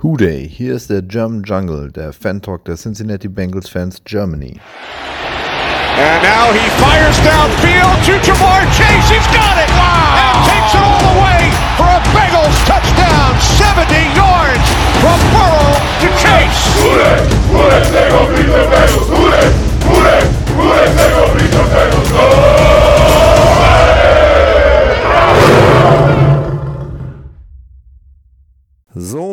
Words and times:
Hooday, 0.00 0.48
hier 0.48 0.76
ist 0.76 0.90
der 0.90 1.02
German 1.02 1.42
Jungle, 1.42 1.90
der 1.90 2.12
Fan-Talk 2.12 2.64
der 2.66 2.76
Cincinnati 2.76 3.26
Bengals 3.26 3.68
Fans 3.68 4.00
Germany. 4.04 4.60
And 5.98 6.22
now 6.22 6.52
he 6.52 6.70
fires 6.78 7.18
downfield 7.26 7.98
to 8.06 8.12
Jamar 8.22 8.62
Chase. 8.78 9.10
He's 9.10 9.26
got 9.34 9.58
it! 9.58 9.68
Wow! 9.74 10.14
And 10.22 10.46
takes 10.46 10.70
it 10.70 10.82
all 10.86 11.02
the 11.02 11.18
way 11.18 11.50
for 11.74 11.90
a 11.90 11.98
Bengals 12.14 12.54
touchdown. 12.62 13.34
70 13.58 13.90
yards 14.14 14.70
from 15.02 15.18
Burrow 15.34 15.74
to 15.98 16.08
Chase. 16.22 16.62
Hooday! 16.78 17.18
Hooday! 17.50 17.82
They 17.90 18.06
gon' 18.06 18.30
beat 18.38 18.46
the 18.46 18.70
Bengals! 18.70 19.10
Hooday! 19.10 19.50
Hooday! 19.82 20.22
Hooday! 20.54 20.94
They 20.94 21.10
gon' 21.10 21.34
beat 21.34 21.50
the 21.50 21.66
Bengals! 21.74 22.06
Go! 22.14 22.46
So, 29.00 29.27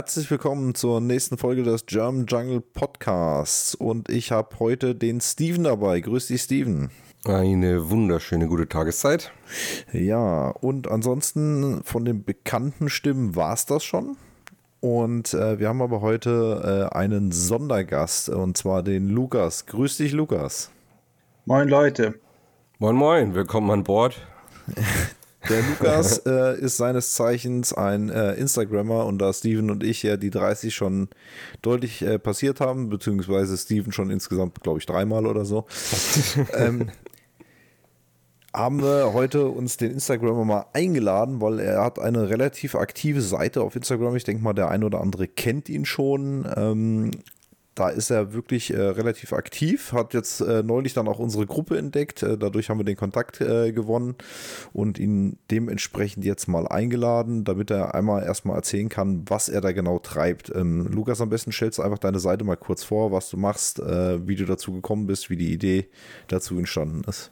herzlich 0.00 0.30
willkommen 0.30 0.74
zur 0.74 1.02
nächsten 1.02 1.36
Folge 1.36 1.62
des 1.62 1.84
German 1.84 2.24
Jungle 2.24 2.62
Podcasts. 2.62 3.74
Und 3.74 4.08
ich 4.08 4.32
habe 4.32 4.58
heute 4.58 4.94
den 4.94 5.20
Steven 5.20 5.64
dabei. 5.64 6.00
Grüß 6.00 6.28
dich, 6.28 6.40
Steven. 6.40 6.90
Eine 7.26 7.90
wunderschöne 7.90 8.46
gute 8.48 8.66
Tageszeit. 8.66 9.30
Ja, 9.92 10.48
und 10.48 10.90
ansonsten 10.90 11.82
von 11.84 12.06
den 12.06 12.24
bekannten 12.24 12.88
Stimmen 12.88 13.36
war 13.36 13.52
es 13.52 13.66
das 13.66 13.84
schon. 13.84 14.16
Und 14.80 15.34
äh, 15.34 15.58
wir 15.58 15.68
haben 15.68 15.82
aber 15.82 16.00
heute 16.00 16.88
äh, 16.90 16.96
einen 16.96 17.30
Sondergast, 17.30 18.30
und 18.30 18.56
zwar 18.56 18.82
den 18.82 19.06
Lukas. 19.06 19.66
Grüß 19.66 19.98
dich, 19.98 20.12
Lukas. 20.12 20.70
Moin 21.44 21.68
Leute. 21.68 22.14
Moin 22.78 22.96
Moin, 22.96 23.34
willkommen 23.34 23.70
an 23.70 23.84
Bord. 23.84 24.16
Der 25.48 25.62
Lukas 25.62 26.18
äh, 26.26 26.58
ist 26.60 26.76
seines 26.76 27.14
Zeichens 27.14 27.72
ein 27.72 28.10
äh, 28.10 28.34
Instagrammer 28.34 29.06
und 29.06 29.18
da 29.18 29.32
Steven 29.32 29.70
und 29.70 29.82
ich 29.82 30.02
ja 30.02 30.16
die 30.16 30.30
30 30.30 30.74
schon 30.74 31.08
deutlich 31.62 32.02
äh, 32.02 32.18
passiert 32.18 32.60
haben, 32.60 32.88
beziehungsweise 32.88 33.56
Steven 33.56 33.92
schon 33.92 34.10
insgesamt, 34.10 34.60
glaube 34.62 34.78
ich, 34.78 34.86
dreimal 34.86 35.26
oder 35.26 35.44
so, 35.44 35.66
ähm, 36.54 36.88
haben 38.52 38.82
wir 38.82 39.12
heute 39.12 39.46
uns 39.46 39.76
den 39.76 39.92
Instagrammer 39.92 40.44
mal 40.44 40.66
eingeladen, 40.72 41.40
weil 41.40 41.60
er 41.60 41.84
hat 41.84 41.98
eine 41.98 42.28
relativ 42.28 42.74
aktive 42.74 43.20
Seite 43.20 43.62
auf 43.62 43.76
Instagram. 43.76 44.16
Ich 44.16 44.24
denke 44.24 44.42
mal, 44.42 44.54
der 44.54 44.68
ein 44.68 44.82
oder 44.82 45.00
andere 45.00 45.28
kennt 45.28 45.68
ihn 45.68 45.84
schon. 45.84 46.46
Ähm, 46.56 47.12
da 47.80 47.88
ist 47.88 48.10
er 48.10 48.34
wirklich 48.34 48.74
äh, 48.74 48.78
relativ 48.78 49.32
aktiv, 49.32 49.92
hat 49.94 50.12
jetzt 50.12 50.42
äh, 50.42 50.62
neulich 50.62 50.92
dann 50.92 51.08
auch 51.08 51.18
unsere 51.18 51.46
Gruppe 51.46 51.78
entdeckt. 51.78 52.22
Äh, 52.22 52.36
dadurch 52.36 52.68
haben 52.68 52.78
wir 52.78 52.84
den 52.84 52.96
Kontakt 52.96 53.40
äh, 53.40 53.72
gewonnen 53.72 54.16
und 54.74 54.98
ihn 54.98 55.38
dementsprechend 55.50 56.26
jetzt 56.26 56.46
mal 56.46 56.68
eingeladen, 56.68 57.44
damit 57.44 57.70
er 57.70 57.94
einmal 57.94 58.22
erstmal 58.22 58.56
erzählen 58.56 58.90
kann, 58.90 59.24
was 59.26 59.48
er 59.48 59.62
da 59.62 59.72
genau 59.72 59.98
treibt. 59.98 60.52
Ähm, 60.54 60.88
Lukas, 60.92 61.22
am 61.22 61.30
besten 61.30 61.52
stellst 61.52 61.78
du 61.78 61.82
einfach 61.82 61.98
deine 61.98 62.20
Seite 62.20 62.44
mal 62.44 62.56
kurz 62.56 62.84
vor, 62.84 63.12
was 63.12 63.30
du 63.30 63.38
machst, 63.38 63.78
äh, 63.78 64.28
wie 64.28 64.36
du 64.36 64.44
dazu 64.44 64.72
gekommen 64.72 65.06
bist, 65.06 65.30
wie 65.30 65.38
die 65.38 65.50
Idee 65.50 65.88
dazu 66.28 66.58
entstanden 66.58 67.02
ist. 67.08 67.30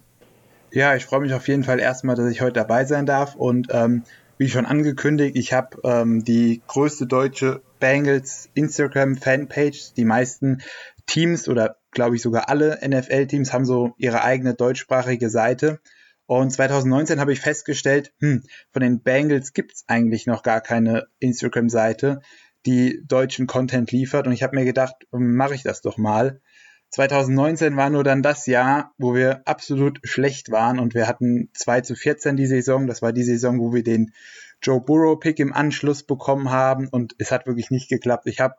Ja, 0.71 0.95
ich 0.97 1.05
freue 1.05 1.21
mich 1.21 1.35
auf 1.35 1.47
jeden 1.47 1.65
Fall 1.65 1.79
erstmal, 1.79 2.17
dass 2.17 2.31
ich 2.31 2.41
heute 2.41 2.55
dabei 2.55 2.87
sein 2.87 3.05
darf 3.05 3.35
und 3.35 3.69
ähm, 3.71 4.03
wie 4.39 4.49
schon 4.49 4.65
angekündigt, 4.65 5.37
ich 5.37 5.53
habe 5.53 5.77
ähm, 5.85 6.25
die 6.25 6.63
größte 6.69 7.07
deutsche 7.07 7.61
Bengals 7.79 8.49
Instagram 8.55 9.17
Fanpage. 9.17 9.95
Die 9.95 10.05
meisten 10.05 10.63
Teams 11.07 11.49
oder 11.49 11.77
glaube 11.91 12.17
ich 12.17 12.23
sogar 12.23 12.49
alle 12.49 12.79
NFL-Teams 12.87 13.53
haben 13.53 13.65
so 13.65 13.95
ihre 13.99 14.23
eigene 14.23 14.55
deutschsprachige 14.55 15.31
Seite. 15.31 15.81
Und 16.27 16.51
2019 16.53 17.21
habe 17.21 17.33
ich 17.33 17.41
festgestellt, 17.41 18.13
hm, 18.21 18.43
von 18.73 18.83
den 18.83 19.03
Bengals 19.03 19.55
gibt's 19.55 19.85
eigentlich 19.87 20.27
noch 20.27 20.43
gar 20.43 20.61
keine 20.61 21.07
Instagram-Seite, 21.21 22.21
die 22.67 23.03
deutschen 23.07 23.47
Content 23.47 23.91
liefert. 23.93 24.27
Und 24.27 24.35
ich 24.35 24.43
habe 24.43 24.55
mir 24.55 24.67
gedacht, 24.67 24.95
mache 25.11 25.55
ich 25.55 25.63
das 25.63 25.81
doch 25.81 25.97
mal. 25.97 26.41
2019 26.91 27.77
war 27.77 27.91
nur 27.91 28.05
dann 28.05 28.23
das 28.23 28.47
Jahr, 28.47 28.93
wo 28.99 29.15
wir 29.15 29.43
absolut 29.47 30.01
schlecht 30.05 30.51
waren 30.51 30.79
und 30.79 30.95
wir 30.95 31.07
hatten 31.07 31.51
2 31.55 31.83
zu 31.83 31.95
14 31.95 32.37
die 32.37 32.47
Saison. 32.47 32.87
Das 32.87 33.03
war 33.03 33.13
die 33.13 33.25
Saison, 33.25 33.61
wo 33.61 33.73
wir 33.75 33.83
den 33.83 34.13
Joe 34.63 34.81
Burrow 34.81 35.19
Pick 35.19 35.39
im 35.39 35.53
Anschluss 35.53 36.03
bekommen 36.03 36.51
haben 36.51 36.89
und 36.89 37.15
es 37.19 37.31
hat 37.31 37.47
wirklich 37.47 37.71
nicht 37.71 37.89
geklappt. 37.89 38.27
Ich 38.27 38.41
habe 38.41 38.55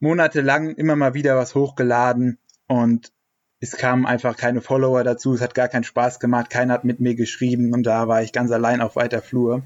monatelang 0.00 0.74
immer 0.74 0.96
mal 0.96 1.14
wieder 1.14 1.36
was 1.36 1.54
hochgeladen 1.54 2.38
und 2.66 3.12
es 3.60 3.76
kamen 3.76 4.06
einfach 4.06 4.36
keine 4.36 4.62
Follower 4.62 5.04
dazu. 5.04 5.34
Es 5.34 5.42
hat 5.42 5.54
gar 5.54 5.68
keinen 5.68 5.84
Spaß 5.84 6.18
gemacht. 6.18 6.48
Keiner 6.48 6.74
hat 6.74 6.84
mit 6.84 6.98
mir 6.98 7.14
geschrieben 7.14 7.74
und 7.74 7.84
da 7.84 8.08
war 8.08 8.22
ich 8.22 8.32
ganz 8.32 8.50
allein 8.50 8.80
auf 8.80 8.96
weiter 8.96 9.20
Flur. 9.20 9.62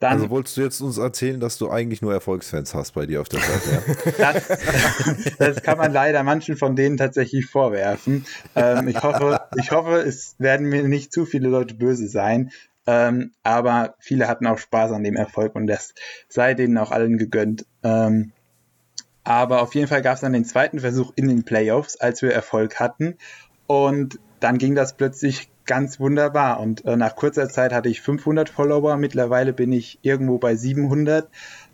Dann, 0.00 0.14
also 0.14 0.30
wolltest 0.30 0.56
du 0.56 0.62
jetzt 0.62 0.80
uns 0.80 0.98
erzählen, 0.98 1.38
dass 1.38 1.58
du 1.58 1.70
eigentlich 1.70 2.02
nur 2.02 2.12
Erfolgsfans 2.12 2.74
hast 2.74 2.90
bei 2.90 3.06
dir 3.06 3.20
auf 3.20 3.28
der 3.28 3.38
Seite? 3.38 3.82
Ja? 4.18 4.32
das, 4.32 5.36
das, 5.38 5.62
kann 5.62 5.78
man 5.78 5.92
leider 5.92 6.24
manchen 6.24 6.56
von 6.56 6.74
denen 6.74 6.96
tatsächlich 6.96 7.46
vorwerfen. 7.46 8.26
Ähm, 8.56 8.88
ich, 8.88 9.00
hoffe, 9.00 9.40
ich 9.56 9.70
hoffe, 9.70 9.98
es 9.98 10.34
werden 10.38 10.68
mir 10.68 10.82
nicht 10.88 11.12
zu 11.12 11.24
viele 11.24 11.48
Leute 11.48 11.74
böse 11.74 12.08
sein. 12.08 12.50
Ähm, 12.86 13.32
aber 13.42 13.94
viele 13.98 14.28
hatten 14.28 14.46
auch 14.46 14.58
Spaß 14.58 14.92
an 14.92 15.04
dem 15.04 15.16
Erfolg 15.16 15.54
und 15.54 15.66
das 15.66 15.94
sei 16.28 16.54
denen 16.54 16.78
auch 16.78 16.90
allen 16.90 17.18
gegönnt. 17.18 17.66
Ähm, 17.82 18.32
aber 19.24 19.62
auf 19.62 19.74
jeden 19.74 19.86
Fall 19.86 20.02
gab 20.02 20.14
es 20.14 20.20
dann 20.20 20.32
den 20.32 20.44
zweiten 20.44 20.80
Versuch 20.80 21.12
in 21.14 21.28
den 21.28 21.44
Playoffs, 21.44 21.96
als 21.96 22.22
wir 22.22 22.32
Erfolg 22.32 22.80
hatten. 22.80 23.16
Und 23.66 24.18
dann 24.40 24.58
ging 24.58 24.74
das 24.74 24.96
plötzlich 24.96 25.48
ganz 25.64 26.00
wunderbar. 26.00 26.60
Und 26.60 26.84
äh, 26.84 26.96
nach 26.96 27.14
kurzer 27.14 27.48
Zeit 27.48 27.72
hatte 27.72 27.88
ich 27.88 28.00
500 28.00 28.48
Follower. 28.48 28.96
Mittlerweile 28.96 29.52
bin 29.52 29.72
ich 29.72 30.00
irgendwo 30.02 30.38
bei 30.38 30.56
700. 30.56 31.30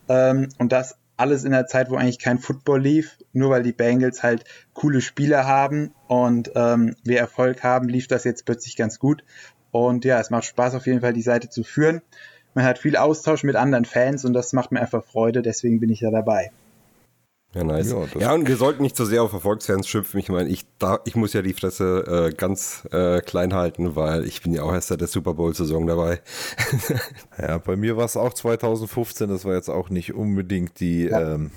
Ähm, 0.09 0.51
und 0.59 0.73
das 0.73 0.99
alles 1.17 1.45
in 1.45 1.53
der 1.53 1.67
Zeit, 1.67 1.91
wo 1.91 1.97
eigentlich 1.97 2.19
kein 2.19 2.39
Football 2.39 2.83
lief. 2.83 3.19
Nur 3.33 3.51
weil 3.51 3.63
die 3.63 3.73
Bengals 3.73 4.23
halt 4.23 4.45
coole 4.75 5.01
Spieler 5.01 5.47
haben 5.47 5.93
und 6.07 6.53
ähm, 6.55 6.95
wir 7.03 7.19
Erfolg 7.19 7.63
haben, 7.65 7.89
lief 7.89 8.07
das 8.07 8.25
jetzt 8.25 8.45
plötzlich 8.45 8.77
ganz 8.77 8.99
gut. 8.99 9.25
Und 9.71 10.05
ja, 10.05 10.19
es 10.21 10.31
macht 10.31 10.45
Spaß 10.45 10.75
auf 10.75 10.87
jeden 10.87 11.01
Fall, 11.01 11.13
die 11.13 11.23
Seite 11.23 11.49
zu 11.49 11.63
führen. 11.63 12.03
Man 12.55 12.65
hat 12.65 12.79
viel 12.79 12.97
Austausch 12.97 13.45
mit 13.45 13.57
anderen 13.57 13.85
Fans 13.85 14.25
und 14.25 14.33
das 14.33 14.53
macht 14.53 14.73
mir 14.73 14.81
einfach 14.81 15.05
Freude. 15.05 15.43
Deswegen 15.43 15.81
bin 15.81 15.91
ich 15.91 16.01
ja 16.01 16.11
dabei. 16.11 16.51
Ja, 17.55 17.65
nice. 17.65 17.93
Ja, 17.93 18.21
ja, 18.21 18.35
und 18.35 18.47
wir 18.47 18.57
sollten 18.57 18.83
nicht 18.83 18.95
zu 18.95 19.05
so 19.05 19.11
sehr 19.11 19.23
auf 19.23 19.33
Erfolgsfans 19.33 19.89
schimpfen. 19.89 20.21
Ich 20.21 20.29
meine, 20.29 20.51
ich, 20.51 20.67
da, 20.79 21.01
ich 21.07 21.17
muss 21.17 21.33
ja 21.33 21.41
die 21.41 21.55
Fresse 21.55 22.29
äh, 22.31 22.35
ganz 22.35 22.87
äh, 22.93 23.23
klein 23.23 23.55
halten, 23.55 23.97
weil 23.97 24.25
ich 24.25 24.43
bin 24.43 24.53
ja 24.53 24.65
auch 24.65 24.73
erst 24.73 24.89
seit 24.89 25.01
der 25.01 25.09
Super 25.09 25.33
Bowl-Saison 25.33 25.87
dabei. 25.87 26.21
ja, 27.39 27.57
bei 27.57 27.77
mir 27.77 27.97
war 27.97 28.05
es 28.05 28.19
auch 28.19 28.35
2015. 28.35 29.31
Das 29.31 29.47
war 29.47 29.55
jetzt 29.55 29.71
auch 29.71 29.89
nicht 29.89 30.15
unbedingt 30.15 30.79
die 30.81 31.05
ja. 31.05 31.35
ähm, 31.35 31.51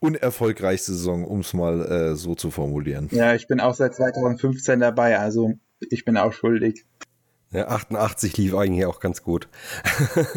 unerfolgreichste 0.00 0.92
Saison, 0.92 1.24
um 1.24 1.40
es 1.40 1.54
mal 1.54 1.80
äh, 1.80 2.16
so 2.16 2.34
zu 2.34 2.50
formulieren. 2.50 3.08
Ja, 3.10 3.34
ich 3.34 3.46
bin 3.46 3.60
auch 3.60 3.74
seit 3.74 3.94
2015 3.94 4.80
dabei, 4.80 5.18
also 5.18 5.54
ich 5.90 6.04
bin 6.04 6.18
auch 6.18 6.32
schuldig. 6.32 6.84
Ja, 7.52 7.68
88 7.68 8.36
lief 8.36 8.54
eigentlich 8.54 8.86
auch 8.86 9.00
ganz 9.00 9.22
gut. 9.22 9.48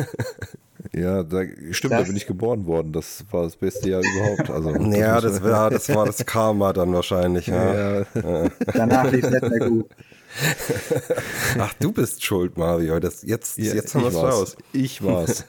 Ja, 0.92 1.24
da, 1.24 1.44
stimmt, 1.72 1.94
das, 1.94 2.02
da 2.02 2.08
bin 2.08 2.18
ich 2.18 2.28
geboren 2.28 2.66
worden. 2.66 2.92
Das 2.92 3.26
war 3.32 3.44
das 3.44 3.56
beste 3.56 3.90
Jahr 3.90 4.02
überhaupt. 4.02 4.50
Also, 4.50 4.76
ja, 4.96 5.22
das, 5.22 5.42
war, 5.42 5.70
das 5.70 5.90
war 5.90 6.06
das 6.06 6.26
Karma 6.26 6.74
dann 6.74 6.94
wahrscheinlich. 6.94 7.48
Ja. 7.48 8.02
ja. 8.02 8.06
Danach 8.74 9.12
lief 9.12 9.24
es 9.24 9.32
nicht 9.32 9.50
mehr 9.50 9.70
gut. 9.70 9.90
Ach, 11.60 11.74
du 11.80 11.92
bist 11.92 12.24
schuld, 12.24 12.58
Mario. 12.58 13.00
Das, 13.00 13.24
jetzt, 13.24 13.58
ja, 13.58 13.74
jetzt 13.74 13.96
haben 13.96 14.02
wir 14.02 14.10
es 14.10 14.16
raus. 14.16 14.58
Ich 14.72 15.04
war's. 15.04 15.46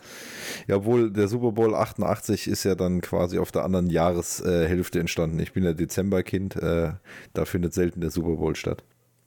Ja, 0.66 0.84
wohl 0.84 1.10
der 1.10 1.28
Super 1.28 1.52
Bowl 1.52 1.74
88 1.74 2.46
ist 2.48 2.64
ja 2.64 2.74
dann 2.74 3.00
quasi 3.00 3.38
auf 3.38 3.50
der 3.50 3.64
anderen 3.64 3.90
Jahreshälfte 3.90 5.00
entstanden. 5.00 5.38
Ich 5.40 5.52
bin 5.52 5.64
ja 5.64 5.72
Dezemberkind, 5.72 6.56
äh, 6.56 6.92
da 7.34 7.44
findet 7.44 7.74
selten 7.74 8.00
der 8.00 8.10
Super 8.10 8.36
Bowl 8.36 8.56
statt. 8.56 8.84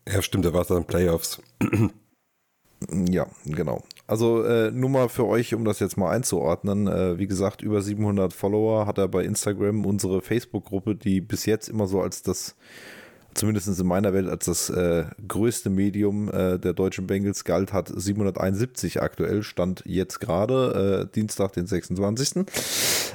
Ja, 0.07 0.21
stimmt, 0.21 0.45
da 0.45 0.53
war 0.53 0.61
es 0.61 0.67
dann 0.67 0.85
Playoffs. 0.85 1.41
Ja, 2.91 3.27
genau. 3.45 3.83
Also 4.07 4.43
äh, 4.43 4.71
nur 4.71 4.89
mal 4.89 5.09
für 5.09 5.25
euch, 5.25 5.53
um 5.53 5.65
das 5.65 5.79
jetzt 5.79 5.97
mal 5.97 6.11
einzuordnen. 6.11 6.87
Äh, 6.87 7.17
wie 7.19 7.27
gesagt, 7.27 7.61
über 7.61 7.81
700 7.81 8.31
Follower 8.31 8.87
hat 8.87 8.97
er 8.97 9.09
bei 9.09 9.23
Instagram 9.23 9.85
unsere 9.85 10.21
Facebook-Gruppe, 10.21 10.95
die 10.95 11.19
bis 11.19 11.45
jetzt 11.45 11.67
immer 11.67 11.87
so 11.87 12.01
als 12.01 12.23
das, 12.23 12.55
zumindest 13.33 13.67
in 13.67 13.87
meiner 13.87 14.13
Welt, 14.13 14.29
als 14.29 14.45
das 14.45 14.69
äh, 14.69 15.05
größte 15.27 15.69
Medium 15.69 16.29
äh, 16.29 16.57
der 16.57 16.73
deutschen 16.73 17.07
Bengals 17.07 17.43
galt, 17.43 17.73
hat 17.73 17.91
771 17.93 19.01
aktuell, 19.01 19.43
stand 19.43 19.83
jetzt 19.85 20.19
gerade, 20.21 21.07
äh, 21.09 21.13
Dienstag, 21.13 21.51
den 21.51 21.67
26. 21.67 22.45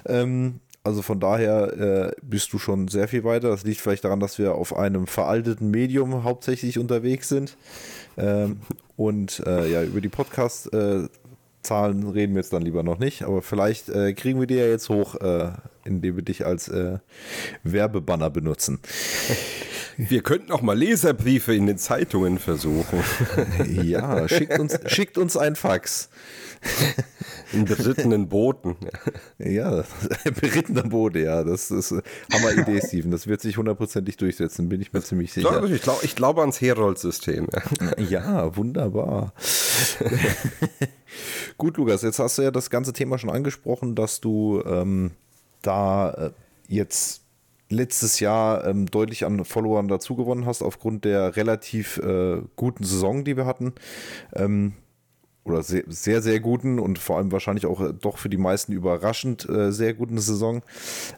Ähm, 0.05 0.61
also 0.85 1.03
von 1.03 1.21
daher 1.21 1.79
äh, 1.79 2.13
bist 2.23 2.53
du 2.53 2.59
schon 2.59 2.89
sehr 2.89 3.07
viel 3.09 3.25
weiter. 3.25 3.49
Das 3.49 3.65
liegt 3.65 3.81
vielleicht 3.81 4.05
daran, 4.05 4.21
dass 4.21 4.39
wir 4.39 4.55
auf 4.55 4.77
einem 4.77 5.07
veralteten 5.07 5.71
Medium 5.71 6.25
hauptsächlich 6.25 6.79
unterwegs 6.79 7.29
sind. 7.29 7.57
Ähm, 8.17 8.61
und 8.97 9.43
äh, 9.47 9.71
ja, 9.71 9.85
über 9.85 10.01
die 10.01 10.09
Podcast-Zahlen 10.09 12.09
reden 12.09 12.35
wir 12.35 12.41
jetzt 12.41 12.53
dann 12.53 12.63
lieber 12.63 12.83
noch 12.83 12.99
nicht. 12.99 13.23
Aber 13.23 13.43
vielleicht 13.43 13.91
äh, 13.91 14.13
kriegen 14.13 14.41
wir 14.41 14.49
die 14.49 14.57
ja 14.57 14.67
jetzt 14.67 14.89
hoch, 14.89 15.15
äh, 15.21 15.53
indem 15.85 16.17
wir 16.17 16.25
dich 16.25 16.47
als 16.47 16.67
äh, 16.69 16.99
Werbebanner 17.63 18.31
benutzen. 18.31 18.81
Wir 19.99 20.23
könnten 20.23 20.53
auch 20.53 20.63
mal 20.63 20.77
Leserbriefe 20.77 21.55
in 21.55 21.67
den 21.67 21.77
Zeitungen 21.77 22.39
versuchen. 22.39 23.05
ja, 23.83 24.27
schickt 24.27 24.59
uns, 24.59 24.79
schickt 24.87 25.19
uns 25.19 25.37
ein 25.37 25.55
Fax. 25.55 26.09
Einen 27.53 27.65
berittenen 27.67 28.29
Boten. 28.29 28.77
Ja, 29.39 29.85
berittener 30.41 30.85
Bote, 30.85 31.21
ja. 31.21 31.45
Das 31.45 31.71
ist 31.71 31.95
Hammer-Idee, 32.33 32.81
Steven. 32.87 33.11
Das 33.11 33.27
wird 33.27 33.41
sich 33.41 33.57
hundertprozentig 33.57 34.17
durchsetzen, 34.17 34.69
bin 34.69 34.81
ich 34.81 34.93
mir 34.93 35.03
ziemlich 35.03 35.33
sicher. 35.33 35.63
Ich, 35.65 35.83
glaube, 35.83 36.05
ich 36.05 36.17
glaube 36.17 36.41
ans 36.41 36.61
Herold-System. 36.61 37.49
Ja, 37.99 38.57
wunderbar. 38.57 39.35
Gut, 41.59 41.77
Lukas, 41.77 42.03
jetzt 42.03 42.19
hast 42.19 42.39
du 42.39 42.43
ja 42.43 42.51
das 42.51 42.71
ganze 42.71 42.93
Thema 42.93 43.19
schon 43.19 43.31
angesprochen, 43.31 43.95
dass 43.95 44.21
du 44.21 44.63
ähm, 44.65 45.13
da 45.61 46.11
äh, 46.11 46.31
jetzt 46.69 47.23
letztes 47.69 48.21
Jahr 48.21 48.65
ähm, 48.67 48.87
deutlich 48.87 49.25
an 49.25 49.45
Followern 49.45 49.89
dazugewonnen 49.89 50.47
hast, 50.47 50.63
aufgrund 50.63 51.05
der 51.05 51.37
relativ 51.37 51.99
äh, 51.99 52.43
guten 52.57 52.85
Saison, 52.85 53.25
die 53.25 53.37
wir 53.37 53.47
hatten. 53.47 53.75
Ähm, 54.35 54.75
oder 55.45 55.63
sehr, 55.63 55.85
sehr, 55.89 56.23
sehr 56.23 56.41
guten 56.41 56.79
und 56.79 56.99
vor 56.99 57.19
allem 57.19 57.33
wahrscheinlich 57.33 57.67
auch 57.67 57.81
äh, 57.81 57.93
doch 57.93 58.19
für 58.19 58.29
die 58.29 58.37
meisten 58.37 58.73
überraschend 58.73 59.49
äh, 59.49 59.73
sehr 59.73 59.95
guten 59.95 60.19
Saison. 60.19 60.63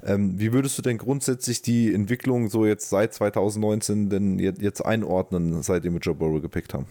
Ähm, 0.05 0.38
wie 0.38 0.53
würdest 0.53 0.79
du 0.79 0.82
denn 0.82 0.99
grundsätzlich 0.99 1.62
die 1.62 1.93
Entwicklung 1.93 2.49
so 2.49 2.65
jetzt 2.65 2.88
seit 2.88 3.12
2019 3.12 4.09
denn 4.09 4.38
jetzt 4.38 4.81
einordnen, 4.81 5.62
seitdem 5.62 5.94
wir 5.94 6.00
Joe 6.00 6.15
Burrow 6.15 6.41
gepickt 6.41 6.75
haben? 6.75 6.87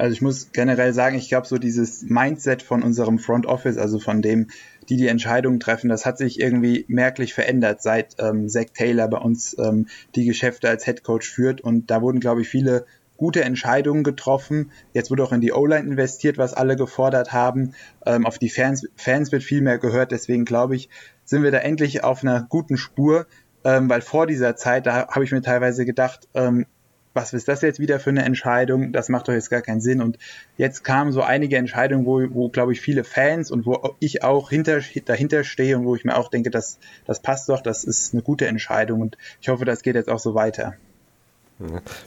Also 0.00 0.14
ich 0.14 0.22
muss 0.22 0.52
generell 0.52 0.94
sagen, 0.94 1.16
ich 1.16 1.28
glaube 1.28 1.46
so 1.46 1.58
dieses 1.58 2.02
Mindset 2.02 2.62
von 2.62 2.82
unserem 2.82 3.18
Front 3.18 3.44
Office, 3.44 3.76
also 3.76 3.98
von 3.98 4.22
dem, 4.22 4.46
die 4.88 4.96
die 4.96 5.08
Entscheidungen 5.08 5.60
treffen, 5.60 5.90
das 5.90 6.06
hat 6.06 6.16
sich 6.16 6.40
irgendwie 6.40 6.86
merklich 6.88 7.34
verändert, 7.34 7.82
seit 7.82 8.16
ähm, 8.18 8.48
Zach 8.48 8.70
Taylor 8.74 9.08
bei 9.08 9.18
uns 9.18 9.54
ähm, 9.58 9.88
die 10.14 10.24
Geschäfte 10.24 10.70
als 10.70 10.86
Head 10.86 11.02
Coach 11.02 11.28
führt. 11.28 11.60
Und 11.60 11.90
da 11.90 12.00
wurden, 12.00 12.18
glaube 12.18 12.40
ich, 12.40 12.48
viele 12.48 12.86
gute 13.20 13.44
Entscheidungen 13.44 14.02
getroffen. 14.02 14.72
Jetzt 14.94 15.10
wird 15.10 15.20
auch 15.20 15.30
in 15.30 15.42
die 15.42 15.52
O-Line 15.52 15.86
investiert, 15.86 16.38
was 16.38 16.54
alle 16.54 16.74
gefordert 16.74 17.34
haben. 17.34 17.74
Ähm, 18.06 18.24
auf 18.26 18.38
die 18.38 18.48
Fans, 18.48 18.88
Fans 18.96 19.30
wird 19.30 19.42
viel 19.42 19.60
mehr 19.60 19.76
gehört. 19.76 20.10
Deswegen 20.10 20.46
glaube 20.46 20.74
ich, 20.74 20.88
sind 21.26 21.42
wir 21.42 21.50
da 21.50 21.58
endlich 21.58 22.02
auf 22.02 22.24
einer 22.24 22.46
guten 22.48 22.78
Spur. 22.78 23.26
Ähm, 23.62 23.90
weil 23.90 24.00
vor 24.00 24.26
dieser 24.26 24.56
Zeit, 24.56 24.86
da 24.86 25.08
habe 25.08 25.22
ich 25.22 25.32
mir 25.32 25.42
teilweise 25.42 25.84
gedacht, 25.84 26.28
ähm, 26.32 26.64
was 27.12 27.34
ist 27.34 27.46
das 27.46 27.60
jetzt 27.60 27.78
wieder 27.78 28.00
für 28.00 28.08
eine 28.08 28.24
Entscheidung? 28.24 28.90
Das 28.90 29.10
macht 29.10 29.28
doch 29.28 29.34
jetzt 29.34 29.50
gar 29.50 29.60
keinen 29.60 29.82
Sinn. 29.82 30.00
Und 30.00 30.16
jetzt 30.56 30.82
kamen 30.82 31.12
so 31.12 31.20
einige 31.20 31.58
Entscheidungen, 31.58 32.06
wo, 32.06 32.22
wo 32.30 32.48
glaube 32.48 32.72
ich, 32.72 32.80
viele 32.80 33.04
Fans 33.04 33.50
und 33.50 33.66
wo 33.66 33.96
ich 33.98 34.24
auch 34.24 34.48
hinter, 34.48 34.80
dahinter 35.04 35.44
stehe 35.44 35.76
und 35.76 35.84
wo 35.84 35.94
ich 35.94 36.06
mir 36.06 36.16
auch 36.16 36.30
denke, 36.30 36.48
das, 36.48 36.78
das 37.04 37.20
passt 37.20 37.50
doch, 37.50 37.60
das 37.60 37.84
ist 37.84 38.14
eine 38.14 38.22
gute 38.22 38.46
Entscheidung. 38.46 39.02
Und 39.02 39.18
ich 39.42 39.50
hoffe, 39.50 39.66
das 39.66 39.82
geht 39.82 39.94
jetzt 39.94 40.08
auch 40.08 40.20
so 40.20 40.34
weiter. 40.34 40.76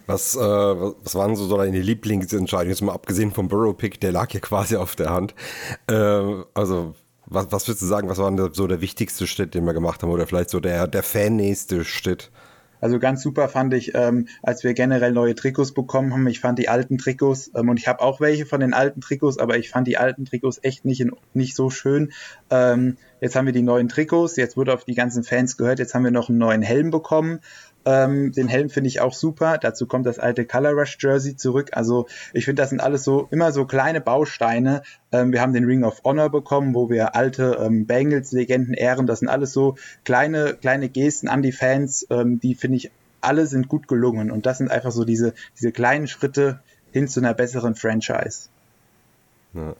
Was, 0.07 0.35
äh, 0.35 0.39
was 0.39 1.15
waren 1.15 1.35
so 1.35 1.55
deine 1.57 1.79
Lieblingsentscheidungen? 1.79 2.71
Jetzt 2.71 2.81
mal 2.81 2.93
abgesehen 2.93 3.31
vom 3.31 3.47
Burrow-Pick, 3.47 3.99
der 3.99 4.11
lag 4.11 4.31
ja 4.33 4.39
quasi 4.39 4.75
auf 4.75 4.95
der 4.95 5.11
Hand. 5.11 5.35
Äh, 5.87 6.43
also, 6.53 6.95
was, 7.25 7.51
was 7.51 7.67
würdest 7.67 7.81
du 7.81 7.85
sagen, 7.85 8.09
was 8.09 8.17
war 8.17 8.33
so 8.53 8.67
der 8.67 8.81
wichtigste 8.81 9.27
Schritt, 9.27 9.53
den 9.53 9.65
wir 9.65 9.73
gemacht 9.73 10.01
haben? 10.01 10.09
Oder 10.09 10.27
vielleicht 10.27 10.49
so 10.49 10.59
der, 10.59 10.87
der 10.87 11.03
fannächste 11.03 11.83
Schritt? 11.85 12.31
Also 12.83 12.99
ganz 12.99 13.21
super 13.21 13.47
fand 13.47 13.73
ich, 13.73 13.95
ähm, 13.95 14.27
als 14.41 14.65
wir 14.65 14.73
generell 14.73 15.13
neue 15.13 15.35
Trikots 15.35 15.71
bekommen 15.71 16.11
haben. 16.11 16.27
Ich 16.27 16.41
fand 16.41 16.59
die 16.59 16.67
alten 16.67 16.97
Trikots 16.97 17.49
ähm, 17.55 17.69
und 17.69 17.79
ich 17.79 17.87
habe 17.87 18.01
auch 18.01 18.19
welche 18.19 18.45
von 18.45 18.59
den 18.59 18.73
alten 18.73 18.99
Trikots, 18.99 19.37
aber 19.37 19.57
ich 19.57 19.69
fand 19.69 19.87
die 19.87 19.97
alten 19.97 20.25
Trikots 20.25 20.59
echt 20.63 20.83
nicht, 20.83 20.99
in, 20.99 21.11
nicht 21.33 21.55
so 21.55 21.69
schön. 21.69 22.11
Ähm, 22.49 22.97
jetzt 23.21 23.37
haben 23.37 23.45
wir 23.45 23.53
die 23.53 23.61
neuen 23.61 23.87
Trikots, 23.87 24.35
jetzt 24.35 24.57
wurde 24.57 24.73
auf 24.73 24.83
die 24.83 24.95
ganzen 24.95 25.23
Fans 25.23 25.55
gehört, 25.55 25.79
jetzt 25.79 25.95
haben 25.95 26.03
wir 26.03 26.11
noch 26.11 26.27
einen 26.27 26.39
neuen 26.39 26.61
Helm 26.61 26.91
bekommen 26.91 27.39
ähm, 27.85 28.31
den 28.31 28.47
Helm 28.47 28.69
finde 28.69 28.87
ich 28.87 29.01
auch 29.01 29.13
super. 29.13 29.57
Dazu 29.57 29.85
kommt 29.87 30.05
das 30.05 30.19
alte 30.19 30.45
Color 30.45 30.71
Rush 30.71 30.97
Jersey 30.99 31.35
zurück. 31.35 31.69
Also 31.73 32.07
ich 32.33 32.45
finde, 32.45 32.61
das 32.61 32.69
sind 32.69 32.81
alles 32.81 33.03
so 33.03 33.27
immer 33.31 33.51
so 33.51 33.65
kleine 33.65 34.01
Bausteine. 34.01 34.83
Ähm, 35.11 35.31
wir 35.31 35.41
haben 35.41 35.53
den 35.53 35.65
Ring 35.65 35.83
of 35.83 36.03
Honor 36.03 36.29
bekommen, 36.29 36.73
wo 36.73 36.89
wir 36.89 37.15
alte 37.15 37.57
ähm, 37.59 37.85
Bengals-Legenden 37.85 38.73
ehren. 38.73 39.07
Das 39.07 39.19
sind 39.19 39.29
alles 39.29 39.53
so 39.53 39.75
kleine, 40.05 40.53
kleine 40.53 40.89
Gesten 40.89 41.27
an 41.27 41.41
die 41.41 41.51
Fans, 41.51 42.07
ähm, 42.09 42.39
die 42.39 42.55
finde 42.55 42.77
ich 42.77 42.91
alle 43.21 43.47
sind 43.47 43.69
gut 43.69 43.87
gelungen. 43.87 44.31
Und 44.31 44.45
das 44.45 44.57
sind 44.57 44.69
einfach 44.69 44.91
so 44.91 45.05
diese, 45.05 45.33
diese 45.57 45.71
kleinen 45.71 46.07
Schritte 46.07 46.59
hin 46.91 47.07
zu 47.07 47.21
einer 47.21 47.33
besseren 47.33 47.75
Franchise. 47.75 48.49
Ja. 49.53 49.75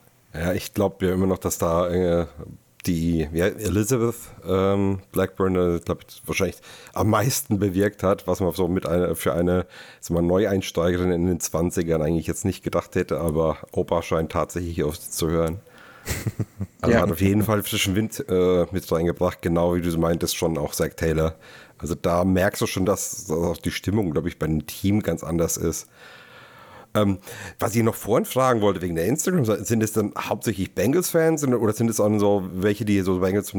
Ich 0.53 0.73
glaube 0.73 1.05
ja 1.05 1.13
immer 1.13 1.27
noch, 1.27 1.37
dass 1.37 1.59
da 1.59 1.89
äh, 1.89 2.25
die 2.85 3.27
ja, 3.33 3.47
Elizabeth 3.47 4.15
ähm, 4.47 4.99
Blackburn, 5.11 5.55
äh, 5.55 5.79
glaube 5.79 6.01
ich, 6.07 6.21
wahrscheinlich 6.25 6.57
am 6.93 7.09
meisten 7.09 7.59
bewirkt 7.59 8.03
hat, 8.03 8.27
was 8.27 8.39
man 8.39 8.51
so 8.51 8.67
mit 8.67 8.85
einer 8.85 9.15
für 9.15 9.33
eine 9.33 9.65
mal, 10.09 10.21
Neueinsteigerin 10.21 11.11
in 11.11 11.27
den 11.27 11.39
20ern 11.39 12.01
eigentlich 12.01 12.27
jetzt 12.27 12.45
nicht 12.45 12.63
gedacht 12.63 12.95
hätte, 12.95 13.19
aber 13.19 13.57
Opa 13.71 14.01
scheint 14.01 14.31
tatsächlich 14.31 14.83
auf 14.83 14.99
zu 14.99 15.29
hören. 15.29 15.59
Also 16.81 16.95
ja. 16.95 17.01
hat 17.01 17.11
auf 17.11 17.21
jeden 17.21 17.43
Fall 17.43 17.63
frischen 17.63 17.95
Wind 17.95 18.25
äh, 18.27 18.65
mit 18.71 18.91
reingebracht, 18.91 19.41
genau 19.41 19.73
wie 19.73 19.79
du 19.79 19.97
meintest, 19.97 20.35
schon 20.35 20.57
auch 20.57 20.73
Zach 20.73 20.89
Taylor. 20.97 21.35
Also 21.77 21.95
da 21.95 22.25
merkst 22.25 22.61
du 22.61 22.67
schon, 22.67 22.85
dass, 22.85 23.25
dass 23.25 23.37
auch 23.37 23.55
die 23.55 23.71
Stimmung, 23.71 24.11
glaube 24.11 24.27
ich, 24.27 24.37
bei 24.37 24.47
dem 24.47 24.67
Team 24.67 25.01
ganz 25.01 25.23
anders 25.23 25.55
ist. 25.55 25.87
Ähm, 26.95 27.19
was 27.59 27.75
ich 27.75 27.83
noch 27.83 27.95
vorhin 27.95 28.25
fragen 28.25 28.61
wollte 28.61 28.81
wegen 28.81 28.95
der 28.95 29.05
Instagram, 29.05 29.45
sind 29.45 29.81
es 29.81 29.93
dann 29.93 30.13
hauptsächlich 30.17 30.75
Bengals-Fans 30.75 31.43
oder 31.45 31.73
sind 31.73 31.89
es 31.89 31.99
auch 31.99 32.19
so 32.19 32.47
welche, 32.53 32.85
die 32.85 33.01
so 33.01 33.19
Bengals 33.19 33.53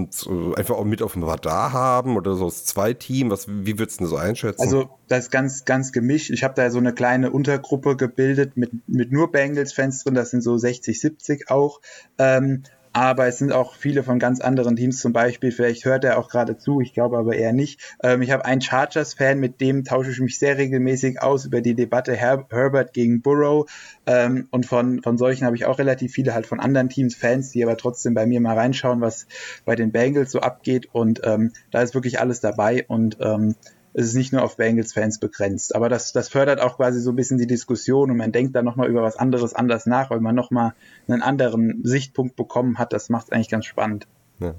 einfach 0.56 0.76
auch 0.76 0.84
mit 0.84 1.02
auf 1.02 1.14
dem 1.14 1.24
Radar 1.24 1.72
haben 1.72 2.16
oder 2.16 2.34
so 2.34 2.44
das 2.44 2.64
zwei 2.64 2.94
Team? 2.94 3.30
Was, 3.30 3.48
wie 3.48 3.78
würdest 3.78 4.00
du 4.00 4.04
das 4.04 4.10
so 4.10 4.16
einschätzen? 4.16 4.62
Also 4.62 4.88
das 5.08 5.24
ist 5.24 5.30
ganz, 5.30 5.64
ganz 5.64 5.92
gemischt. 5.92 6.30
Ich 6.30 6.44
habe 6.44 6.54
da 6.54 6.70
so 6.70 6.78
eine 6.78 6.92
kleine 6.92 7.30
Untergruppe 7.30 7.96
gebildet 7.96 8.56
mit, 8.56 8.70
mit 8.86 9.10
nur 9.10 9.32
Bengals-Fans 9.32 10.04
drin, 10.04 10.14
das 10.14 10.30
sind 10.30 10.42
so 10.42 10.56
60, 10.56 11.00
70 11.00 11.50
auch. 11.50 11.80
Ähm, 12.18 12.62
aber 12.94 13.26
es 13.26 13.38
sind 13.38 13.52
auch 13.52 13.74
viele 13.74 14.04
von 14.04 14.20
ganz 14.20 14.40
anderen 14.40 14.76
Teams 14.76 15.00
zum 15.00 15.12
Beispiel. 15.12 15.50
Vielleicht 15.50 15.84
hört 15.84 16.04
er 16.04 16.16
auch 16.16 16.28
gerade 16.28 16.56
zu, 16.56 16.80
ich 16.80 16.94
glaube 16.94 17.18
aber 17.18 17.34
eher 17.34 17.52
nicht. 17.52 17.80
Ähm, 18.04 18.22
ich 18.22 18.30
habe 18.30 18.44
einen 18.44 18.60
Chargers-Fan, 18.60 19.40
mit 19.40 19.60
dem 19.60 19.82
tausche 19.82 20.12
ich 20.12 20.20
mich 20.20 20.38
sehr 20.38 20.56
regelmäßig 20.58 21.20
aus 21.20 21.44
über 21.44 21.60
die 21.60 21.74
Debatte 21.74 22.14
Her 22.14 22.46
Herbert 22.50 22.92
gegen 22.92 23.20
Burrow. 23.20 23.68
Ähm, 24.06 24.46
und 24.52 24.64
von, 24.66 25.02
von 25.02 25.18
solchen 25.18 25.44
habe 25.44 25.56
ich 25.56 25.66
auch 25.66 25.80
relativ 25.80 26.12
viele 26.12 26.34
halt 26.34 26.46
von 26.46 26.60
anderen 26.60 26.88
Teams 26.88 27.16
Fans, 27.16 27.50
die 27.50 27.64
aber 27.64 27.76
trotzdem 27.76 28.14
bei 28.14 28.26
mir 28.26 28.40
mal 28.40 28.56
reinschauen, 28.56 29.00
was 29.00 29.26
bei 29.64 29.74
den 29.74 29.90
Bengals 29.90 30.30
so 30.30 30.38
abgeht. 30.38 30.88
Und 30.92 31.20
ähm, 31.24 31.52
da 31.72 31.82
ist 31.82 31.94
wirklich 31.94 32.20
alles 32.20 32.40
dabei. 32.40 32.84
Und 32.86 33.16
ähm, 33.20 33.56
es 33.94 34.06
ist 34.06 34.14
nicht 34.14 34.32
nur 34.32 34.42
auf 34.42 34.56
Bengals-Fans 34.56 35.20
begrenzt. 35.20 35.74
Aber 35.74 35.88
das, 35.88 36.12
das 36.12 36.28
fördert 36.28 36.60
auch 36.60 36.76
quasi 36.76 37.00
so 37.00 37.10
ein 37.10 37.16
bisschen 37.16 37.38
die 37.38 37.46
Diskussion 37.46 38.10
und 38.10 38.16
man 38.16 38.32
denkt 38.32 38.54
dann 38.56 38.64
nochmal 38.64 38.88
über 38.88 39.02
was 39.02 39.16
anderes 39.16 39.54
anders 39.54 39.86
nach, 39.86 40.10
weil 40.10 40.20
man 40.20 40.34
nochmal 40.34 40.74
einen 41.08 41.22
anderen 41.22 41.80
Sichtpunkt 41.84 42.34
bekommen 42.34 42.78
hat. 42.78 42.92
Das 42.92 43.08
macht 43.08 43.26
es 43.26 43.32
eigentlich 43.32 43.48
ganz 43.48 43.66
spannend. 43.66 44.08
Ja. 44.40 44.54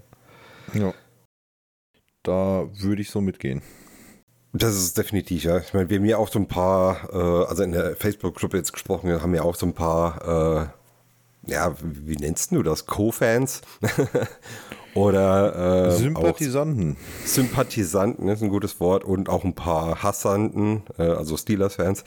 ja. 0.73 0.93
Da 2.23 2.67
würde 2.73 3.01
ich 3.01 3.11
so 3.11 3.19
mitgehen. 3.21 3.61
Das 4.53 4.73
ist 4.73 4.97
definitiv, 4.97 5.43
ja. 5.43 5.57
Ich 5.57 5.73
meine, 5.73 5.89
wir 5.89 5.97
haben 5.97 6.05
ja 6.05 6.17
auch 6.17 6.29
so 6.29 6.39
ein 6.39 6.47
paar, 6.47 7.09
äh, 7.11 7.45
also 7.45 7.61
in 7.61 7.73
der 7.73 7.97
Facebook-Gruppe 7.97 8.55
jetzt 8.55 8.71
gesprochen, 8.71 9.21
haben 9.21 9.35
ja 9.35 9.41
auch 9.41 9.55
so 9.55 9.65
ein 9.65 9.73
paar, 9.73 10.71
äh, 10.71 10.84
ja, 11.47 11.75
wie 11.81 12.15
nennst 12.15 12.51
du 12.51 12.63
das? 12.63 12.85
Co-Fans. 12.85 13.61
Oder 14.95 15.89
äh, 15.89 15.91
Sympathisanten. 15.91 16.95
Sympathisanten 17.25 18.29
ist 18.29 18.41
ein 18.41 18.49
gutes 18.49 18.79
Wort 18.79 19.03
und 19.03 19.27
auch 19.27 19.43
ein 19.43 19.53
paar 19.53 20.01
Hassanten, 20.01 20.83
äh, 20.97 21.03
also 21.03 21.35
Steelers-Fans. 21.35 22.05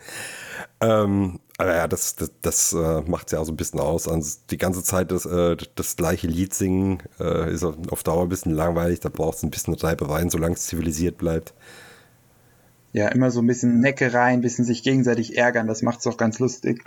ähm, 0.80 1.40
aber 1.58 1.76
ja, 1.76 1.86
das, 1.86 2.16
das, 2.16 2.30
das 2.40 2.72
äh, 2.72 3.02
macht 3.02 3.26
es 3.26 3.32
ja 3.32 3.40
auch 3.40 3.44
so 3.44 3.52
ein 3.52 3.56
bisschen 3.56 3.80
aus. 3.80 4.08
Also 4.08 4.38
die 4.50 4.56
ganze 4.56 4.82
Zeit 4.82 5.12
das, 5.12 5.26
äh, 5.26 5.58
das 5.74 5.96
gleiche 5.96 6.26
Lied 6.26 6.54
singen 6.54 7.02
äh, 7.20 7.52
ist 7.52 7.64
auf 7.64 8.02
Dauer 8.02 8.22
ein 8.22 8.30
bisschen 8.30 8.54
langweilig. 8.54 9.00
Da 9.00 9.10
braucht 9.10 9.36
es 9.36 9.42
ein 9.42 9.50
bisschen 9.50 9.74
Reibereien, 9.74 10.30
solange 10.30 10.54
es 10.54 10.66
zivilisiert 10.66 11.18
bleibt. 11.18 11.52
Ja, 12.92 13.08
immer 13.08 13.30
so 13.30 13.40
ein 13.40 13.46
bisschen 13.46 13.80
Neckereien, 13.80 14.38
ein 14.38 14.40
bisschen 14.40 14.64
sich 14.64 14.82
gegenseitig 14.82 15.36
ärgern. 15.36 15.66
Das 15.66 15.82
macht 15.82 16.00
es 16.00 16.06
auch 16.06 16.16
ganz 16.16 16.38
lustig. 16.38 16.82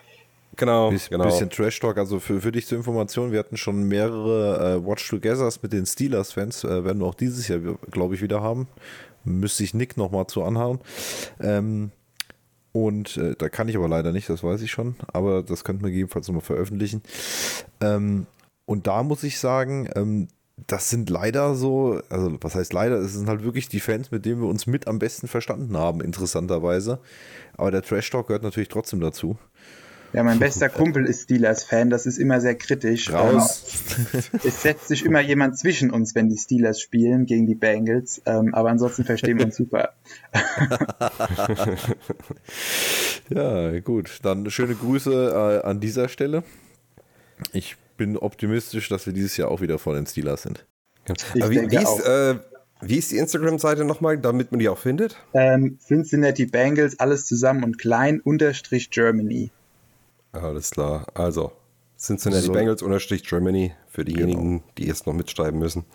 Genau, 0.56 0.92
Biss, 0.92 1.10
genau. 1.10 1.26
Bisschen 1.26 1.50
Trash 1.50 1.80
Talk. 1.80 1.98
Also 1.98 2.20
für, 2.20 2.42
für 2.42 2.52
dich 2.52 2.68
zur 2.68 2.78
Information, 2.78 3.32
wir 3.32 3.40
hatten 3.40 3.58
schon 3.58 3.84
mehrere 3.84 4.76
äh, 4.76 4.86
Watch 4.86 5.08
Togethers 5.08 5.62
mit 5.62 5.74
den 5.74 5.86
Steelers-Fans. 5.86 6.64
Äh, 6.64 6.84
werden 6.86 7.00
wir 7.00 7.08
auch 7.08 7.16
dieses 7.16 7.48
Jahr, 7.48 7.60
glaube 7.92 8.16
ich, 8.16 8.22
wieder 8.22 8.42
haben. 8.42 8.68
Müsste 9.24 9.64
ich 9.64 9.74
Nick 9.74 9.98
nochmal 9.98 10.28
zu 10.28 10.44
anhauen. 10.44 10.80
Ähm, 11.40 11.92
und 12.72 13.18
äh, 13.18 13.36
da 13.38 13.50
kann 13.50 13.70
ich 13.70 13.78
aber 13.78 13.88
leider 13.88 14.12
nicht, 14.12 14.30
das 14.30 14.44
weiß 14.44 14.62
ich 14.62 14.72
schon. 14.72 14.96
Aber 15.12 15.44
das 15.44 15.64
könnten 15.64 15.84
wir 15.84 15.90
gegebenenfalls 15.90 16.28
nochmal 16.28 16.42
veröffentlichen. 16.42 17.02
Ähm, 17.82 18.26
und 18.66 18.88
da 18.88 19.04
muss 19.04 19.24
ich 19.24 19.40
sagen, 19.40 19.90
ähm, 19.96 20.28
das 20.68 20.90
sind 20.90 21.10
leider 21.10 21.56
so, 21.56 22.00
also 22.10 22.38
was 22.42 22.56
heißt 22.56 22.74
leider, 22.74 22.98
es 22.98 23.14
sind 23.14 23.28
halt 23.28 23.44
wirklich 23.44 23.70
die 23.70 23.80
Fans, 23.80 24.12
mit 24.12 24.26
denen 24.26 24.42
wir 24.42 24.48
uns 24.48 24.68
mit 24.68 24.88
am 24.88 25.00
besten 25.00 25.28
verstanden 25.28 25.78
haben, 25.78 26.02
interessanterweise. 26.02 27.00
Aber 27.58 27.72
der 27.72 27.82
Trash 27.82 28.10
Talk 28.10 28.28
gehört 28.28 28.44
natürlich 28.44 28.70
trotzdem 28.70 29.00
dazu. 29.00 29.38
Ja, 30.14 30.24
mein 30.24 30.40
bester 30.40 30.70
Kumpel 30.70 31.06
ist 31.06 31.24
Steelers-Fan, 31.24 31.90
das 31.90 32.06
ist 32.06 32.18
immer 32.18 32.40
sehr 32.40 32.56
kritisch. 32.56 33.12
Raus. 33.12 33.64
Ähm, 34.14 34.22
es 34.44 34.62
setzt 34.62 34.88
sich 34.88 35.06
immer 35.06 35.22
jemand 35.22 35.58
zwischen 35.58 35.92
uns, 35.92 36.16
wenn 36.16 36.30
die 36.30 36.38
Steelers 36.38 36.80
spielen 36.80 37.26
gegen 37.26 37.48
die 37.48 37.56
Bengals, 37.56 38.22
ähm, 38.26 38.54
aber 38.54 38.70
ansonsten 38.70 39.04
verstehen 39.04 39.40
wir 39.40 39.46
uns 39.46 39.58
super. 39.58 39.94
Ja, 43.30 43.80
gut. 43.80 44.20
Dann 44.24 44.50
schöne 44.50 44.76
Grüße 44.76 45.62
äh, 45.64 45.68
an 45.68 45.80
dieser 45.80 46.10
Stelle. 46.10 46.44
Ich 47.52 47.78
bin 47.98 48.18
optimistisch, 48.18 48.90
dass 48.90 49.06
wir 49.06 49.14
dieses 49.14 49.38
Jahr 49.38 49.50
auch 49.50 49.62
wieder 49.62 49.80
vor 49.80 49.96
den 49.96 50.06
Steelers 50.06 50.44
sind. 50.44 50.66
Wie, 51.34 51.40
denke 51.40 51.72
wie, 51.72 51.84
ist, 51.84 52.06
äh, 52.06 52.36
wie 52.82 52.98
ist 52.98 53.12
die 53.12 53.18
Instagram-Seite 53.18 53.86
nochmal, 53.86 54.18
damit 54.18 54.52
man 54.52 54.60
die 54.60 54.70
auch 54.70 54.78
findet? 54.78 55.18
Ähm, 55.34 55.78
Cincinnati 55.86 56.46
Bengals, 56.46 57.00
alles 57.00 57.26
zusammen 57.26 57.64
und 57.64 57.78
klein, 57.78 58.22
unterstrich 58.22 58.90
Germany. 58.90 59.52
Alles 60.34 60.72
klar. 60.72 61.06
Also, 61.14 61.52
Cincinnati 61.98 62.48
So. 62.48 62.52
Bengals 62.52 62.82
unterstrich 62.82 63.24
Germany 63.24 63.74
für 63.88 64.04
diejenigen, 64.04 64.64
die 64.78 64.88
jetzt 64.88 65.08
noch 65.08 65.14
mitschreiben 65.14 65.60
müssen. 65.60 65.86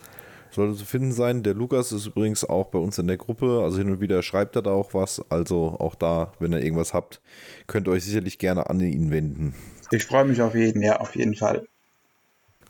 Sollte 0.50 0.76
zu 0.78 0.86
finden 0.86 1.12
sein. 1.12 1.42
Der 1.42 1.54
Lukas 1.54 1.92
ist 1.92 2.06
übrigens 2.06 2.44
auch 2.44 2.68
bei 2.68 2.78
uns 2.78 2.96
in 2.98 3.06
der 3.06 3.18
Gruppe. 3.18 3.60
Also 3.62 3.78
hin 3.78 3.90
und 3.90 4.00
wieder 4.00 4.22
schreibt 4.22 4.56
er 4.56 4.62
da 4.62 4.70
auch 4.70 4.94
was. 4.94 5.22
Also 5.28 5.76
auch 5.78 5.94
da, 5.94 6.32
wenn 6.38 6.52
ihr 6.52 6.62
irgendwas 6.62 6.94
habt, 6.94 7.20
könnt 7.66 7.86
ihr 7.86 7.92
euch 7.92 8.04
sicherlich 8.04 8.38
gerne 8.38 8.70
an 8.70 8.80
ihn 8.80 9.10
wenden. 9.10 9.54
Ich 9.90 10.06
freue 10.06 10.24
mich 10.24 10.40
auf 10.40 10.54
jeden, 10.54 10.82
ja, 10.82 11.00
auf 11.00 11.14
jeden 11.16 11.34
Fall. 11.34 11.66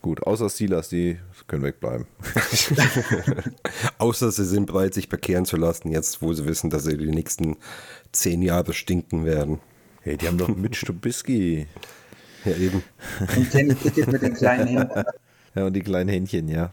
Gut, 0.00 0.22
außer 0.22 0.48
Steelers, 0.48 0.88
die 0.88 1.18
können 1.48 1.64
wegbleiben. 1.64 2.06
Außer 3.98 4.30
sie 4.30 4.44
sind 4.44 4.66
bereit, 4.66 4.94
sich 4.94 5.08
bekehren 5.08 5.44
zu 5.44 5.56
lassen, 5.56 5.90
jetzt 5.90 6.22
wo 6.22 6.32
sie 6.32 6.46
wissen, 6.46 6.70
dass 6.70 6.84
sie 6.84 6.96
die 6.96 7.10
nächsten 7.10 7.56
zehn 8.12 8.42
Jahre 8.42 8.75
stinken 8.75 9.25
werden. 9.25 9.60
Hey, 10.09 10.17
die 10.17 10.27
haben 10.27 10.38
doch 10.38 10.49
Mitch 10.49 10.87
Trubisky. 10.87 11.67
Ja, 12.45 12.57
eben. 12.57 12.83
Und 13.37 13.50
Kenny 13.50 13.75
Pickett 13.75 14.11
mit 14.11 14.23
den 14.23 14.33
kleinen 14.33 14.67
Händen. 14.69 15.05
Ja, 15.55 15.67
und 15.67 15.73
die 15.75 15.81
kleinen 15.81 16.09
Händchen, 16.09 16.49
ja. 16.49 16.73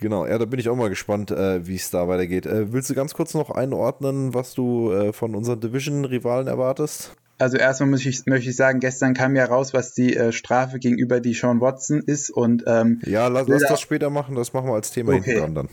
Genau, 0.00 0.26
ja, 0.26 0.36
da 0.36 0.44
bin 0.46 0.58
ich 0.60 0.68
auch 0.68 0.76
mal 0.76 0.88
gespannt, 0.90 1.30
äh, 1.30 1.66
wie 1.66 1.76
es 1.76 1.88
da 1.90 2.06
weitergeht. 2.08 2.44
Äh, 2.44 2.72
willst 2.72 2.90
du 2.90 2.94
ganz 2.94 3.14
kurz 3.14 3.32
noch 3.34 3.50
einordnen, 3.50 4.34
was 4.34 4.52
du 4.54 4.90
äh, 4.92 5.12
von 5.14 5.34
unseren 5.34 5.60
Division-Rivalen 5.60 6.48
erwartest? 6.48 7.12
Also 7.38 7.56
erstmal 7.56 7.88
muss 7.88 8.04
ich, 8.04 8.26
möchte 8.26 8.50
ich 8.50 8.56
sagen, 8.56 8.80
gestern 8.80 9.14
kam 9.14 9.36
ja 9.36 9.44
raus, 9.46 9.72
was 9.72 9.94
die 9.94 10.14
äh, 10.16 10.32
Strafe 10.32 10.80
gegenüber 10.80 11.20
die 11.20 11.32
Sean 11.34 11.60
Watson 11.62 12.02
ist 12.04 12.28
und 12.30 12.64
ähm, 12.66 13.00
Ja, 13.06 13.28
lass, 13.28 13.48
lass 13.48 13.62
da- 13.62 13.68
das 13.68 13.80
später 13.80 14.10
machen, 14.10 14.34
das 14.34 14.52
machen 14.52 14.66
wir 14.68 14.74
als 14.74 14.90
Thema 14.90 15.12
Okay. 15.12 15.22
hinten 15.22 15.40
dran 15.40 15.54
dann. 15.54 15.68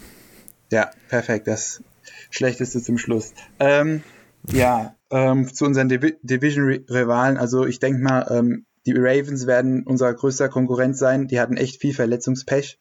Ja, 0.71 0.91
perfekt. 1.09 1.47
Das 1.47 1.81
Schlechteste 2.29 2.81
zum 2.81 2.97
Schluss. 2.97 3.33
Ähm, 3.59 4.03
ja, 4.51 4.95
ähm, 5.09 5.53
zu 5.53 5.65
unseren 5.65 5.89
Divi 5.89 6.15
Division-Rivalen. 6.21 7.37
Also 7.37 7.65
ich 7.65 7.79
denke 7.79 8.01
mal, 8.01 8.27
ähm, 8.29 8.65
die 8.85 8.93
Ravens 8.95 9.47
werden 9.47 9.83
unser 9.83 10.13
größter 10.13 10.49
Konkurrent 10.49 10.97
sein. 10.97 11.27
Die 11.27 11.39
hatten 11.39 11.57
echt 11.57 11.81
viel 11.81 11.93
Verletzungspech. 11.93 12.79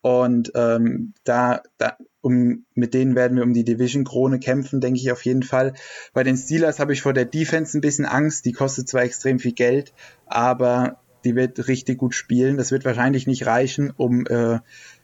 Und 0.00 0.52
ähm, 0.54 1.14
da, 1.24 1.62
da 1.78 1.96
um, 2.22 2.64
mit 2.74 2.94
denen 2.94 3.14
werden 3.14 3.36
wir 3.36 3.44
um 3.44 3.52
die 3.52 3.64
Division-Krone 3.64 4.38
kämpfen, 4.38 4.80
denke 4.80 4.98
ich 4.98 5.12
auf 5.12 5.24
jeden 5.24 5.42
Fall. 5.42 5.74
Bei 6.12 6.22
den 6.22 6.36
Steelers 6.36 6.78
habe 6.78 6.92
ich 6.92 7.02
vor 7.02 7.12
der 7.12 7.24
Defense 7.24 7.76
ein 7.76 7.80
bisschen 7.80 8.06
Angst. 8.06 8.44
Die 8.44 8.52
kostet 8.52 8.88
zwar 8.88 9.02
extrem 9.02 9.38
viel 9.38 9.52
Geld, 9.52 9.92
aber 10.26 10.98
die 11.24 11.36
wird 11.36 11.68
richtig 11.68 11.98
gut 11.98 12.14
spielen. 12.14 12.56
Das 12.56 12.72
wird 12.72 12.84
wahrscheinlich 12.84 13.26
nicht 13.26 13.46
reichen, 13.46 13.92
um 13.96 14.26
äh, 14.26 14.58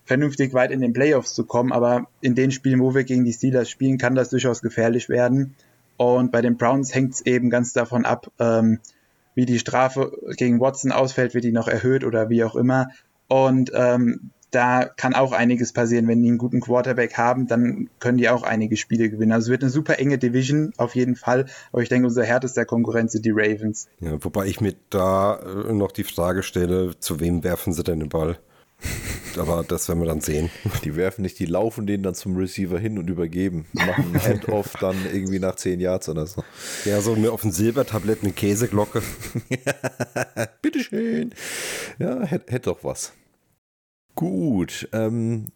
vernünftig 0.05 0.55
weit 0.55 0.71
in 0.71 0.81
den 0.81 0.93
Playoffs 0.93 1.35
zu 1.35 1.45
kommen, 1.45 1.73
aber 1.73 2.09
in 2.21 2.35
den 2.35 2.51
Spielen, 2.51 2.81
wo 2.81 2.95
wir 2.95 3.05
gegen 3.05 3.25
die 3.25 3.33
Steelers 3.33 3.69
spielen, 3.69 3.99
kann 3.99 4.15
das 4.15 4.31
durchaus 4.31 4.63
gefährlich 4.63 5.09
werden. 5.09 5.55
Und 5.99 6.33
bei 6.33 6.41
den 6.41 6.57
Browns 6.57 6.95
hängt 6.95 7.13
es 7.15 7.27
eben 7.27 7.51
ganz 7.51 7.75
davon 7.75 8.07
ab, 8.07 8.31
ähm, 8.39 8.79
wie 9.35 9.45
die 9.47 9.59
Strafe 9.59 10.13
gegen 10.37 10.61
Watson 10.61 10.93
ausfällt, 10.93 11.35
wird 11.35 11.45
die 11.45 11.53
noch 11.53 11.69
erhöht 11.69 12.05
oder 12.05 12.31
wie 12.31 12.43
auch 12.45 12.57
immer. 12.57 12.89
Und 13.29 13.71
ähm, 13.75 14.31
da 14.51 14.87
kann 14.87 15.15
auch 15.15 15.33
einiges 15.33 15.73
passieren. 15.73 16.09
Wenn 16.09 16.23
die 16.23 16.29
einen 16.29 16.39
guten 16.39 16.61
Quarterback 16.61 17.19
haben, 17.19 17.47
dann 17.47 17.91
können 17.99 18.17
die 18.17 18.29
auch 18.29 18.45
einige 18.45 18.77
Spiele 18.77 19.11
gewinnen. 19.11 19.33
Also 19.33 19.47
es 19.47 19.51
wird 19.51 19.63
eine 19.63 19.71
super 19.71 19.99
enge 19.99 20.19
Division 20.19 20.73
auf 20.77 20.95
jeden 20.95 21.17
Fall. 21.17 21.47
Aber 21.73 21.83
ich 21.83 21.89
denke, 21.89 22.07
unser 22.07 22.25
härtester 22.25 22.65
Konkurrent 22.65 23.11
sind 23.11 23.25
die 23.27 23.33
Ravens. 23.35 23.89
Ja, 24.01 24.13
wobei 24.25 24.47
ich 24.47 24.61
mir 24.61 24.75
da 24.91 25.37
äh, 25.37 25.73
noch 25.73 25.93
die 25.93 26.05
Frage 26.05 26.43
stelle, 26.43 26.99
zu 26.99 27.21
wem 27.21 27.45
werfen 27.45 27.73
sie 27.73 27.83
denn 27.83 28.01
den 28.01 28.09
Ball? 28.09 28.39
Aber 29.39 29.65
das 29.67 29.89
werden 29.89 30.01
wir 30.01 30.07
dann 30.07 30.21
sehen. 30.21 30.51
Die 30.85 30.97
werfen 30.97 31.23
nicht, 31.23 31.39
die 31.39 31.47
laufen 31.47 31.87
den 31.87 32.03
dann 32.03 32.15
zum 32.15 32.37
Receiver 32.37 32.79
hin 32.79 32.99
und 32.99 33.09
übergeben. 33.09 33.67
Machen 33.73 34.15
Handoff 34.23 34.75
dann 34.81 34.97
irgendwie 35.13 35.39
nach 35.39 35.57
10 35.57 35.81
Yards 35.81 36.09
oder 36.09 36.27
so. 36.27 36.45
Ja, 36.85 37.01
so 37.01 37.17
mir 37.17 37.33
auf 37.33 37.43
dem 37.43 37.51
Silbertablett 37.51 38.23
eine 38.23 38.33
Käseglocke. 38.33 39.03
Bitteschön. 40.63 41.35
Ja, 41.99 42.23
hätte 42.23 42.53
hätt 42.53 42.67
doch 42.67 42.85
was. 42.85 43.13
Gut, 44.15 44.89
ähm, 44.93 45.47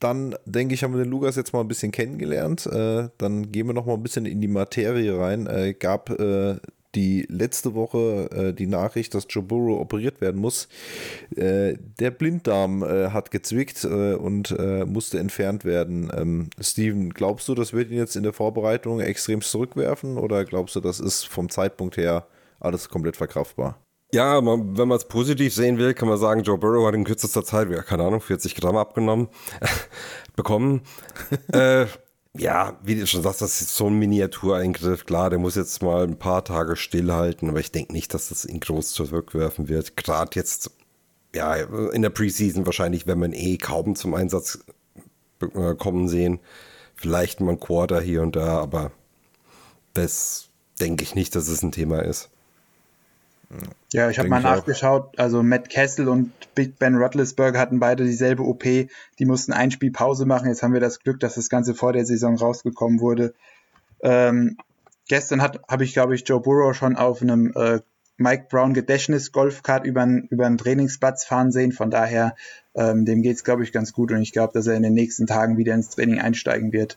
dann 0.00 0.34
denke 0.44 0.74
ich, 0.74 0.82
haben 0.82 0.94
wir 0.94 1.04
den 1.04 1.10
Lukas 1.10 1.36
jetzt 1.36 1.52
mal 1.52 1.60
ein 1.60 1.68
bisschen 1.68 1.92
kennengelernt. 1.92 2.66
Äh, 2.66 3.08
dann 3.18 3.52
gehen 3.52 3.68
wir 3.68 3.74
noch 3.74 3.86
mal 3.86 3.94
ein 3.94 4.02
bisschen 4.02 4.26
in 4.26 4.40
die 4.40 4.48
Materie 4.48 5.16
rein. 5.16 5.46
Äh, 5.46 5.74
gab 5.74 6.10
äh, 6.10 6.56
die 6.94 7.26
letzte 7.28 7.74
Woche 7.74 8.28
äh, 8.30 8.52
die 8.52 8.66
Nachricht, 8.66 9.14
dass 9.14 9.26
Joe 9.28 9.42
Burrow 9.42 9.80
operiert 9.80 10.20
werden 10.20 10.40
muss. 10.40 10.68
Äh, 11.34 11.74
der 11.98 12.10
Blinddarm 12.10 12.82
äh, 12.82 13.10
hat 13.10 13.30
gezwickt 13.30 13.84
äh, 13.84 14.14
und 14.14 14.50
äh, 14.58 14.84
musste 14.84 15.18
entfernt 15.18 15.64
werden. 15.64 16.12
Ähm, 16.16 16.50
Steven, 16.60 17.10
glaubst 17.10 17.48
du, 17.48 17.54
das 17.54 17.72
wird 17.72 17.90
ihn 17.90 17.96
jetzt 17.96 18.16
in 18.16 18.22
der 18.22 18.32
Vorbereitung 18.32 19.00
extrem 19.00 19.40
zurückwerfen 19.40 20.18
oder 20.18 20.44
glaubst 20.44 20.76
du, 20.76 20.80
das 20.80 21.00
ist 21.00 21.24
vom 21.24 21.48
Zeitpunkt 21.48 21.96
her 21.96 22.26
alles 22.60 22.88
komplett 22.88 23.16
verkraftbar? 23.16 23.78
Ja, 24.14 24.42
man, 24.42 24.76
wenn 24.76 24.88
man 24.88 24.98
es 24.98 25.08
positiv 25.08 25.54
sehen 25.54 25.78
will, 25.78 25.94
kann 25.94 26.08
man 26.08 26.18
sagen, 26.18 26.42
Joe 26.42 26.58
Burrow 26.58 26.86
hat 26.86 26.94
in 26.94 27.04
kürzester 27.04 27.44
Zeit, 27.44 27.68
keine 27.86 28.04
Ahnung, 28.04 28.20
40 28.20 28.54
Gramm 28.54 28.76
abgenommen, 28.76 29.28
bekommen. 30.36 30.82
äh, 31.52 31.86
ja, 32.36 32.78
wie 32.82 32.94
du 32.94 33.06
schon 33.06 33.22
sagst, 33.22 33.42
das 33.42 33.60
ist 33.60 33.74
so 33.76 33.88
ein 33.88 33.98
Miniatureingriff. 33.98 35.04
Klar, 35.04 35.30
der 35.30 35.38
muss 35.38 35.54
jetzt 35.54 35.82
mal 35.82 36.04
ein 36.04 36.18
paar 36.18 36.44
Tage 36.44 36.76
stillhalten, 36.76 37.50
aber 37.50 37.60
ich 37.60 37.72
denke 37.72 37.92
nicht, 37.92 38.14
dass 38.14 38.30
das 38.30 38.46
ihn 38.46 38.60
groß 38.60 38.92
zurückwerfen 38.92 39.68
wird. 39.68 39.96
Gerade 39.96 40.30
jetzt, 40.34 40.70
ja, 41.34 41.54
in 41.54 42.02
der 42.02 42.10
Preseason 42.10 42.64
wahrscheinlich, 42.64 43.06
wenn 43.06 43.18
man 43.18 43.32
eh 43.34 43.58
kaum 43.58 43.96
zum 43.96 44.14
Einsatz 44.14 44.64
äh, 45.40 45.74
kommen 45.74 46.08
sehen. 46.08 46.40
Vielleicht 46.94 47.40
mal 47.40 47.52
ein 47.52 47.60
Quarter 47.60 48.00
hier 48.00 48.22
und 48.22 48.36
da, 48.36 48.58
aber 48.58 48.92
das 49.92 50.48
denke 50.80 51.04
ich 51.04 51.14
nicht, 51.14 51.34
dass 51.36 51.48
es 51.48 51.62
ein 51.62 51.72
Thema 51.72 52.00
ist. 52.00 52.30
Ja, 53.92 54.08
ich 54.10 54.18
habe 54.18 54.28
mal 54.28 54.40
nachgeschaut. 54.40 55.18
Also 55.18 55.42
Matt 55.42 55.68
Kessel 55.68 56.08
und 56.08 56.32
Big 56.54 56.78
Ben 56.78 56.96
Roethlisberger 56.96 57.58
hatten 57.58 57.80
beide 57.80 58.04
dieselbe 58.04 58.42
OP. 58.42 58.62
Die 58.64 59.24
mussten 59.24 59.52
ein 59.52 59.70
Spiel 59.70 59.92
Pause 59.92 60.24
machen. 60.26 60.48
Jetzt 60.48 60.62
haben 60.62 60.72
wir 60.72 60.80
das 60.80 61.00
Glück, 61.00 61.20
dass 61.20 61.34
das 61.34 61.48
Ganze 61.48 61.74
vor 61.74 61.92
der 61.92 62.06
Saison 62.06 62.36
rausgekommen 62.36 63.00
wurde. 63.00 63.34
Ähm, 64.02 64.56
gestern 65.08 65.42
habe 65.42 65.84
ich, 65.84 65.92
glaube 65.92 66.14
ich, 66.14 66.26
Joe 66.26 66.40
Burrow 66.40 66.74
schon 66.74 66.96
auf 66.96 67.20
einem 67.22 67.52
äh, 67.54 67.80
Mike 68.16 68.46
Brown 68.50 68.74
Gedächtnis 68.74 69.32
Golfkart 69.32 69.84
über 69.84 70.02
einen 70.02 70.28
über 70.28 70.46
einen 70.46 70.58
Trainingsplatz 70.58 71.24
fahren 71.24 71.50
sehen. 71.50 71.72
Von 71.72 71.90
daher, 71.90 72.34
ähm, 72.74 73.04
dem 73.04 73.22
geht's 73.22 73.44
glaube 73.44 73.62
ich, 73.62 73.72
ganz 73.72 73.92
gut. 73.92 74.12
Und 74.12 74.22
ich 74.22 74.32
glaube, 74.32 74.52
dass 74.52 74.66
er 74.66 74.74
in 74.74 74.82
den 74.82 74.94
nächsten 74.94 75.26
Tagen 75.26 75.56
wieder 75.58 75.74
ins 75.74 75.90
Training 75.90 76.20
einsteigen 76.20 76.72
wird. 76.72 76.96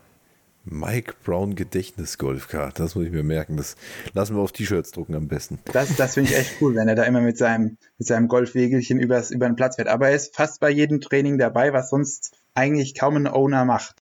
Mike 0.65 1.13
Brown 1.24 1.55
Gedächtnis 1.55 2.17
Golfkart, 2.17 2.79
das 2.79 2.95
muss 2.95 3.05
ich 3.05 3.12
mir 3.12 3.24
merken. 3.24 3.55
Das 3.57 3.75
lassen 4.13 4.36
wir 4.36 4.41
auf 4.41 4.51
T-Shirts 4.51 4.91
drucken 4.91 5.13
am 5.15 5.27
besten. 5.27 5.60
Das, 5.65 5.95
das 5.95 6.15
finde 6.15 6.31
ich 6.31 6.38
echt 6.38 6.55
cool, 6.62 6.75
wenn 6.75 6.88
er 6.88 6.95
da 6.95 7.03
immer 7.03 7.22
mit 7.22 7.38
seinem, 7.38 7.77
mit 7.98 8.07
seinem 8.07 8.27
Golfwegelchen 8.27 9.00
übers, 9.00 9.29
über 9.31 9.45
den 9.48 9.55
Platz 9.55 9.75
fährt. 9.75 9.88
Aber 9.88 10.10
er 10.10 10.15
ist 10.15 10.36
fast 10.36 10.60
bei 10.60 10.69
jedem 10.72 11.01
Training 11.01 11.38
dabei, 11.38 11.72
was 11.72 11.89
sonst 11.91 12.36
eigentlich 12.55 12.95
kaum 12.95 13.15
ein 13.15 13.27
Owner 13.27 13.63
macht. 13.65 13.95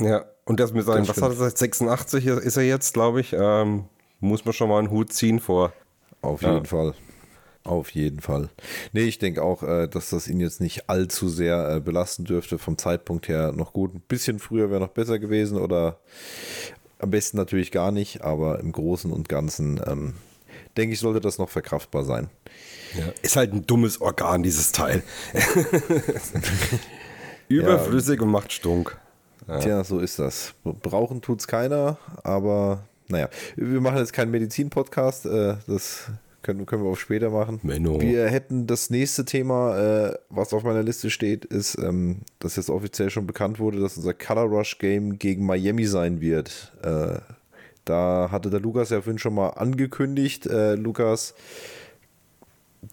Ja, 0.00 0.24
und 0.44 0.60
das 0.60 0.72
mit 0.72 0.84
seinen, 0.84 1.06
Das 1.06 1.16
was 1.16 1.22
hat 1.22 1.30
er 1.30 1.34
gesagt, 1.36 1.58
86 1.58 2.26
ist 2.26 2.56
er 2.56 2.64
jetzt, 2.64 2.92
glaube 2.92 3.20
ich, 3.20 3.32
ähm, 3.38 3.84
muss 4.20 4.44
man 4.44 4.54
schon 4.54 4.68
mal 4.68 4.78
einen 4.80 4.90
Hut 4.90 5.12
ziehen 5.12 5.40
vor. 5.40 5.72
Auf 6.20 6.42
Ja. 6.42 6.54
jeden 6.54 6.66
Fall. 6.66 6.94
Auf 7.66 7.90
jeden 7.90 8.20
Fall. 8.20 8.48
Nee, 8.92 9.02
ich 9.02 9.18
denke 9.18 9.42
auch, 9.42 9.64
äh, 9.64 9.88
dass 9.88 10.10
das 10.10 10.28
ihn 10.28 10.38
jetzt 10.38 10.60
nicht 10.60 10.88
allzu 10.88 11.28
sehr 11.28 11.68
äh, 11.68 11.80
belasten 11.80 12.24
dürfte. 12.24 12.58
Vom 12.58 12.78
Zeitpunkt 12.78 13.26
her 13.26 13.50
noch 13.50 13.72
gut. 13.72 13.92
Ein 13.92 14.02
bisschen 14.06 14.38
früher 14.38 14.70
wäre 14.70 14.80
noch 14.80 14.90
besser 14.90 15.18
gewesen 15.18 15.58
oder 15.58 15.98
am 17.00 17.10
besten 17.10 17.36
natürlich 17.36 17.72
gar 17.72 17.90
nicht, 17.90 18.22
aber 18.22 18.60
im 18.60 18.70
Großen 18.70 19.10
und 19.10 19.28
Ganzen 19.28 19.80
ähm, 19.84 20.14
denke 20.76 20.94
ich, 20.94 21.00
sollte 21.00 21.20
das 21.20 21.38
noch 21.38 21.48
verkraftbar 21.48 22.04
sein. 22.04 22.28
Ja. 22.96 23.06
Ist 23.22 23.34
halt 23.34 23.52
ein 23.52 23.66
dummes 23.66 24.00
Organ, 24.00 24.44
dieses 24.44 24.70
Teil. 24.70 25.02
Überflüssig 27.48 28.20
und 28.20 28.30
macht 28.30 28.52
stunk. 28.52 28.96
Tja, 29.60 29.82
so 29.82 29.98
ist 29.98 30.20
das. 30.20 30.54
Brauchen 30.64 31.20
tut 31.20 31.40
es 31.40 31.48
keiner, 31.48 31.98
aber 32.22 32.84
naja, 33.08 33.28
wir 33.56 33.80
machen 33.80 33.98
jetzt 33.98 34.12
keinen 34.12 34.30
Medizin-Podcast, 34.30 35.26
äh, 35.26 35.56
das 35.66 36.10
können, 36.46 36.64
können 36.64 36.82
wir 36.84 36.90
auch 36.90 36.96
später 36.96 37.28
machen. 37.30 37.60
Menno. 37.62 38.00
Wir 38.00 38.28
hätten 38.28 38.66
das 38.66 38.88
nächste 38.88 39.24
Thema, 39.24 39.76
äh, 39.76 40.14
was 40.30 40.54
auf 40.54 40.62
meiner 40.62 40.82
Liste 40.82 41.10
steht, 41.10 41.44
ist, 41.44 41.76
ähm, 41.78 42.20
dass 42.38 42.56
jetzt 42.56 42.70
offiziell 42.70 43.10
schon 43.10 43.26
bekannt 43.26 43.58
wurde, 43.58 43.80
dass 43.80 43.96
unser 43.98 44.14
Color 44.14 44.44
Rush 44.44 44.78
Game 44.78 45.18
gegen 45.18 45.44
Miami 45.44 45.84
sein 45.84 46.20
wird. 46.20 46.72
Äh, 46.82 47.18
Da 47.84 48.30
hatte 48.32 48.50
der 48.50 48.58
Lukas 48.58 48.90
ja 48.90 49.00
vorhin 49.00 49.18
schon 49.18 49.34
mal 49.34 49.50
angekündigt. 49.50 50.44
Äh, 50.46 50.74
Lukas, 50.74 51.34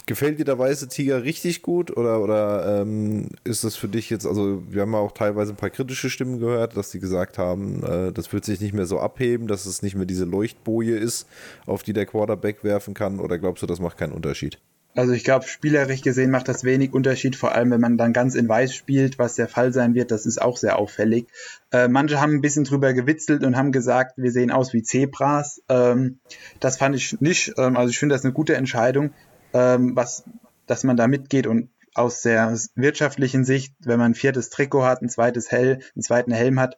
gefällt 0.05 0.39
dir 0.39 0.45
der 0.45 0.59
weiße 0.59 0.87
Tiger 0.87 1.23
richtig 1.23 1.61
gut 1.61 1.95
oder, 1.95 2.21
oder 2.21 2.81
ähm, 2.81 3.29
ist 3.43 3.63
das 3.63 3.75
für 3.75 3.87
dich 3.87 4.09
jetzt, 4.09 4.25
also 4.25 4.63
wir 4.69 4.81
haben 4.81 4.93
ja 4.93 4.99
auch 4.99 5.11
teilweise 5.11 5.53
ein 5.53 5.57
paar 5.57 5.69
kritische 5.69 6.09
Stimmen 6.09 6.39
gehört, 6.39 6.77
dass 6.77 6.91
die 6.91 6.99
gesagt 6.99 7.37
haben, 7.37 7.83
äh, 7.83 8.11
das 8.11 8.31
wird 8.33 8.45
sich 8.45 8.59
nicht 8.61 8.73
mehr 8.73 8.85
so 8.85 8.99
abheben, 8.99 9.47
dass 9.47 9.65
es 9.65 9.81
nicht 9.81 9.95
mehr 9.95 10.05
diese 10.05 10.25
Leuchtboje 10.25 10.97
ist, 10.97 11.27
auf 11.65 11.83
die 11.83 11.93
der 11.93 12.05
Quarterback 12.05 12.63
werfen 12.63 12.93
kann 12.93 13.19
oder 13.19 13.37
glaubst 13.37 13.63
du, 13.63 13.67
das 13.67 13.79
macht 13.79 13.97
keinen 13.97 14.13
Unterschied? 14.13 14.59
Also 14.95 15.13
ich 15.13 15.23
glaube, 15.23 15.47
spielerisch 15.47 16.01
gesehen 16.01 16.29
macht 16.29 16.47
das 16.47 16.63
wenig 16.63 16.93
Unterschied, 16.93 17.35
vor 17.35 17.53
allem 17.53 17.71
wenn 17.71 17.81
man 17.81 17.97
dann 17.97 18.13
ganz 18.13 18.35
in 18.35 18.47
Weiß 18.47 18.75
spielt, 18.75 19.17
was 19.17 19.35
der 19.35 19.47
Fall 19.47 19.73
sein 19.73 19.95
wird, 19.95 20.11
das 20.11 20.27
ist 20.27 20.39
auch 20.39 20.55
sehr 20.55 20.77
auffällig. 20.77 21.25
Äh, 21.71 21.87
manche 21.87 22.21
haben 22.21 22.33
ein 22.33 22.41
bisschen 22.41 22.63
drüber 22.63 22.93
gewitzelt 22.93 23.43
und 23.43 23.57
haben 23.57 23.71
gesagt, 23.71 24.17
wir 24.17 24.31
sehen 24.31 24.51
aus 24.51 24.71
wie 24.73 24.83
Zebras. 24.83 25.63
Ähm, 25.67 26.19
das 26.59 26.77
fand 26.77 26.95
ich 26.95 27.19
nicht, 27.21 27.53
ähm, 27.57 27.75
also 27.75 27.89
ich 27.89 27.97
finde 27.97 28.13
das 28.13 28.23
eine 28.23 28.33
gute 28.33 28.55
Entscheidung 28.55 29.13
ähm, 29.53 29.95
was, 29.95 30.23
dass 30.67 30.83
man 30.83 30.97
da 30.97 31.07
mitgeht 31.07 31.47
und 31.47 31.69
aus 31.95 32.21
der 32.21 32.57
wirtschaftlichen 32.75 33.45
Sicht, 33.45 33.75
wenn 33.79 33.99
man 33.99 34.11
ein 34.11 34.15
viertes 34.15 34.49
Trikot 34.49 34.83
hat, 34.83 35.01
ein 35.01 35.09
zweites 35.09 35.51
Hell, 35.51 35.79
einen 35.95 36.01
zweiten 36.01 36.31
Helm 36.31 36.59
hat, 36.59 36.77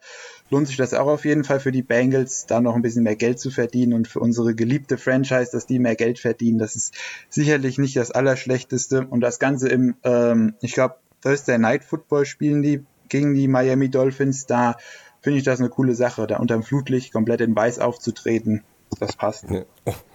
lohnt 0.50 0.66
sich 0.66 0.76
das 0.76 0.94
auch 0.94 1.06
auf 1.06 1.24
jeden 1.24 1.44
Fall 1.44 1.60
für 1.60 1.72
die 1.72 1.82
Bengals, 1.82 2.46
da 2.46 2.60
noch 2.60 2.74
ein 2.74 2.82
bisschen 2.82 3.02
mehr 3.02 3.16
Geld 3.16 3.40
zu 3.40 3.50
verdienen 3.50 3.94
und 3.94 4.08
für 4.08 4.20
unsere 4.20 4.54
geliebte 4.54 4.98
Franchise, 4.98 5.50
dass 5.52 5.66
die 5.66 5.78
mehr 5.78 5.96
Geld 5.96 6.18
verdienen. 6.18 6.58
Das 6.58 6.76
ist 6.76 6.94
sicherlich 7.30 7.78
nicht 7.78 7.96
das 7.96 8.10
Allerschlechteste. 8.10 9.06
Und 9.06 9.20
das 9.20 9.38
Ganze 9.38 9.68
im, 9.68 9.96
ähm, 10.04 10.54
ich 10.60 10.74
glaube, 10.74 10.96
Thursday 11.22 11.58
Night 11.58 11.84
Football 11.84 12.26
spielen 12.26 12.62
die 12.62 12.84
gegen 13.08 13.34
die 13.34 13.48
Miami 13.48 13.88
Dolphins. 13.88 14.46
Da 14.46 14.76
finde 15.22 15.38
ich 15.38 15.44
das 15.44 15.60
eine 15.60 15.70
coole 15.70 15.94
Sache, 15.94 16.26
da 16.26 16.36
unterm 16.36 16.62
Flutlicht 16.62 17.12
komplett 17.12 17.40
in 17.40 17.56
Weiß 17.56 17.78
aufzutreten. 17.78 18.62
Das 18.98 19.16
passt. 19.16 19.44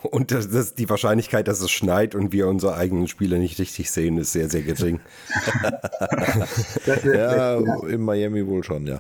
Und 0.02 0.32
das, 0.32 0.50
das, 0.50 0.76
die 0.76 0.90
Wahrscheinlichkeit, 0.90 1.48
dass 1.48 1.62
es 1.62 1.72
schneit 1.72 2.16
und 2.16 2.32
wir 2.32 2.48
unsere 2.48 2.76
eigenen 2.76 3.08
Spiele 3.08 3.38
nicht 3.38 3.60
richtig 3.60 3.92
sehen, 3.92 4.18
ist 4.18 4.32
sehr, 4.32 4.50
sehr 4.50 4.62
gering. 4.62 5.00
ja, 7.04 7.58
in 7.88 8.02
Miami 8.02 8.48
wohl 8.48 8.64
schon, 8.64 8.88
ja. 8.88 9.00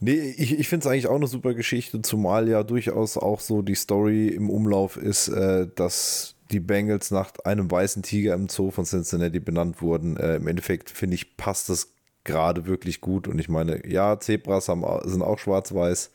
Nee, 0.00 0.34
ich, 0.36 0.58
ich 0.58 0.68
finde 0.68 0.84
es 0.84 0.90
eigentlich 0.90 1.06
auch 1.08 1.16
eine 1.16 1.26
super 1.26 1.54
Geschichte, 1.54 2.00
zumal 2.00 2.48
ja 2.48 2.62
durchaus 2.62 3.16
auch 3.16 3.40
so 3.40 3.60
die 3.60 3.74
Story 3.74 4.28
im 4.28 4.48
Umlauf 4.48 4.96
ist, 4.96 5.28
äh, 5.28 5.68
dass 5.74 6.36
die 6.50 6.60
Bengals 6.60 7.10
nach 7.10 7.32
einem 7.44 7.70
weißen 7.70 8.02
Tiger 8.02 8.34
im 8.34 8.48
Zoo 8.48 8.70
von 8.70 8.84
Cincinnati 8.84 9.40
benannt 9.40 9.82
wurden. 9.82 10.16
Äh, 10.16 10.36
Im 10.36 10.48
Endeffekt 10.48 10.90
finde 10.90 11.14
ich, 11.14 11.36
passt 11.36 11.68
das 11.68 11.92
gerade 12.24 12.66
wirklich 12.66 13.00
gut. 13.00 13.28
Und 13.28 13.38
ich 13.38 13.48
meine, 13.48 13.86
ja, 13.86 14.18
Zebras 14.18 14.68
haben, 14.68 14.84
sind 15.04 15.22
auch 15.22 15.38
schwarz-weiß, 15.38 16.10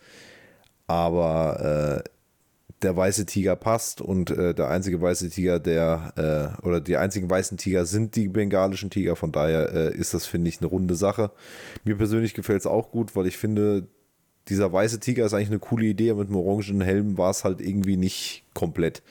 aber 0.87 2.03
äh, 2.03 2.09
der 2.81 2.95
weiße 2.95 3.25
Tiger 3.25 3.55
passt 3.55 4.01
und 4.01 4.29
äh, 4.31 4.53
der 4.53 4.69
einzige 4.69 5.01
weiße 5.01 5.29
Tiger, 5.29 5.59
der 5.59 6.13
äh, 6.61 6.65
oder 6.65 6.81
die 6.81 6.97
einzigen 6.97 7.29
weißen 7.29 7.57
Tiger 7.57 7.85
sind 7.85 8.15
die 8.15 8.27
bengalischen 8.27 8.89
Tiger. 8.89 9.15
Von 9.15 9.31
daher 9.31 9.73
äh, 9.73 9.95
ist 9.95 10.13
das, 10.13 10.25
finde 10.25 10.49
ich, 10.49 10.59
eine 10.59 10.67
runde 10.67 10.95
Sache. 10.95 11.31
Mir 11.83 11.95
persönlich 11.95 12.33
gefällt 12.33 12.61
es 12.61 12.67
auch 12.67 12.91
gut, 12.91 13.15
weil 13.15 13.27
ich 13.27 13.37
finde, 13.37 13.87
dieser 14.49 14.71
weiße 14.71 14.99
Tiger 14.99 15.25
ist 15.25 15.33
eigentlich 15.33 15.49
eine 15.49 15.59
coole 15.59 15.85
Idee. 15.85 16.13
Mit 16.13 16.29
dem 16.29 16.35
orangenen 16.35 16.81
Helm 16.81 17.17
war 17.17 17.31
es 17.31 17.43
halt 17.43 17.61
irgendwie 17.61 17.97
nicht 17.97 18.43
komplett. 18.53 19.01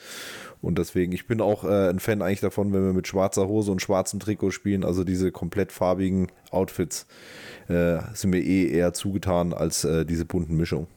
Und 0.61 0.79
deswegen, 0.79 1.11
ich 1.11 1.27
bin 1.27 1.41
auch 1.41 1.63
äh, 1.63 1.89
ein 1.89 1.99
Fan 1.99 2.21
eigentlich 2.21 2.39
davon, 2.39 2.71
wenn 2.73 2.85
wir 2.85 2.93
mit 2.93 3.07
schwarzer 3.07 3.47
Hose 3.47 3.71
und 3.71 3.81
schwarzem 3.81 4.19
Trikot 4.19 4.51
spielen. 4.51 4.83
Also 4.83 5.03
diese 5.03 5.31
komplett 5.31 5.71
farbigen 5.71 6.31
Outfits 6.51 7.07
äh, 7.67 7.97
sind 8.13 8.29
mir 8.29 8.41
eh 8.41 8.69
eher 8.69 8.93
zugetan 8.93 9.53
als 9.53 9.83
äh, 9.83 10.05
diese 10.05 10.25
bunten 10.25 10.55
Mischungen. 10.55 10.87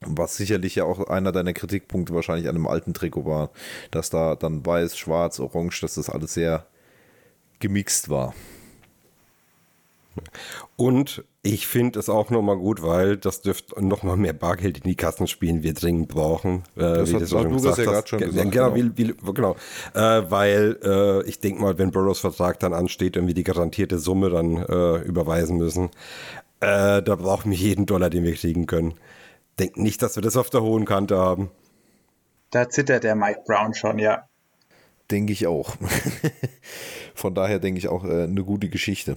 Was 0.00 0.36
sicherlich 0.36 0.76
ja 0.76 0.84
auch 0.84 1.08
einer 1.08 1.32
deiner 1.32 1.52
Kritikpunkte 1.52 2.14
wahrscheinlich 2.14 2.48
an 2.48 2.54
dem 2.54 2.68
alten 2.68 2.94
Trikot 2.94 3.24
war, 3.24 3.50
dass 3.90 4.10
da 4.10 4.36
dann 4.36 4.64
weiß, 4.64 4.96
schwarz, 4.96 5.40
orange, 5.40 5.80
dass 5.80 5.94
das 5.94 6.08
alles 6.08 6.34
sehr 6.34 6.66
gemixt 7.58 8.08
war. 8.08 8.34
Und 10.76 11.24
ich 11.42 11.66
finde 11.66 11.98
es 11.98 12.08
auch 12.08 12.30
nochmal 12.30 12.56
gut, 12.56 12.82
weil 12.82 13.16
das 13.16 13.42
dürfte 13.42 13.82
nochmal 13.82 14.16
mehr 14.16 14.32
Bargeld 14.32 14.78
in 14.78 14.84
die 14.84 14.96
Kassen 14.96 15.26
spielen, 15.26 15.62
wir 15.62 15.74
dringend 15.74 16.08
brauchen. 16.08 16.64
Äh, 16.76 16.80
das 16.80 17.14
hat 17.14 17.28
schon 17.28 17.52
gesagt 17.52 17.78
ja 17.78 18.06
schon 18.06 18.20
gesagt. 18.20 18.52
Genau, 18.52 18.72
genau. 18.72 18.74
Wie, 18.96 18.96
wie, 18.96 19.14
genau. 19.32 19.56
Äh, 19.94 20.22
weil 20.30 20.78
äh, 20.82 21.28
ich 21.28 21.40
denke 21.40 21.62
mal, 21.62 21.78
wenn 21.78 21.90
Burrows 21.90 22.20
Vertrag 22.20 22.60
dann 22.60 22.74
ansteht 22.74 23.16
und 23.16 23.26
wir 23.26 23.34
die 23.34 23.44
garantierte 23.44 23.98
Summe 23.98 24.30
dann 24.30 24.56
äh, 24.56 24.98
überweisen 25.02 25.56
müssen, 25.56 25.90
äh, 26.60 27.02
da 27.02 27.16
brauchen 27.16 27.50
wir 27.50 27.58
jeden 27.58 27.86
Dollar, 27.86 28.10
den 28.10 28.24
wir 28.24 28.34
kriegen 28.34 28.66
können 28.66 28.94
denke 29.58 29.82
nicht, 29.82 30.02
dass 30.02 30.16
wir 30.16 30.22
das 30.22 30.36
auf 30.36 30.50
der 30.50 30.62
hohen 30.62 30.84
Kante 30.84 31.16
haben. 31.16 31.50
Da 32.50 32.68
zittert 32.68 33.04
der 33.04 33.14
Mike 33.14 33.42
Brown 33.46 33.74
schon, 33.74 33.98
ja. 33.98 34.28
Denke 35.10 35.32
ich 35.32 35.46
auch. 35.46 35.74
Von 37.14 37.34
daher 37.34 37.58
denke 37.58 37.78
ich 37.78 37.88
auch 37.88 38.04
äh, 38.04 38.24
eine 38.24 38.44
gute 38.44 38.68
Geschichte. 38.68 39.16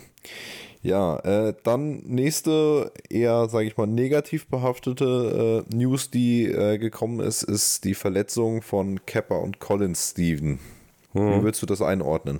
Ja, 0.84 1.18
äh, 1.20 1.54
dann 1.64 2.00
nächste 2.06 2.92
eher, 3.10 3.48
sage 3.50 3.68
ich 3.68 3.78
mal, 3.78 3.86
negativ 3.86 4.48
behaftete 4.48 5.66
äh, 5.70 5.76
News, 5.76 6.10
die 6.10 6.46
äh, 6.46 6.80
gekommen 6.80 7.20
ist, 7.20 7.44
ist 7.44 7.84
die 7.84 7.94
Verletzung 7.94 8.64
von 8.64 9.06
Kepper 9.06 9.42
und 9.42 9.60
Collins 9.60 10.12
Steven. 10.12 10.60
Hm. 11.14 11.40
Wie 11.40 11.44
würdest 11.44 11.62
du 11.62 11.68
das 11.68 11.82
einordnen? 11.82 12.40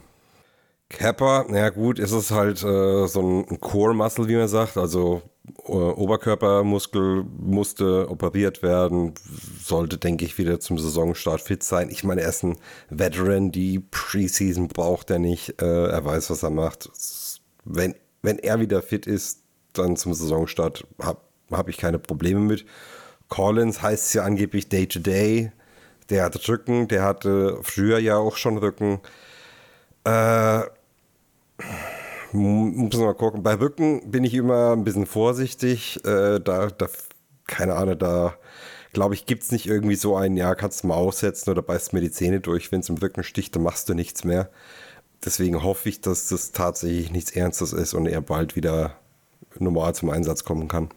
Kappa, 0.90 1.46
na 1.48 1.70
gut, 1.70 2.00
ist 2.00 2.12
es 2.12 2.32
halt 2.32 2.64
äh, 2.64 3.08
so 3.08 3.46
ein 3.50 3.60
Core-Muscle, 3.60 4.28
wie 4.28 4.36
man 4.36 4.48
sagt, 4.48 4.78
also 4.78 5.22
Oberkörpermuskel 5.64 7.26
musste 7.38 8.10
operiert 8.10 8.64
werden, 8.64 9.14
sollte, 9.64 9.98
denke 9.98 10.26
ich, 10.26 10.38
wieder 10.38 10.60
zum 10.60 10.78
Saisonstart 10.78 11.42
fit 11.42 11.64
sein. 11.64 11.90
Ich 11.90 12.04
meine, 12.04 12.22
er 12.22 12.30
ist 12.30 12.44
ein 12.44 12.58
Veteran, 12.90 13.52
die 13.52 13.80
Preseason 13.80 14.68
braucht 14.68 15.10
er 15.10 15.20
nicht, 15.20 15.62
äh, 15.62 15.88
er 15.88 16.04
weiß, 16.06 16.30
was 16.30 16.44
er 16.44 16.50
macht. 16.50 16.90
Wenn, 17.64 17.96
wenn 18.22 18.40
er 18.40 18.60
wieder 18.60 18.82
fit 18.82 19.08
ist, 19.08 19.44
dann 19.74 19.96
zum 19.96 20.14
Saisonstart 20.14 20.86
habe 21.02 21.20
hab 21.52 21.70
ich 21.70 21.78
keine 21.78 22.00
Probleme 22.00 22.40
mit. 22.40 22.66
Collins 23.28 23.82
heißt 23.82 24.08
es 24.08 24.14
ja 24.14 24.24
angeblich 24.24 24.70
Day-to-Day. 24.70 25.50
-Day. 25.50 25.52
Der 26.10 26.26
hat 26.26 26.48
Rücken, 26.50 26.90
der 26.90 27.04
hatte 27.04 27.60
früher 27.62 27.98
ja 27.98 28.18
auch 28.18 28.36
schon 28.36 28.58
Rücken. 28.58 29.00
Äh, 30.04 30.64
muss 32.34 32.96
man 32.96 33.06
mal 33.06 33.14
gucken. 33.14 33.44
Bei 33.44 33.56
Rücken 33.56 34.10
bin 34.10 34.24
ich 34.24 34.34
immer 34.34 34.74
ein 34.74 34.84
bisschen 34.84 35.06
vorsichtig. 35.06 35.98
Äh, 36.06 36.40
da, 36.40 36.68
da, 36.68 36.88
keine 37.48 37.76
Ahnung, 37.76 37.98
da 38.00 38.36
glaube 38.94 39.14
ich, 39.14 39.26
gibt 39.26 39.44
es 39.44 39.52
nicht 39.52 39.68
irgendwie 39.68 39.96
so 39.96 40.16
ein, 40.16 40.38
ja, 40.38 40.56
kannst 40.56 40.84
du 40.84 40.88
mal 40.88 40.96
aussetzen 40.96 41.50
oder 41.50 41.62
beißt 41.62 41.94
mir 41.94 42.02
die 42.02 42.12
Zähne 42.12 42.40
durch. 42.40 42.72
Wenn 42.72 42.82
es 42.82 42.90
im 42.90 42.98
Rücken 42.98 43.24
sticht, 43.24 43.56
dann 43.56 43.64
machst 43.64 43.90
du 43.90 43.94
nichts 43.94 44.24
mehr. 44.24 44.50
Deswegen 45.24 45.64
hoffe 45.64 45.90
ich, 45.90 46.02
dass 46.02 46.30
das 46.30 46.52
tatsächlich 46.52 47.12
nichts 47.12 47.32
Ernstes 47.32 47.74
ist 47.74 47.94
und 47.94 48.08
er 48.08 48.22
bald 48.22 48.56
wieder 48.56 48.96
normal 49.60 49.94
zum 49.96 50.10
Einsatz 50.10 50.44
kommen 50.44 50.68
kann. 50.68 50.90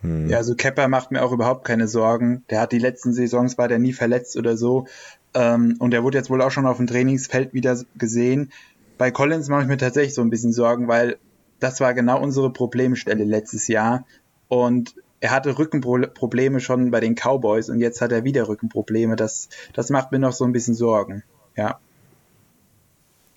Hm. 0.00 0.28
Ja, 0.28 0.38
also 0.38 0.54
Kepper 0.54 0.88
macht 0.88 1.10
mir 1.10 1.22
auch 1.22 1.32
überhaupt 1.32 1.64
keine 1.64 1.88
Sorgen. 1.88 2.44
Der 2.50 2.60
hat 2.60 2.72
die 2.72 2.78
letzten 2.78 3.12
Saisons, 3.12 3.58
war 3.58 3.68
der 3.68 3.78
nie 3.78 3.92
verletzt 3.92 4.36
oder 4.36 4.56
so. 4.56 4.86
Ähm, 5.34 5.76
und 5.78 5.90
der 5.90 6.02
wurde 6.04 6.18
jetzt 6.18 6.30
wohl 6.30 6.40
auch 6.42 6.50
schon 6.50 6.66
auf 6.66 6.78
dem 6.78 6.86
Trainingsfeld 6.86 7.52
wieder 7.52 7.78
gesehen 7.96 8.52
bei 8.98 9.10
Collins 9.10 9.48
mache 9.48 9.62
ich 9.62 9.68
mir 9.68 9.76
tatsächlich 9.76 10.14
so 10.14 10.22
ein 10.22 10.30
bisschen 10.30 10.52
Sorgen, 10.52 10.88
weil 10.88 11.18
das 11.60 11.80
war 11.80 11.94
genau 11.94 12.20
unsere 12.20 12.52
Problemstelle 12.52 13.24
letztes 13.24 13.68
Jahr. 13.68 14.04
Und 14.48 14.94
er 15.20 15.30
hatte 15.30 15.58
Rückenprobleme 15.58 16.60
schon 16.60 16.90
bei 16.90 17.00
den 17.00 17.14
Cowboys 17.14 17.70
und 17.70 17.80
jetzt 17.80 18.00
hat 18.00 18.12
er 18.12 18.24
wieder 18.24 18.46
Rückenprobleme. 18.46 19.16
Das, 19.16 19.48
das 19.72 19.90
macht 19.90 20.12
mir 20.12 20.18
noch 20.18 20.32
so 20.32 20.44
ein 20.44 20.52
bisschen 20.52 20.74
Sorgen. 20.74 21.22
Ja. 21.56 21.78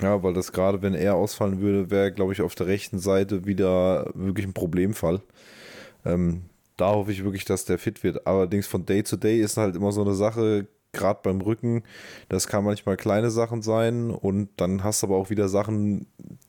Ja, 0.02 0.22
weil 0.22 0.34
das 0.34 0.52
gerade, 0.52 0.82
wenn 0.82 0.94
er 0.94 1.16
ausfallen 1.16 1.62
würde, 1.62 1.90
wäre, 1.90 2.12
glaube 2.12 2.34
ich, 2.34 2.42
auf 2.42 2.56
der 2.56 2.68
rechten 2.68 3.00
Seite 3.00 3.46
wieder 3.46 4.12
wirklich 4.14 4.46
ein 4.46 4.54
Problemfall. 4.54 5.22
Ähm, 6.06 6.44
da 6.76 6.90
hoffe 6.92 7.12
ich 7.12 7.24
wirklich, 7.24 7.46
dass 7.46 7.66
der 7.66 7.80
fit 7.80 8.04
wird. 8.04 8.28
Allerdings 8.28 8.68
von 8.68 8.86
Day 8.86 9.04
zu 9.04 9.18
Day 9.18 9.40
ist 9.40 9.58
halt 9.58 9.76
immer 9.76 9.92
so 9.92 10.02
eine 10.02 10.14
Sache, 10.14 10.68
gerade 10.98 11.20
beim 11.24 11.42
Rücken, 11.42 11.84
das 12.30 12.48
kann 12.48 12.64
manchmal 12.64 12.98
kleine 12.98 13.32
Sachen 13.32 13.62
sein 13.62 14.12
und 14.12 14.50
dann 14.58 14.84
hast 14.84 15.02
du 15.02 15.08
aber 15.08 15.18
auch 15.18 15.30
wieder 15.30 15.50
Sachen, 15.50 16.08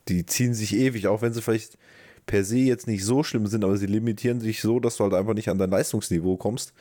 die 0.09 0.27
ziehen 0.27 0.55
sich 0.55 0.75
ewig, 0.75 1.07
auch 1.07 1.23
wenn 1.23 1.33
sie 1.33 1.43
vielleicht 1.43 1.79
per 2.27 2.45
se 2.45 2.59
jetzt 2.59 2.87
nicht 2.87 3.05
so 3.05 3.23
schlimm 3.23 3.47
sind, 3.47 3.65
aber 3.65 3.77
sie 3.77 3.87
limitieren 3.87 4.41
sich 4.41 4.61
so, 4.61 4.81
dass 4.81 4.97
du 4.97 5.05
halt 5.05 5.15
einfach 5.15 5.35
nicht 5.35 5.49
an 5.49 5.59
dein 5.59 5.71
Leistungsniveau 5.71 6.37
kommst 6.37 6.73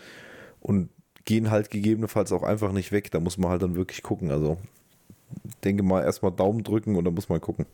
und 0.60 0.89
gehen 1.25 1.51
halt 1.51 1.69
gegebenenfalls 1.69 2.32
auch 2.32 2.43
einfach 2.43 2.71
nicht 2.71 2.91
weg. 2.91 3.12
Da 3.12 3.19
muss 3.19 3.38
man 3.38 3.51
halt 3.51 3.62
dann 3.62 3.75
wirklich 3.75 4.03
gucken. 4.03 4.32
Also 4.32 4.58
denke 5.63 5.84
mal 5.84 6.03
erstmal 6.03 6.32
Daumen 6.32 6.63
drücken 6.63 6.95
und 6.95 7.06
dann 7.06 7.13
muss 7.13 7.30
man 7.30 7.41
gucken. 7.41 7.65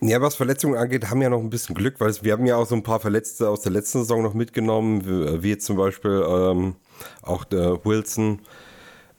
Ja, 0.00 0.20
was 0.20 0.36
Verletzungen 0.36 0.76
angeht, 0.76 1.10
haben 1.10 1.20
ja 1.20 1.28
noch 1.28 1.40
ein 1.40 1.50
bisschen 1.50 1.74
Glück, 1.74 2.00
weil 2.00 2.12
wir 2.22 2.32
haben 2.32 2.46
ja 2.46 2.56
auch 2.56 2.66
so 2.66 2.74
ein 2.74 2.82
paar 2.82 3.00
Verletzte 3.00 3.48
aus 3.48 3.62
der 3.62 3.72
letzten 3.72 3.98
Saison 4.00 4.22
noch 4.22 4.34
mitgenommen, 4.34 5.04
wie, 5.04 5.42
wie 5.42 5.58
zum 5.58 5.76
Beispiel 5.76 6.24
ähm, 6.28 6.76
auch 7.22 7.44
Wilson, 7.50 8.40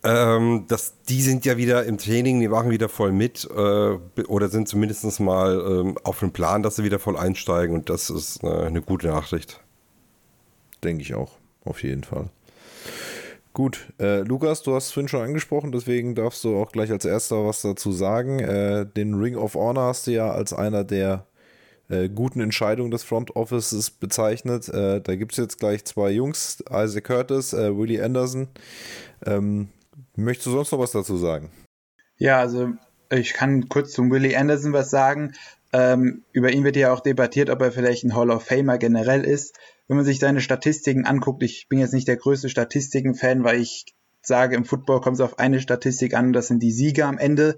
ähm, 0.03 0.65
das, 0.67 0.93
die 1.09 1.21
sind 1.21 1.45
ja 1.45 1.57
wieder 1.57 1.83
im 1.85 1.97
Training, 1.97 2.39
die 2.39 2.47
machen 2.47 2.69
wieder 2.69 2.87
voll 2.87 3.11
mit 3.11 3.45
äh, 3.45 4.23
oder 4.27 4.49
sind 4.49 4.67
zumindest 4.67 5.19
mal 5.19 5.59
ähm, 5.59 5.97
auf 6.03 6.19
dem 6.19 6.31
Plan, 6.31 6.63
dass 6.63 6.77
sie 6.77 6.83
wieder 6.83 6.99
voll 6.99 7.17
einsteigen 7.17 7.75
und 7.75 7.89
das 7.89 8.09
ist 8.09 8.43
äh, 8.43 8.47
eine 8.47 8.81
gute 8.81 9.07
Nachricht. 9.07 9.61
Denke 10.83 11.01
ich 11.01 11.15
auch, 11.15 11.33
auf 11.65 11.83
jeden 11.83 12.03
Fall. 12.03 12.29
Gut, 13.51 13.91
äh, 13.99 14.21
Lukas, 14.21 14.63
du 14.63 14.73
hast 14.73 14.85
es 14.85 14.91
vorhin 14.93 15.09
schon 15.09 15.21
angesprochen, 15.21 15.73
deswegen 15.73 16.15
darfst 16.15 16.45
du 16.45 16.55
auch 16.55 16.71
gleich 16.71 16.91
als 16.91 17.03
erster 17.03 17.45
was 17.45 17.61
dazu 17.61 17.91
sagen. 17.91 18.39
Äh, 18.39 18.85
den 18.85 19.15
Ring 19.15 19.35
of 19.35 19.55
Honor 19.55 19.87
hast 19.87 20.07
du 20.07 20.11
ja 20.11 20.31
als 20.31 20.53
einer 20.53 20.85
der 20.85 21.25
äh, 21.89 22.07
guten 22.07 22.39
Entscheidungen 22.39 22.91
des 22.91 23.03
Front 23.03 23.35
Offices 23.35 23.89
bezeichnet. 23.89 24.69
Äh, 24.69 25.01
da 25.01 25.15
gibt 25.15 25.33
es 25.33 25.39
jetzt 25.39 25.59
gleich 25.59 25.83
zwei 25.83 26.11
Jungs, 26.11 26.63
Isaac 26.71 27.03
Curtis, 27.03 27.51
äh, 27.51 27.75
Willie 27.75 28.01
Anderson. 28.01 28.47
Ähm, 29.25 29.69
möchtest 30.15 30.47
du 30.47 30.51
sonst 30.51 30.71
noch 30.71 30.79
was 30.79 30.91
dazu 30.91 31.17
sagen? 31.17 31.51
Ja, 32.17 32.39
also 32.39 32.73
ich 33.11 33.33
kann 33.33 33.69
kurz 33.69 33.91
zum 33.91 34.11
Willie 34.11 34.37
Anderson 34.37 34.73
was 34.73 34.89
sagen. 34.89 35.33
Ähm, 35.71 36.23
über 36.31 36.51
ihn 36.51 36.63
wird 36.63 36.75
ja 36.75 36.91
auch 36.91 36.99
debattiert, 36.99 37.49
ob 37.49 37.61
er 37.61 37.71
vielleicht 37.71 38.03
ein 38.03 38.15
Hall 38.15 38.31
of 38.31 38.43
Famer 38.43 38.77
generell 38.77 39.23
ist. 39.23 39.57
Wenn 39.87 39.97
man 39.97 40.05
sich 40.05 40.19
seine 40.19 40.41
Statistiken 40.41 41.05
anguckt, 41.05 41.43
ich 41.43 41.67
bin 41.69 41.79
jetzt 41.79 41.93
nicht 41.93 42.07
der 42.07 42.17
größte 42.17 42.49
Statistiken-Fan, 42.49 43.43
weil 43.43 43.59
ich 43.59 43.85
sage, 44.21 44.55
im 44.55 44.65
Football 44.65 45.01
kommt 45.01 45.15
es 45.15 45.21
auf 45.21 45.39
eine 45.39 45.59
Statistik 45.59 46.13
an, 46.13 46.33
das 46.33 46.47
sind 46.47 46.61
die 46.61 46.71
Siege 46.71 47.05
am 47.05 47.17
Ende. 47.17 47.55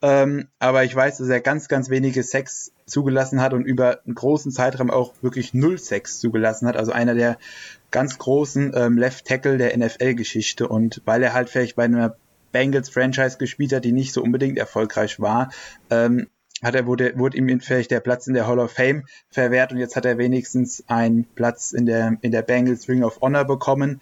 Ähm, 0.00 0.48
aber 0.58 0.84
ich 0.84 0.94
weiß, 0.94 1.18
dass 1.18 1.28
er 1.28 1.40
ganz, 1.40 1.68
ganz 1.68 1.90
wenige 1.90 2.22
Sex 2.22 2.72
zugelassen 2.86 3.40
hat 3.40 3.54
und 3.54 3.64
über 3.64 4.00
einen 4.04 4.14
großen 4.14 4.52
Zeitraum 4.52 4.90
auch 4.90 5.14
wirklich 5.22 5.54
null 5.54 5.78
Sex 5.78 6.20
zugelassen 6.20 6.68
hat. 6.68 6.76
Also 6.76 6.92
einer 6.92 7.14
der 7.14 7.38
ganz 7.90 8.18
großen 8.18 8.72
ähm, 8.74 8.98
Left 8.98 9.26
Tackle 9.26 9.58
der 9.58 9.76
NFL-Geschichte. 9.76 10.68
Und 10.68 11.02
weil 11.04 11.22
er 11.22 11.32
halt 11.32 11.48
vielleicht 11.48 11.76
bei 11.76 11.84
einer 11.84 12.16
Bengals-Franchise 12.52 13.38
gespielt 13.38 13.72
hat, 13.72 13.84
die 13.84 13.92
nicht 13.92 14.12
so 14.12 14.22
unbedingt 14.22 14.58
erfolgreich 14.58 15.20
war, 15.20 15.50
ähm, 15.90 16.28
hat 16.62 16.74
er, 16.76 16.86
wurde, 16.86 17.18
wurde 17.18 17.36
ihm 17.36 17.60
vielleicht 17.60 17.90
der 17.90 18.00
Platz 18.00 18.28
in 18.28 18.34
der 18.34 18.46
Hall 18.46 18.60
of 18.60 18.70
Fame 18.70 19.04
verwehrt 19.30 19.72
und 19.72 19.78
jetzt 19.78 19.96
hat 19.96 20.04
er 20.04 20.16
wenigstens 20.16 20.84
einen 20.86 21.24
Platz 21.24 21.72
in 21.72 21.86
der, 21.86 22.18
in 22.20 22.30
der 22.30 22.42
Bengals 22.42 22.88
Ring 22.88 23.02
of 23.02 23.20
Honor 23.20 23.44
bekommen. 23.44 24.00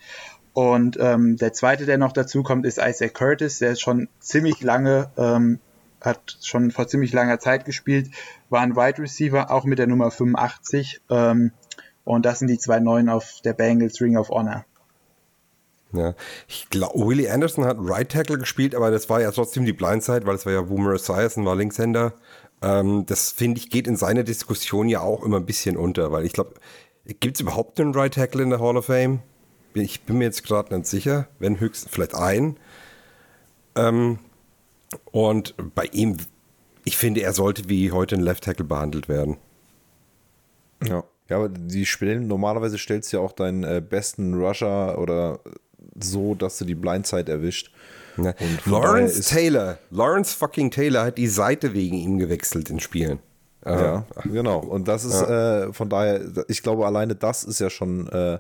Und 0.53 0.99
ähm, 1.01 1.37
der 1.37 1.53
zweite, 1.53 1.87
der 1.87 1.99
noch 1.99 2.13
dazu 2.13 2.43
kommt, 2.43 2.67
ist 2.67 2.79
Isaac 2.79 3.15
Curtis. 3.15 3.59
Der 3.59 3.73
ist 3.73 3.81
schon 3.81 4.09
ziemlich 4.19 4.61
lange, 4.63 5.11
ähm, 5.17 5.61
hat 6.01 6.39
schon 6.43 6.71
vor 6.71 6.89
ziemlich 6.89 7.13
langer 7.13 7.39
Zeit 7.39 7.65
gespielt, 7.65 8.11
war 8.49 8.61
ein 8.63 8.75
Wide 8.75 9.03
Receiver, 9.03 9.51
auch 9.51 9.65
mit 9.65 9.79
der 9.79 9.87
Nummer 9.87 10.11
85. 10.11 11.01
Ähm, 11.11 11.53
und 12.05 12.27
das 12.27 12.41
sind 12.41 12.49
die 12.49 12.59
zwei 12.59 12.81
Neuen 12.81 13.09
auf 13.09 13.41
der 13.45 13.53
Bengals 13.53 14.01
Ring 14.01 14.17
of 14.17 14.31
Honor. 14.31 14.65
Ja, 15.93 16.15
ich 16.47 16.71
glaube, 16.71 17.07
Willie 17.07 17.33
Anderson 17.33 17.65
hat 17.65 17.77
Right 17.81 18.11
Tackle 18.11 18.39
gespielt, 18.39 18.75
aber 18.75 18.91
das 18.91 19.09
war 19.11 19.21
ja 19.21 19.31
trotzdem 19.33 19.65
die 19.65 19.73
Blindside, 19.73 20.25
weil 20.25 20.37
es 20.37 20.47
war 20.47 20.53
ja 20.53 20.63
Boomer 20.63 20.95
Esiason, 20.95 21.45
war 21.45 21.57
Linkshänder. 21.57 22.15
Ähm, 22.63 23.07
das 23.07 23.33
finde 23.33 23.59
ich 23.59 23.71
geht 23.71 23.87
in 23.87 23.97
seiner 23.97 24.23
Diskussion 24.23 24.89
ja 24.89 25.01
auch 25.01 25.25
immer 25.25 25.39
ein 25.39 25.47
bisschen 25.47 25.77
unter, 25.77 26.13
weil 26.13 26.25
ich 26.25 26.33
glaube, 26.33 26.55
gibt 27.05 27.37
es 27.37 27.41
überhaupt 27.41 27.81
einen 27.81 27.95
Right 27.95 28.15
Tackle 28.15 28.43
in 28.43 28.51
der 28.51 28.61
Hall 28.61 28.77
of 28.77 28.87
Fame? 28.87 29.21
Ich 29.74 30.02
bin 30.02 30.18
mir 30.18 30.24
jetzt 30.24 30.44
gerade 30.44 30.74
nicht 30.74 30.87
sicher, 30.87 31.28
wenn 31.38 31.61
höchstens 31.61 31.92
vielleicht 31.92 32.14
ein. 32.14 32.56
Ähm, 33.76 34.18
und 35.12 35.54
bei 35.74 35.85
ihm, 35.92 36.16
ich 36.85 36.96
finde, 36.96 37.22
er 37.22 37.33
sollte 37.33 37.68
wie 37.68 37.92
heute 37.92 38.16
ein 38.16 38.22
Left 38.22 38.44
Tackle 38.44 38.64
behandelt 38.64 39.09
werden. 39.09 39.37
Ja. 40.85 41.04
Ja, 41.28 41.37
aber 41.37 41.48
die 41.48 41.87
Stellen, 41.87 42.26
normalerweise 42.26 42.76
stellst 42.76 43.12
du 43.12 43.18
ja 43.18 43.22
auch 43.22 43.30
deinen 43.30 43.62
äh, 43.62 43.80
besten 43.80 44.35
Rusher 44.35 44.98
oder 44.98 45.38
so, 46.02 46.35
dass 46.35 46.59
du 46.59 46.64
die 46.64 46.74
Blindside 46.74 47.30
erwischt. 47.30 47.72
Ja. 48.16 48.35
Lawrence 48.66 49.22
Taylor, 49.22 49.78
Lawrence 49.90 50.37
fucking 50.37 50.72
Taylor 50.72 51.04
hat 51.04 51.18
die 51.18 51.28
Seite 51.28 51.72
wegen 51.72 51.96
ihm 51.96 52.18
gewechselt 52.18 52.68
in 52.68 52.80
Spielen. 52.80 53.20
Ja, 53.64 54.06
genau. 54.24 54.59
Und 54.59 54.88
das 54.88 55.04
ist 55.04 55.20
ja. 55.20 55.66
äh, 55.66 55.72
von 55.72 55.88
daher, 55.88 56.22
ich 56.48 56.62
glaube, 56.62 56.87
alleine 56.87 57.14
das 57.14 57.44
ist 57.44 57.61
ja 57.61 57.68
schon 57.68 58.09
äh, 58.09 58.38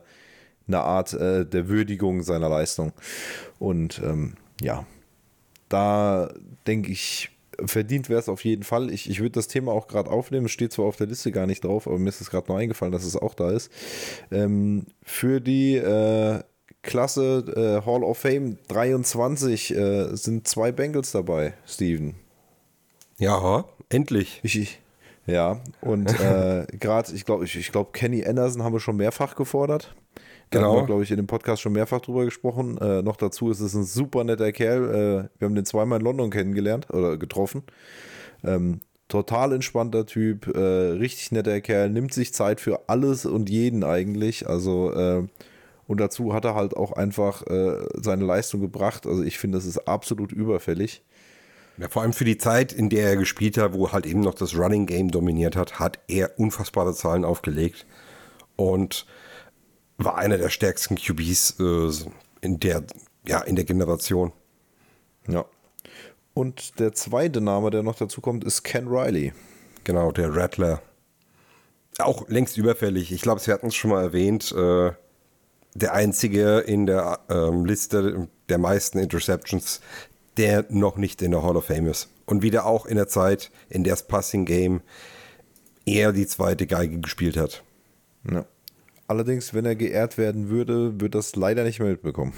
eine 0.72 0.82
Art 0.82 1.12
äh, 1.12 1.44
der 1.44 1.68
Würdigung 1.68 2.22
seiner 2.22 2.48
Leistung. 2.48 2.92
Und 3.58 4.00
ähm, 4.04 4.34
ja, 4.60 4.86
da 5.68 6.32
denke 6.66 6.90
ich, 6.90 7.30
verdient 7.66 8.08
wäre 8.08 8.20
es 8.20 8.28
auf 8.28 8.44
jeden 8.44 8.62
Fall. 8.62 8.90
Ich, 8.90 9.08
ich 9.08 9.20
würde 9.20 9.32
das 9.32 9.48
Thema 9.48 9.72
auch 9.72 9.88
gerade 9.88 10.10
aufnehmen. 10.10 10.46
Es 10.46 10.52
steht 10.52 10.72
zwar 10.72 10.86
auf 10.86 10.96
der 10.96 11.06
Liste 11.06 11.32
gar 11.32 11.46
nicht 11.46 11.64
drauf, 11.64 11.86
aber 11.86 11.98
mir 11.98 12.08
ist 12.08 12.20
es 12.20 12.30
gerade 12.30 12.50
noch 12.50 12.58
eingefallen, 12.58 12.92
dass 12.92 13.04
es 13.04 13.16
auch 13.16 13.34
da 13.34 13.50
ist. 13.50 13.70
Ähm, 14.30 14.86
für 15.02 15.40
die 15.40 15.76
äh, 15.76 16.40
Klasse 16.82 17.44
äh, 17.56 17.86
Hall 17.86 18.02
of 18.02 18.18
Fame 18.18 18.58
23 18.68 19.74
äh, 19.74 20.16
sind 20.16 20.48
zwei 20.48 20.72
Bengals 20.72 21.12
dabei, 21.12 21.54
Steven. 21.66 22.14
Ja, 23.18 23.64
endlich. 23.90 24.40
Ich, 24.42 24.80
ja, 25.26 25.60
und 25.82 26.08
äh, 26.20 26.66
gerade, 26.78 27.12
ich 27.14 27.24
glaube, 27.24 27.44
ich, 27.44 27.56
ich 27.56 27.70
glaube, 27.70 27.90
Kenny 27.92 28.24
Anderson 28.24 28.62
haben 28.62 28.72
wir 28.72 28.80
schon 28.80 28.96
mehrfach 28.96 29.36
gefordert. 29.36 29.94
Da 30.50 30.58
genau. 30.58 30.72
haben 30.72 30.82
wir, 30.82 30.86
glaube 30.86 31.02
ich, 31.04 31.10
in 31.10 31.16
dem 31.16 31.28
Podcast 31.28 31.62
schon 31.62 31.72
mehrfach 31.72 32.00
drüber 32.00 32.24
gesprochen. 32.24 32.76
Äh, 32.78 33.02
noch 33.02 33.16
dazu 33.16 33.50
ist 33.50 33.60
es 33.60 33.74
ein 33.74 33.84
super 33.84 34.24
netter 34.24 34.50
Kerl. 34.50 34.84
Äh, 34.84 35.38
wir 35.38 35.46
haben 35.46 35.54
den 35.54 35.64
zweimal 35.64 36.00
in 36.00 36.04
London 36.04 36.30
kennengelernt 36.30 36.90
oder 36.90 37.16
getroffen. 37.16 37.62
Ähm, 38.42 38.80
total 39.06 39.52
entspannter 39.52 40.06
Typ, 40.06 40.48
äh, 40.48 40.58
richtig 40.58 41.30
netter 41.30 41.60
Kerl, 41.60 41.90
nimmt 41.90 42.12
sich 42.12 42.34
Zeit 42.34 42.60
für 42.60 42.88
alles 42.88 43.26
und 43.26 43.48
jeden 43.48 43.84
eigentlich. 43.84 44.48
Also, 44.48 44.92
äh, 44.92 45.28
und 45.86 46.00
dazu 46.00 46.34
hat 46.34 46.44
er 46.44 46.56
halt 46.56 46.76
auch 46.76 46.92
einfach 46.92 47.46
äh, 47.46 47.86
seine 47.94 48.24
Leistung 48.24 48.60
gebracht. 48.60 49.06
Also, 49.06 49.22
ich 49.22 49.38
finde, 49.38 49.58
das 49.58 49.66
ist 49.66 49.86
absolut 49.86 50.32
überfällig. 50.32 51.02
Ja, 51.78 51.88
vor 51.88 52.02
allem 52.02 52.12
für 52.12 52.24
die 52.24 52.38
Zeit, 52.38 52.72
in 52.72 52.88
der 52.88 53.10
er 53.10 53.16
gespielt 53.16 53.56
hat, 53.56 53.72
wo 53.72 53.92
halt 53.92 54.04
eben 54.04 54.20
noch 54.20 54.34
das 54.34 54.56
Running 54.56 54.86
Game 54.86 55.12
dominiert 55.12 55.54
hat, 55.54 55.78
hat 55.78 56.00
er 56.08 56.38
unfassbare 56.38 56.92
Zahlen 56.92 57.24
aufgelegt. 57.24 57.86
Und 58.56 59.06
war 60.04 60.16
einer 60.16 60.38
der 60.38 60.48
stärksten 60.48 60.96
QBs 60.96 61.56
äh, 61.60 61.90
in 62.40 62.58
der, 62.58 62.84
ja, 63.26 63.40
in 63.42 63.56
der 63.56 63.64
Generation. 63.64 64.32
Ja. 65.28 65.44
Und 66.34 66.78
der 66.78 66.92
zweite 66.92 67.40
Name, 67.40 67.70
der 67.70 67.82
noch 67.82 67.96
dazu 67.96 68.20
kommt, 68.20 68.44
ist 68.44 68.62
Ken 68.62 68.88
Riley. 68.88 69.32
Genau, 69.84 70.10
der 70.12 70.34
Rattler. 70.34 70.82
Auch 71.98 72.28
längst 72.28 72.56
überfällig. 72.56 73.12
Ich 73.12 73.20
glaube, 73.20 73.40
Sie 73.40 73.52
hatten 73.52 73.66
es 73.66 73.74
schon 73.74 73.90
mal 73.90 74.02
erwähnt. 74.02 74.52
Äh, 74.52 74.92
der 75.74 75.92
einzige 75.92 76.58
in 76.58 76.86
der 76.86 77.20
ähm, 77.28 77.64
Liste 77.64 78.28
der 78.48 78.58
meisten 78.58 78.98
Interceptions, 78.98 79.80
der 80.36 80.66
noch 80.68 80.96
nicht 80.96 81.22
in 81.22 81.30
der 81.30 81.42
Hall 81.42 81.56
of 81.56 81.66
Fame 81.66 81.88
ist. 81.88 82.08
Und 82.26 82.42
wieder 82.42 82.66
auch 82.66 82.86
in 82.86 82.96
der 82.96 83.08
Zeit, 83.08 83.50
in 83.68 83.84
der 83.84 83.92
das 83.92 84.06
Passing 84.06 84.46
Game 84.46 84.80
eher 85.84 86.12
die 86.12 86.26
zweite 86.26 86.66
Geige 86.66 87.00
gespielt 87.00 87.36
hat. 87.36 87.62
Ja. 88.30 88.44
Allerdings, 89.10 89.54
wenn 89.54 89.64
er 89.64 89.74
geehrt 89.74 90.18
werden 90.18 90.50
würde, 90.50 91.00
wird 91.00 91.16
das 91.16 91.34
leider 91.34 91.64
nicht 91.64 91.80
mehr 91.80 91.88
mitbekommen. 91.88 92.32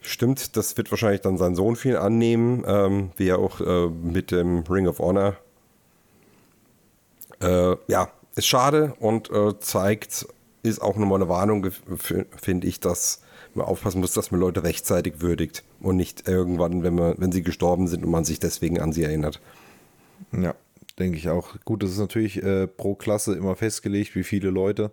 Stimmt, 0.00 0.56
das 0.56 0.74
wird 0.78 0.90
wahrscheinlich 0.90 1.20
dann 1.20 1.36
sein 1.36 1.54
Sohn 1.54 1.76
viel 1.76 1.98
annehmen, 1.98 2.64
ähm, 2.66 3.10
wie 3.18 3.28
er 3.28 3.38
auch 3.38 3.60
äh, 3.60 3.88
mit 3.88 4.30
dem 4.30 4.60
Ring 4.60 4.88
of 4.88 5.00
Honor. 5.00 5.36
Äh, 7.42 7.76
ja, 7.88 8.10
ist 8.36 8.46
schade 8.46 8.94
und 9.00 9.30
äh, 9.30 9.58
zeigt, 9.60 10.26
ist 10.62 10.80
auch 10.80 10.96
nochmal 10.96 11.20
eine 11.20 11.28
Warnung, 11.28 11.72
finde 11.94 12.66
ich, 12.66 12.80
dass 12.80 13.20
man 13.52 13.66
aufpassen 13.66 14.00
muss, 14.00 14.14
dass 14.14 14.30
man 14.30 14.40
Leute 14.40 14.62
rechtzeitig 14.62 15.20
würdigt 15.20 15.62
und 15.80 15.96
nicht 15.96 16.26
irgendwann, 16.26 16.82
wenn, 16.82 16.94
man, 16.94 17.16
wenn 17.18 17.32
sie 17.32 17.42
gestorben 17.42 17.86
sind 17.86 18.02
und 18.02 18.10
man 18.10 18.24
sich 18.24 18.40
deswegen 18.40 18.80
an 18.80 18.92
sie 18.94 19.02
erinnert. 19.02 19.42
Ja, 20.32 20.54
denke 20.98 21.18
ich 21.18 21.28
auch. 21.28 21.54
Gut, 21.64 21.82
das 21.82 21.90
ist 21.90 21.98
natürlich 21.98 22.42
äh, 22.42 22.66
pro 22.66 22.94
Klasse 22.94 23.34
immer 23.34 23.56
festgelegt, 23.56 24.14
wie 24.14 24.24
viele 24.24 24.50
Leute. 24.50 24.92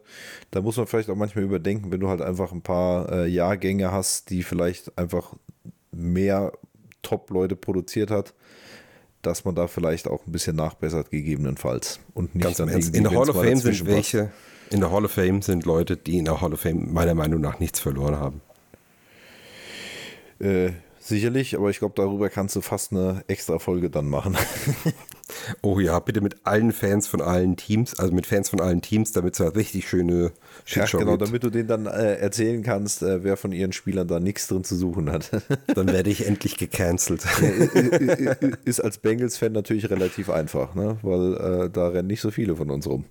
Da 0.51 0.61
muss 0.61 0.77
man 0.77 0.87
vielleicht 0.87 1.09
auch 1.09 1.15
manchmal 1.15 1.43
überdenken, 1.43 1.91
wenn 1.91 1.99
du 1.99 2.09
halt 2.09 2.21
einfach 2.21 2.51
ein 2.51 2.61
paar 2.61 3.11
äh, 3.11 3.27
Jahrgänge 3.27 3.91
hast, 3.91 4.29
die 4.29 4.43
vielleicht 4.43 4.97
einfach 4.97 5.33
mehr 5.91 6.51
Top-Leute 7.01 7.55
produziert 7.55 8.11
hat, 8.11 8.33
dass 9.21 9.45
man 9.45 9.55
da 9.55 9.67
vielleicht 9.67 10.07
auch 10.07 10.25
ein 10.25 10.31
bisschen 10.31 10.55
nachbessert, 10.55 11.09
gegebenenfalls. 11.09 11.99
Und 12.13 12.35
nicht 12.35 12.43
Ganz 12.43 12.57
dann 12.57 12.69
In 12.69 13.03
der 13.03 13.11
Hall 13.11 13.29
of 13.29 13.35
Fame 13.35 13.57
sind 13.57 13.85
welche, 13.85 14.31
in 14.71 14.79
der 14.79 14.91
Hall 14.91 15.05
of 15.05 15.11
Fame 15.11 15.41
sind 15.41 15.65
Leute, 15.65 15.97
die 15.97 16.17
in 16.17 16.25
der 16.25 16.41
Hall 16.41 16.53
of 16.53 16.61
Fame 16.61 16.91
meiner 16.91 17.13
Meinung 17.13 17.41
nach 17.41 17.59
nichts 17.59 17.79
verloren 17.79 18.17
haben. 18.17 18.41
Äh, 20.39 20.71
sicherlich, 20.99 21.55
aber 21.55 21.69
ich 21.69 21.79
glaube, 21.79 21.93
darüber 21.95 22.29
kannst 22.29 22.55
du 22.55 22.61
fast 22.61 22.91
eine 22.91 23.23
extra 23.27 23.59
Folge 23.59 23.89
dann 23.89 24.07
machen. 24.07 24.37
Oh 25.61 25.79
ja, 25.79 25.99
bitte 25.99 26.21
mit 26.21 26.45
allen 26.45 26.71
Fans 26.71 27.07
von 27.07 27.21
allen 27.21 27.55
Teams, 27.55 27.97
also 27.99 28.13
mit 28.13 28.25
Fans 28.25 28.49
von 28.49 28.59
allen 28.61 28.81
Teams, 28.81 29.11
damit 29.11 29.33
es 29.35 29.39
halt 29.39 29.55
richtig 29.55 29.87
schöne 29.87 30.31
Shitshow 30.65 30.99
Ja, 30.99 31.03
genau, 31.05 31.17
damit 31.17 31.43
du 31.43 31.49
denen 31.49 31.67
dann 31.67 31.85
äh, 31.85 32.15
erzählen 32.15 32.63
kannst, 32.63 33.03
äh, 33.03 33.23
wer 33.23 33.37
von 33.37 33.51
ihren 33.51 33.71
Spielern 33.71 34.07
da 34.07 34.19
nichts 34.19 34.47
drin 34.47 34.63
zu 34.63 34.75
suchen 34.75 35.11
hat. 35.11 35.31
dann 35.67 35.87
werde 35.87 36.09
ich 36.09 36.25
endlich 36.27 36.57
gecancelt. 36.57 37.25
ist 38.65 38.79
als 38.79 38.97
Bengals-Fan 38.97 39.51
natürlich 39.51 39.89
relativ 39.89 40.29
einfach, 40.29 40.75
ne? 40.75 40.97
weil 41.01 41.65
äh, 41.65 41.69
da 41.69 41.87
rennen 41.89 42.07
nicht 42.07 42.21
so 42.21 42.31
viele 42.31 42.55
von 42.55 42.69
uns 42.69 42.87
rum. 42.87 43.05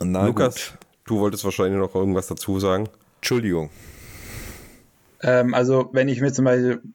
Ja. 0.00 0.26
Lukas, 0.26 0.54
gut. 0.54 0.78
du 1.06 1.20
wolltest 1.20 1.44
wahrscheinlich 1.44 1.78
noch 1.78 1.94
irgendwas 1.94 2.26
dazu 2.26 2.58
sagen. 2.58 2.88
Entschuldigung. 3.20 3.70
Ähm, 5.24 5.54
also 5.54 5.88
wenn 5.92 6.08
ich 6.08 6.20
mir 6.20 6.32
zum 6.32 6.46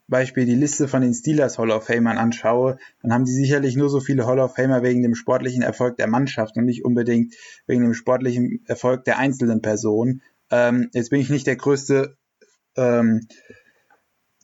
Beispiel 0.08 0.46
die 0.46 0.56
Liste 0.56 0.88
von 0.88 1.02
den 1.02 1.16
Steelers 1.16 1.58
Hall 1.58 1.72
of 1.72 1.88
Famern 1.88 2.20
anschaue, 2.20 2.78
dann 3.02 3.12
haben 3.12 3.26
die 3.26 3.32
sicherlich 3.32 3.76
nur 3.76 3.90
so 3.90 4.00
viele 4.00 4.28
Hall 4.28 4.40
of 4.40 4.56
Famer 4.56 4.84
wegen 4.84 5.02
dem 5.02 5.16
sportlichen 5.16 5.64
Erfolg 5.64 5.98
der 5.98 6.08
Mannschaft 6.08 6.56
und 6.56 6.66
nicht 6.66 6.86
unbedingt 6.86 7.34
wegen 7.66 7.82
dem 7.82 7.96
sportlichen 7.96 8.64
Erfolg 8.68 9.04
der 9.06 9.18
einzelnen 9.18 9.64
Person. 9.64 10.22
Ähm, 10.52 10.90
jetzt 10.94 11.10
bin 11.10 11.20
ich 11.20 11.32
nicht 11.32 11.48
der 11.48 11.56
größte 11.56 12.18
ähm, 12.78 13.28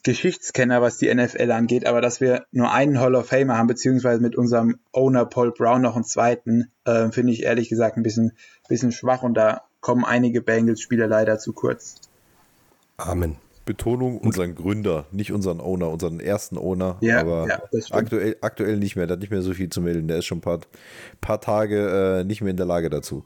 Geschichtskenner, 0.01 0.81
was 0.81 0.97
die 0.97 1.13
NFL 1.13 1.51
angeht, 1.51 1.85
aber 1.85 2.01
dass 2.01 2.19
wir 2.19 2.45
nur 2.51 2.71
einen 2.71 2.99
Hall 2.99 3.13
of 3.13 3.27
Famer 3.27 3.55
haben, 3.55 3.67
beziehungsweise 3.67 4.19
mit 4.19 4.35
unserem 4.35 4.79
Owner 4.93 5.25
Paul 5.25 5.51
Brown 5.51 5.83
noch 5.83 5.95
einen 5.95 6.05
zweiten, 6.05 6.71
äh, 6.85 7.11
finde 7.11 7.33
ich 7.33 7.43
ehrlich 7.43 7.69
gesagt 7.69 7.97
ein 7.97 8.03
bisschen, 8.03 8.31
bisschen 8.67 8.91
schwach 8.91 9.21
und 9.21 9.35
da 9.35 9.61
kommen 9.79 10.05
einige 10.05 10.41
Bengals-Spieler 10.41 11.07
leider 11.07 11.37
zu 11.37 11.53
kurz. 11.53 11.95
Amen. 12.97 13.35
Betonung 13.65 14.19
unseren 14.19 14.53
Gründer, 14.53 15.05
nicht 15.11 15.31
unseren 15.31 15.59
Owner, 15.59 15.89
unseren 15.89 16.19
ersten 16.19 16.57
Owner, 16.57 16.97
Ja, 17.01 17.19
aber 17.19 17.47
ja, 17.47 17.61
aktuell, 17.89 18.37
aktuell 18.41 18.77
nicht 18.77 18.95
mehr, 18.95 19.07
der 19.07 19.15
hat 19.15 19.21
nicht 19.21 19.31
mehr 19.31 19.41
so 19.41 19.53
viel 19.53 19.69
zu 19.69 19.81
melden, 19.81 20.07
der 20.07 20.17
ist 20.17 20.25
schon 20.25 20.37
ein 20.37 20.41
paar, 20.41 20.59
paar 21.19 21.41
Tage 21.41 22.19
äh, 22.19 22.23
nicht 22.23 22.41
mehr 22.41 22.51
in 22.51 22.57
der 22.57 22.67
Lage 22.67 22.89
dazu. 22.91 23.25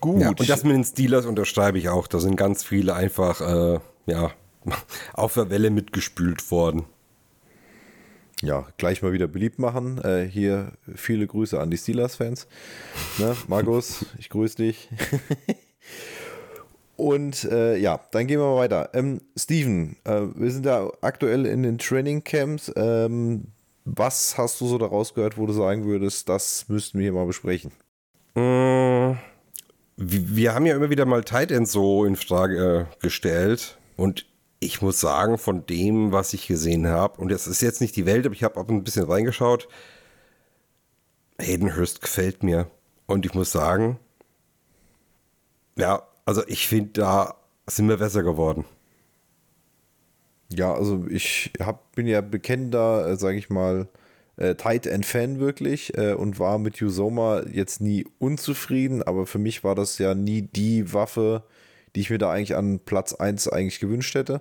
Gut, 0.00 0.20
Ja, 0.20 0.28
und 0.28 0.48
das 0.48 0.62
mit 0.64 0.72
den 0.74 0.84
Steelers 0.84 1.26
unterschreibe 1.26 1.78
ich 1.78 1.88
auch. 1.88 2.06
Da 2.06 2.20
sind 2.20 2.36
ganz 2.36 2.62
viele 2.64 2.94
einfach, 2.94 3.40
äh, 3.40 3.80
ja, 4.06 4.30
auf 5.14 5.34
der 5.34 5.50
Welle 5.50 5.70
mitgespült 5.70 6.50
worden. 6.50 6.84
ja, 8.42 8.66
gleich 8.78 9.02
mal 9.02 9.12
wieder 9.12 9.26
beliebt 9.26 9.58
machen. 9.58 10.02
Äh, 10.02 10.24
hier 10.26 10.72
viele 10.94 11.26
Grüße 11.26 11.58
an 11.60 11.70
die 11.70 11.76
Steelers-Fans. 11.78 12.46
Ne, 13.18 13.36
Markus, 13.48 14.04
ich 14.18 14.28
grüße 14.30 14.56
dich. 14.56 14.88
Und 17.00 17.44
äh, 17.44 17.76
ja, 17.78 17.98
dann 18.10 18.26
gehen 18.26 18.40
wir 18.40 18.46
mal 18.46 18.56
weiter. 18.56 18.90
Ähm, 18.92 19.22
Steven, 19.34 19.96
äh, 20.04 20.20
wir 20.34 20.50
sind 20.50 20.66
ja 20.66 20.86
aktuell 21.00 21.46
in 21.46 21.62
den 21.62 21.78
Training-Camps. 21.78 22.72
Ähm, 22.76 23.46
was 23.86 24.36
hast 24.36 24.60
du 24.60 24.66
so 24.66 24.76
daraus 24.76 25.14
gehört, 25.14 25.38
wo 25.38 25.46
du 25.46 25.54
sagen 25.54 25.86
würdest, 25.86 26.28
das 26.28 26.68
müssten 26.68 26.98
wir 26.98 27.04
hier 27.04 27.12
mal 27.14 27.24
besprechen? 27.24 27.72
Mm, 28.34 29.12
Wir 29.96 30.54
haben 30.54 30.66
ja 30.66 30.76
immer 30.76 30.90
wieder 30.90 31.06
mal 31.06 31.24
Tight 31.24 31.50
Ends 31.50 31.72
so 31.72 32.04
in 32.04 32.16
Frage 32.16 32.86
äh, 32.90 33.02
gestellt 33.02 33.78
und 33.96 34.26
ich 34.60 34.82
muss 34.82 35.00
sagen, 35.00 35.38
von 35.38 35.64
dem, 35.64 36.12
was 36.12 36.34
ich 36.34 36.46
gesehen 36.46 36.86
habe, 36.86 37.18
und 37.18 37.30
das 37.30 37.46
ist 37.46 37.62
jetzt 37.62 37.80
nicht 37.80 37.96
die 37.96 38.04
Welt, 38.04 38.26
aber 38.26 38.34
ich 38.34 38.44
habe 38.44 38.60
auch 38.60 38.68
ein 38.68 38.84
bisschen 38.84 39.04
reingeschaut, 39.04 39.68
Hayden 41.40 41.74
Hurst 41.74 42.02
gefällt 42.02 42.42
mir. 42.42 42.70
Und 43.06 43.24
ich 43.24 43.32
muss 43.32 43.50
sagen, 43.50 43.98
ja, 45.76 46.02
also 46.24 46.42
ich 46.46 46.66
finde, 46.68 46.90
da 46.92 47.34
sind 47.66 47.88
wir 47.88 47.96
besser 47.98 48.22
geworden. 48.22 48.64
Ja, 50.52 50.74
also 50.74 51.06
ich 51.08 51.52
hab, 51.60 51.94
bin 51.94 52.06
ja 52.06 52.20
bekennender, 52.20 53.06
äh, 53.08 53.16
sage 53.16 53.38
ich 53.38 53.50
mal, 53.50 53.88
äh, 54.36 54.54
Tight 54.56 54.86
End 54.86 55.06
Fan 55.06 55.38
wirklich 55.38 55.96
äh, 55.96 56.14
und 56.14 56.38
war 56.40 56.58
mit 56.58 56.80
Usoma 56.82 57.42
jetzt 57.52 57.80
nie 57.80 58.06
unzufrieden, 58.18 59.02
aber 59.02 59.26
für 59.26 59.38
mich 59.38 59.62
war 59.62 59.74
das 59.74 59.98
ja 59.98 60.14
nie 60.14 60.42
die 60.42 60.92
Waffe, 60.92 61.44
die 61.94 62.00
ich 62.00 62.10
mir 62.10 62.18
da 62.18 62.32
eigentlich 62.32 62.56
an 62.56 62.80
Platz 62.80 63.14
1 63.14 63.48
eigentlich 63.48 63.80
gewünscht 63.80 64.14
hätte. 64.14 64.40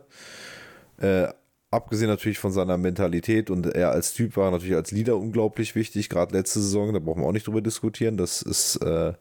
Äh, 0.98 1.28
abgesehen 1.72 2.10
natürlich 2.10 2.40
von 2.40 2.52
seiner 2.52 2.78
Mentalität 2.78 3.50
und 3.52 3.68
er 3.68 3.92
als 3.92 4.14
Typ 4.14 4.38
war 4.38 4.52
natürlich 4.52 4.76
als 4.76 4.92
Leader 4.92 5.18
unglaublich 5.18 5.76
wichtig, 5.76 6.10
gerade 6.10 6.36
letzte 6.36 6.60
Saison, 6.60 6.94
da 6.94 7.00
brauchen 7.00 7.22
wir 7.22 7.28
auch 7.28 7.32
nicht 7.32 7.48
drüber 7.48 7.62
diskutieren. 7.62 8.18
Das 8.18 8.42
ist 8.42 8.78
äh, 8.78 9.14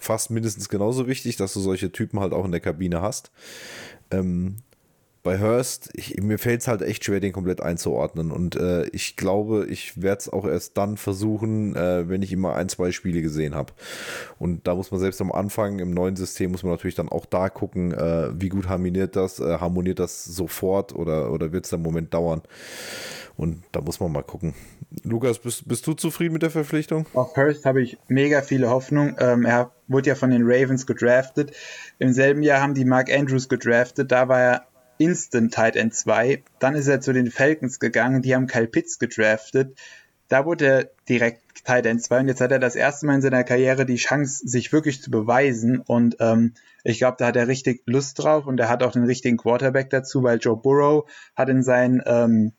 fast 0.00 0.30
mindestens 0.30 0.68
genauso 0.68 1.06
wichtig, 1.06 1.36
dass 1.36 1.52
du 1.52 1.60
solche 1.60 1.92
Typen 1.92 2.18
halt 2.18 2.32
auch 2.32 2.44
in 2.44 2.50
der 2.50 2.60
Kabine 2.60 3.02
hast. 3.02 3.30
Ähm, 4.10 4.56
bei 5.22 5.38
Hurst, 5.38 5.90
ich, 5.92 6.20
mir 6.22 6.38
fällt 6.38 6.62
es 6.62 6.68
halt 6.68 6.80
echt 6.80 7.04
schwer, 7.04 7.20
den 7.20 7.32
komplett 7.32 7.60
einzuordnen. 7.60 8.30
Und 8.30 8.56
äh, 8.56 8.86
ich 8.88 9.16
glaube, 9.16 9.66
ich 9.68 10.00
werde 10.00 10.20
es 10.20 10.28
auch 10.28 10.46
erst 10.46 10.78
dann 10.78 10.96
versuchen, 10.96 11.76
äh, 11.76 12.08
wenn 12.08 12.22
ich 12.22 12.32
immer 12.32 12.54
ein, 12.56 12.68
zwei 12.70 12.90
Spiele 12.90 13.20
gesehen 13.20 13.54
habe. 13.54 13.72
Und 14.38 14.66
da 14.66 14.74
muss 14.74 14.90
man 14.90 15.00
selbst 15.00 15.20
am 15.20 15.30
Anfang 15.30 15.78
im 15.78 15.92
neuen 15.92 16.16
System, 16.16 16.52
muss 16.52 16.62
man 16.62 16.72
natürlich 16.72 16.94
dann 16.94 17.10
auch 17.10 17.26
da 17.26 17.50
gucken, 17.50 17.92
äh, 17.92 18.30
wie 18.40 18.48
gut 18.48 18.68
harmoniert 18.68 19.14
das, 19.14 19.40
äh, 19.40 19.58
harmoniert 19.58 19.98
das 19.98 20.24
sofort 20.24 20.94
oder, 20.94 21.32
oder 21.32 21.52
wird 21.52 21.66
es 21.66 21.74
einen 21.74 21.82
Moment 21.82 22.14
dauern. 22.14 22.40
Und 23.36 23.62
da 23.72 23.80
muss 23.80 24.00
man 24.00 24.12
mal 24.12 24.22
gucken. 24.22 24.54
Lukas, 25.02 25.38
bist, 25.38 25.68
bist 25.68 25.86
du 25.86 25.94
zufrieden 25.94 26.32
mit 26.32 26.42
der 26.42 26.50
Verpflichtung? 26.50 27.06
Auf 27.14 27.36
Hurst 27.36 27.64
habe 27.64 27.82
ich 27.82 27.96
mega 28.08 28.42
viele 28.42 28.68
Hoffnung. 28.68 29.16
Ähm, 29.18 29.44
er 29.44 29.70
wurde 29.86 30.08
ja 30.08 30.14
von 30.14 30.30
den 30.30 30.42
Ravens 30.44 30.86
gedraftet. 30.86 31.52
Im 31.98 32.12
selben 32.12 32.42
Jahr 32.42 32.60
haben 32.60 32.74
die 32.74 32.84
Mark 32.84 33.10
Andrews 33.10 33.48
gedraftet. 33.48 34.12
Da 34.12 34.28
war 34.28 34.40
er 34.40 34.66
Instant 35.00 35.54
Tight 35.54 35.76
End 35.76 35.94
2. 35.94 36.42
Dann 36.58 36.74
ist 36.74 36.86
er 36.86 37.00
zu 37.00 37.12
den 37.12 37.30
Falcons 37.30 37.80
gegangen. 37.80 38.20
Die 38.22 38.34
haben 38.34 38.46
Kyle 38.46 38.68
Pitts 38.68 38.98
gedraftet. 38.98 39.76
Da 40.28 40.44
wurde 40.44 40.66
er 40.66 40.90
direkt 41.08 41.64
Tight 41.64 41.86
End 41.86 42.02
2 42.02 42.20
und 42.20 42.28
jetzt 42.28 42.40
hat 42.40 42.52
er 42.52 42.58
das 42.58 42.76
erste 42.76 43.06
Mal 43.06 43.16
in 43.16 43.22
seiner 43.22 43.42
Karriere 43.42 43.86
die 43.86 43.96
Chance, 43.96 44.46
sich 44.46 44.72
wirklich 44.72 45.02
zu 45.02 45.10
beweisen. 45.10 45.80
Und 45.80 46.16
ähm, 46.20 46.54
ich 46.84 46.98
glaube, 46.98 47.16
da 47.18 47.26
hat 47.26 47.36
er 47.36 47.48
richtig 47.48 47.82
Lust 47.86 48.22
drauf 48.22 48.46
und 48.46 48.60
er 48.60 48.68
hat 48.68 48.82
auch 48.82 48.92
den 48.92 49.04
richtigen 49.04 49.38
Quarterback 49.38 49.90
dazu, 49.90 50.22
weil 50.22 50.38
Joe 50.38 50.56
Burrow 50.56 51.10
hat 51.34 51.48
in 51.48 51.62
seinen 51.62 52.02
ähm, 52.06 52.52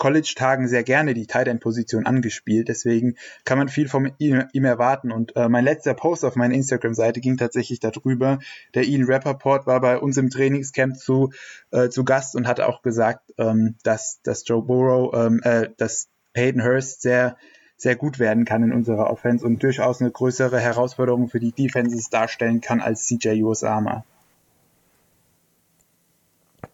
College-Tagen 0.00 0.66
sehr 0.66 0.82
gerne 0.82 1.12
die 1.12 1.26
Tight 1.26 1.46
End-Position 1.46 2.06
angespielt. 2.06 2.68
Deswegen 2.68 3.16
kann 3.44 3.58
man 3.58 3.68
viel 3.68 3.86
von 3.86 4.12
ihm, 4.18 4.44
ihm 4.52 4.64
erwarten. 4.64 5.12
Und 5.12 5.36
äh, 5.36 5.48
mein 5.48 5.62
letzter 5.62 5.92
Post 5.92 6.24
auf 6.24 6.36
meiner 6.36 6.54
Instagram-Seite 6.54 7.20
ging 7.20 7.36
tatsächlich 7.36 7.80
darüber. 7.80 8.38
Der 8.74 8.84
Ian 8.84 9.04
Rappaport 9.04 9.66
war 9.66 9.80
bei 9.82 9.98
uns 9.98 10.16
im 10.16 10.30
Trainingscamp 10.30 10.96
zu, 10.96 11.32
äh, 11.70 11.90
zu 11.90 12.04
Gast 12.04 12.34
und 12.34 12.48
hat 12.48 12.60
auch 12.60 12.80
gesagt, 12.80 13.34
ähm, 13.36 13.76
dass, 13.82 14.20
dass 14.22 14.48
Joe 14.48 14.62
Burrow, 14.62 15.12
ähm, 15.14 15.40
äh, 15.44 15.68
dass 15.76 16.08
Hayden 16.34 16.64
Hurst 16.64 17.02
sehr 17.02 17.36
sehr 17.76 17.96
gut 17.96 18.18
werden 18.18 18.44
kann 18.44 18.62
in 18.62 18.74
unserer 18.74 19.08
Offense 19.08 19.42
und 19.44 19.62
durchaus 19.62 20.02
eine 20.02 20.10
größere 20.10 20.60
Herausforderung 20.60 21.28
für 21.28 21.40
die 21.40 21.52
Defenses 21.52 22.10
darstellen 22.10 22.60
kann 22.60 22.82
als 22.82 23.06
CJ 23.06 23.42
Usama. 23.42 24.04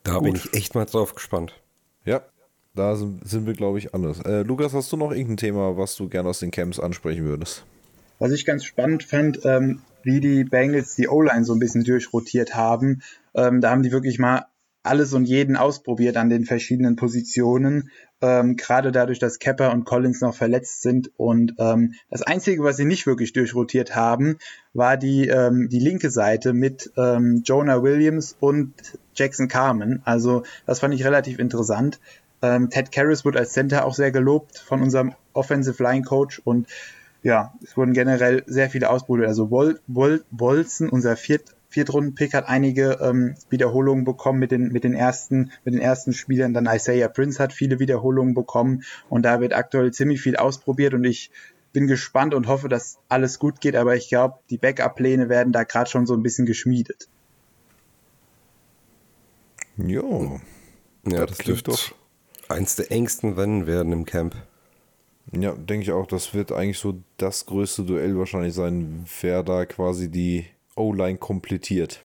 Da 0.03 0.19
bin 0.19 0.35
ich 0.35 0.53
echt 0.53 0.75
mal 0.75 0.85
drauf 0.85 1.15
gespannt. 1.15 1.55
Ja, 2.05 2.23
da 2.77 2.95
sind, 2.95 3.27
sind 3.29 3.47
wir, 3.47 3.55
glaube 3.55 3.79
ich, 3.79 3.95
anders. 3.95 4.21
Äh, 4.21 4.43
Lukas, 4.43 4.73
hast 4.75 4.93
du 4.93 4.97
noch 4.97 5.11
irgendein 5.11 5.39
Thema, 5.39 5.77
was 5.77 5.97
du 5.97 6.09
gerne 6.09 6.29
aus 6.29 6.41
den 6.41 6.51
Camps 6.51 6.79
ansprechen 6.79 7.25
würdest? 7.25 7.65
Was 8.19 8.33
ich 8.33 8.47
ganz 8.47 8.65
spannend 8.65 9.03
fand, 9.03 9.41
ähm, 9.45 9.81
wie 10.03 10.21
die 10.21 10.45
Bengals 10.45 10.95
die 10.95 11.09
O-Line 11.09 11.45
so 11.45 11.53
ein 11.53 11.59
bisschen 11.59 11.85
durchrotiert 11.85 12.55
haben. 12.55 13.03
Ähm, 13.35 13.61
da 13.61 13.71
haben 13.71 13.83
die 13.83 13.93
wirklich 13.93 14.19
mal 14.19 14.47
alles 14.87 15.13
und 15.13 15.25
jeden 15.25 15.57
ausprobiert 15.57 16.17
an 16.17 16.31
den 16.31 16.45
verschiedenen 16.45 16.97
Positionen. 16.97 17.91
Ähm, 18.23 18.57
Gerade 18.57 18.93
dadurch, 18.93 19.19
dass 19.19 19.39
Kepper 19.39 19.73
und 19.73 19.85
Collins 19.85 20.21
noch 20.21 20.35
verletzt 20.35 20.83
sind. 20.83 21.11
Und 21.17 21.55
ähm, 21.59 21.95
das 22.09 22.23
Einzige, 22.23 22.63
was 22.63 22.77
sie 22.77 22.85
nicht 22.85 23.07
wirklich 23.07 23.33
durchrotiert 23.33 23.95
haben, 23.95 24.39
war 24.73 24.97
die, 24.97 25.29
ähm, 25.29 25.69
die 25.71 25.81
linke 25.81 26.11
Seite 26.11 26.53
mit 26.55 26.93
ähm, 26.97 27.43
Jonah 27.45 27.83
Williams 27.83 28.37
und 28.41 28.73
Jackson 29.15 29.49
Carmen. 29.49 30.01
Also 30.05 30.45
das 30.65 30.81
fand 30.81 30.95
ich 30.95 31.05
relativ 31.05 31.39
interessant. 31.39 31.99
Ähm, 32.43 32.71
Ted 32.71 32.93
Karras 32.93 33.25
wird 33.25 33.37
als 33.37 33.53
Center 33.53 33.85
auch 33.85 33.95
sehr 33.95 34.11
gelobt 34.11 34.59
von 34.59 34.83
unserem 34.83 35.15
Offensive 35.33 35.83
Line 35.83 36.03
Coach 36.05 36.41
und 36.45 36.69
ja, 37.23 37.55
es 37.65 37.77
wurden 37.77 37.93
generell 37.93 38.45
sehr 38.47 38.71
viele 38.71 38.91
ausprobiert. 38.91 39.27
Also 39.29 39.51
Wol 39.51 39.81
Wol 39.87 40.25
Wolzen, 40.31 40.89
unser 40.89 41.17
Viert 41.17 41.55
Viertrunden-Pick, 41.69 42.33
hat 42.33 42.49
einige 42.49 42.99
ähm, 43.03 43.35
Wiederholungen 43.51 44.05
bekommen 44.05 44.39
mit 44.39 44.51
den, 44.51 44.69
mit, 44.69 44.85
den 44.85 44.95
ersten, 44.95 45.51
mit 45.65 45.75
den 45.75 45.81
ersten 45.81 46.13
Spielern. 46.13 46.55
Dann 46.55 46.67
Isaiah 46.67 47.09
Prince 47.09 47.43
hat 47.43 47.53
viele 47.53 47.81
Wiederholungen 47.81 48.35
bekommen 48.35 48.85
und 49.11 49.23
da 49.25 49.41
wird 49.41 49.53
aktuell 49.53 49.93
ziemlich 49.93 50.21
viel 50.23 50.37
ausprobiert 50.37 50.95
und 50.95 51.05
ich 51.05 51.31
bin 51.73 51.87
gespannt 51.89 52.33
und 52.33 52.47
hoffe, 52.47 52.69
dass 52.69 52.99
alles 53.09 53.39
gut 53.39 53.61
geht, 53.61 53.77
aber 53.77 53.97
ich 53.97 54.09
glaube, 54.09 54.39
die 54.49 54.57
Backup-Pläne 54.57 55.29
werden 55.29 55.53
da 55.53 55.65
gerade 55.65 55.91
schon 55.91 56.07
so 56.07 56.15
ein 56.15 56.23
bisschen 56.23 56.47
geschmiedet. 56.47 57.09
Jo. 59.77 60.41
Ja, 61.07 61.19
Das 61.21 61.29
das, 61.31 61.39
klingt 61.39 61.67
dürfte 61.67 61.71
doch- 61.93 62.06
eins 62.49 62.77
der 62.77 62.91
engsten 62.93 63.33
Rennen 63.35 63.67
werden 63.67 63.93
im 63.93 64.05
Camp. 64.05 64.35
Ja, 65.33 65.53
denke 65.53 65.83
ich 65.85 65.93
auch, 65.93 66.07
das 66.07 66.35
wird 66.35 66.53
eigentlich 66.53 66.79
so 66.79 66.95
das 67.17 67.47
größte 67.47 67.83
Duell 67.83 68.17
wahrscheinlich 68.17 68.55
sein, 68.55 69.07
wer 69.21 69.43
da 69.43 69.67
quasi 69.67 70.09
die 70.09 70.47
O-Line 70.77 71.19
komplettiert. 71.19 72.03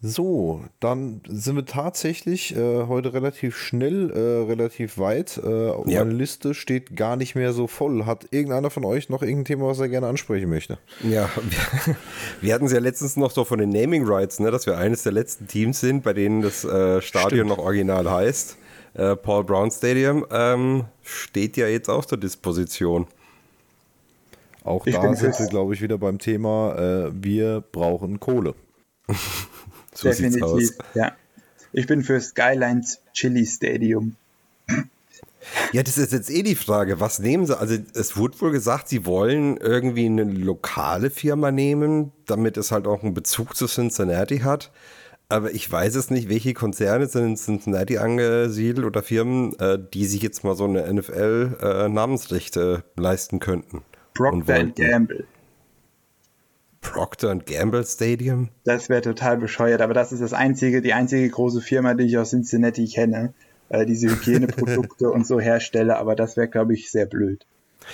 So, 0.00 0.62
dann 0.78 1.22
sind 1.26 1.56
wir 1.56 1.64
tatsächlich 1.64 2.54
äh, 2.54 2.84
heute 2.86 3.14
relativ 3.14 3.56
schnell, 3.56 4.10
äh, 4.10 4.46
relativ 4.46 4.96
weit. 4.98 5.40
Äh, 5.42 5.70
Ja. 5.90 6.04
Meine 6.04 6.12
Liste 6.12 6.54
steht 6.54 6.94
gar 6.94 7.16
nicht 7.16 7.34
mehr 7.34 7.52
so 7.52 7.66
voll. 7.66 8.06
Hat 8.06 8.26
irgendeiner 8.30 8.70
von 8.70 8.84
euch 8.84 9.08
noch 9.08 9.22
irgendein 9.22 9.46
Thema, 9.46 9.66
was 9.66 9.80
er 9.80 9.88
gerne 9.88 10.06
ansprechen 10.06 10.50
möchte? 10.50 10.78
Ja, 11.02 11.28
wir, 11.34 11.96
wir 12.40 12.54
hatten 12.54 12.66
es 12.66 12.72
ja 12.72 12.78
letztens 12.78 13.16
noch 13.16 13.32
so 13.32 13.44
von 13.44 13.58
den 13.58 13.70
Naming 13.70 14.04
Rights, 14.06 14.38
ne, 14.38 14.52
dass 14.52 14.66
wir 14.66 14.78
eines 14.78 15.02
der 15.02 15.10
letzten 15.10 15.48
Teams 15.48 15.80
sind, 15.80 16.04
bei 16.04 16.12
denen 16.12 16.42
das 16.42 16.64
äh, 16.64 17.02
Stadion 17.02 17.46
Stimmt. 17.46 17.48
noch 17.48 17.58
original 17.58 18.08
heißt. 18.08 18.56
Äh, 18.94 19.16
Paul 19.16 19.44
Brown 19.44 19.70
Stadium 19.70 20.26
ähm, 20.30 20.84
steht 21.02 21.56
ja 21.56 21.66
jetzt 21.66 21.88
auch 21.88 22.04
zur 22.04 22.18
Disposition. 22.18 23.06
Auch 24.64 24.86
Ich 24.86 24.94
da 24.94 25.14
sind 25.14 25.38
wir, 25.38 25.46
glaube 25.46 25.74
ich, 25.74 25.80
wieder 25.80 25.98
beim 25.98 26.18
Thema, 26.18 26.74
äh, 26.76 27.10
wir 27.14 27.62
brauchen 27.72 28.20
Kohle. 28.20 28.54
So 29.94 30.12
sieht's 30.12 30.40
aus. 30.40 30.74
ja. 30.94 31.12
Ich 31.72 31.88
bin 31.88 32.04
für 32.04 32.20
Skylines 32.20 33.00
Chili 33.12 33.44
Stadium. 33.44 34.14
Ja, 35.72 35.82
das 35.82 35.98
ist 35.98 36.12
jetzt 36.12 36.30
eh 36.30 36.42
die 36.42 36.54
Frage. 36.54 37.00
Was 37.00 37.18
nehmen 37.18 37.46
sie? 37.46 37.58
Also, 37.58 37.76
es 37.94 38.16
wurde 38.16 38.40
wohl 38.40 38.52
gesagt, 38.52 38.88
sie 38.88 39.06
wollen 39.06 39.56
irgendwie 39.56 40.06
eine 40.06 40.24
lokale 40.24 41.10
Firma 41.10 41.50
nehmen, 41.50 42.12
damit 42.26 42.56
es 42.56 42.70
halt 42.70 42.86
auch 42.86 43.02
einen 43.02 43.14
Bezug 43.14 43.56
zu 43.56 43.66
Cincinnati 43.66 44.38
hat. 44.38 44.70
Aber 45.30 45.52
ich 45.52 45.70
weiß 45.70 45.94
es 45.94 46.10
nicht, 46.10 46.30
welche 46.30 46.54
Konzerne 46.54 47.06
sind 47.06 47.24
in 47.24 47.36
Cincinnati 47.36 47.98
angesiedelt 47.98 48.86
oder 48.86 49.02
Firmen, 49.02 49.58
äh, 49.60 49.78
die 49.92 50.06
sich 50.06 50.22
jetzt 50.22 50.42
mal 50.42 50.56
so 50.56 50.64
eine 50.64 50.90
NFL-Namensrechte 50.90 52.82
äh, 52.96 53.00
leisten 53.00 53.38
könnten. 53.38 53.82
Procter 54.14 54.64
Gamble. 54.64 55.26
Procter 56.80 57.36
Gamble 57.36 57.84
Stadium? 57.84 58.48
Das 58.64 58.88
wäre 58.88 59.02
total 59.02 59.36
bescheuert, 59.36 59.82
aber 59.82 59.92
das 59.92 60.12
ist 60.12 60.22
das 60.22 60.32
einzige, 60.32 60.80
die 60.80 60.94
einzige 60.94 61.28
große 61.28 61.60
Firma, 61.60 61.92
die 61.92 62.04
ich 62.04 62.16
aus 62.16 62.30
Cincinnati 62.30 62.86
kenne, 62.86 63.34
äh, 63.68 63.84
diese 63.84 64.08
Hygieneprodukte 64.08 65.10
und 65.12 65.26
so 65.26 65.38
herstelle, 65.38 65.98
aber 65.98 66.16
das 66.16 66.38
wäre, 66.38 66.48
glaube 66.48 66.72
ich, 66.72 66.90
sehr 66.90 67.04
blöd. 67.04 67.44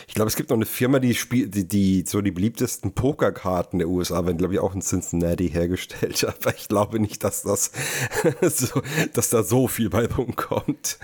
Ich 0.06 0.14
glaube, 0.14 0.28
es 0.28 0.36
gibt 0.36 0.50
noch 0.50 0.56
eine 0.56 0.66
Firma, 0.66 0.98
die 0.98 1.14
spielt, 1.14 1.54
die, 1.54 1.68
die 1.68 2.04
so 2.06 2.20
die 2.20 2.30
beliebtesten 2.30 2.92
Pokerkarten 2.92 3.78
der 3.78 3.88
USA 3.88 4.24
werden, 4.24 4.38
glaube 4.38 4.54
ich, 4.54 4.60
auch 4.60 4.74
in 4.74 4.80
Cincinnati 4.80 5.48
hergestellt. 5.50 6.24
Aber 6.40 6.54
ich 6.54 6.68
glaube 6.68 7.00
nicht, 7.00 7.24
dass 7.24 7.42
das 7.42 7.70
so, 8.42 8.82
dass 9.12 9.30
da 9.30 9.42
so 9.42 9.68
viel 9.68 9.90
bei 9.90 10.06
rumkommt. 10.06 10.98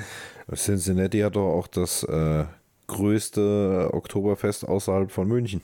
Cincinnati 0.54 1.20
hat 1.20 1.36
doch 1.36 1.52
auch 1.52 1.66
das 1.66 2.02
äh, 2.04 2.44
größte 2.86 3.90
Oktoberfest 3.92 4.66
außerhalb 4.68 5.10
von 5.10 5.28
München. 5.28 5.62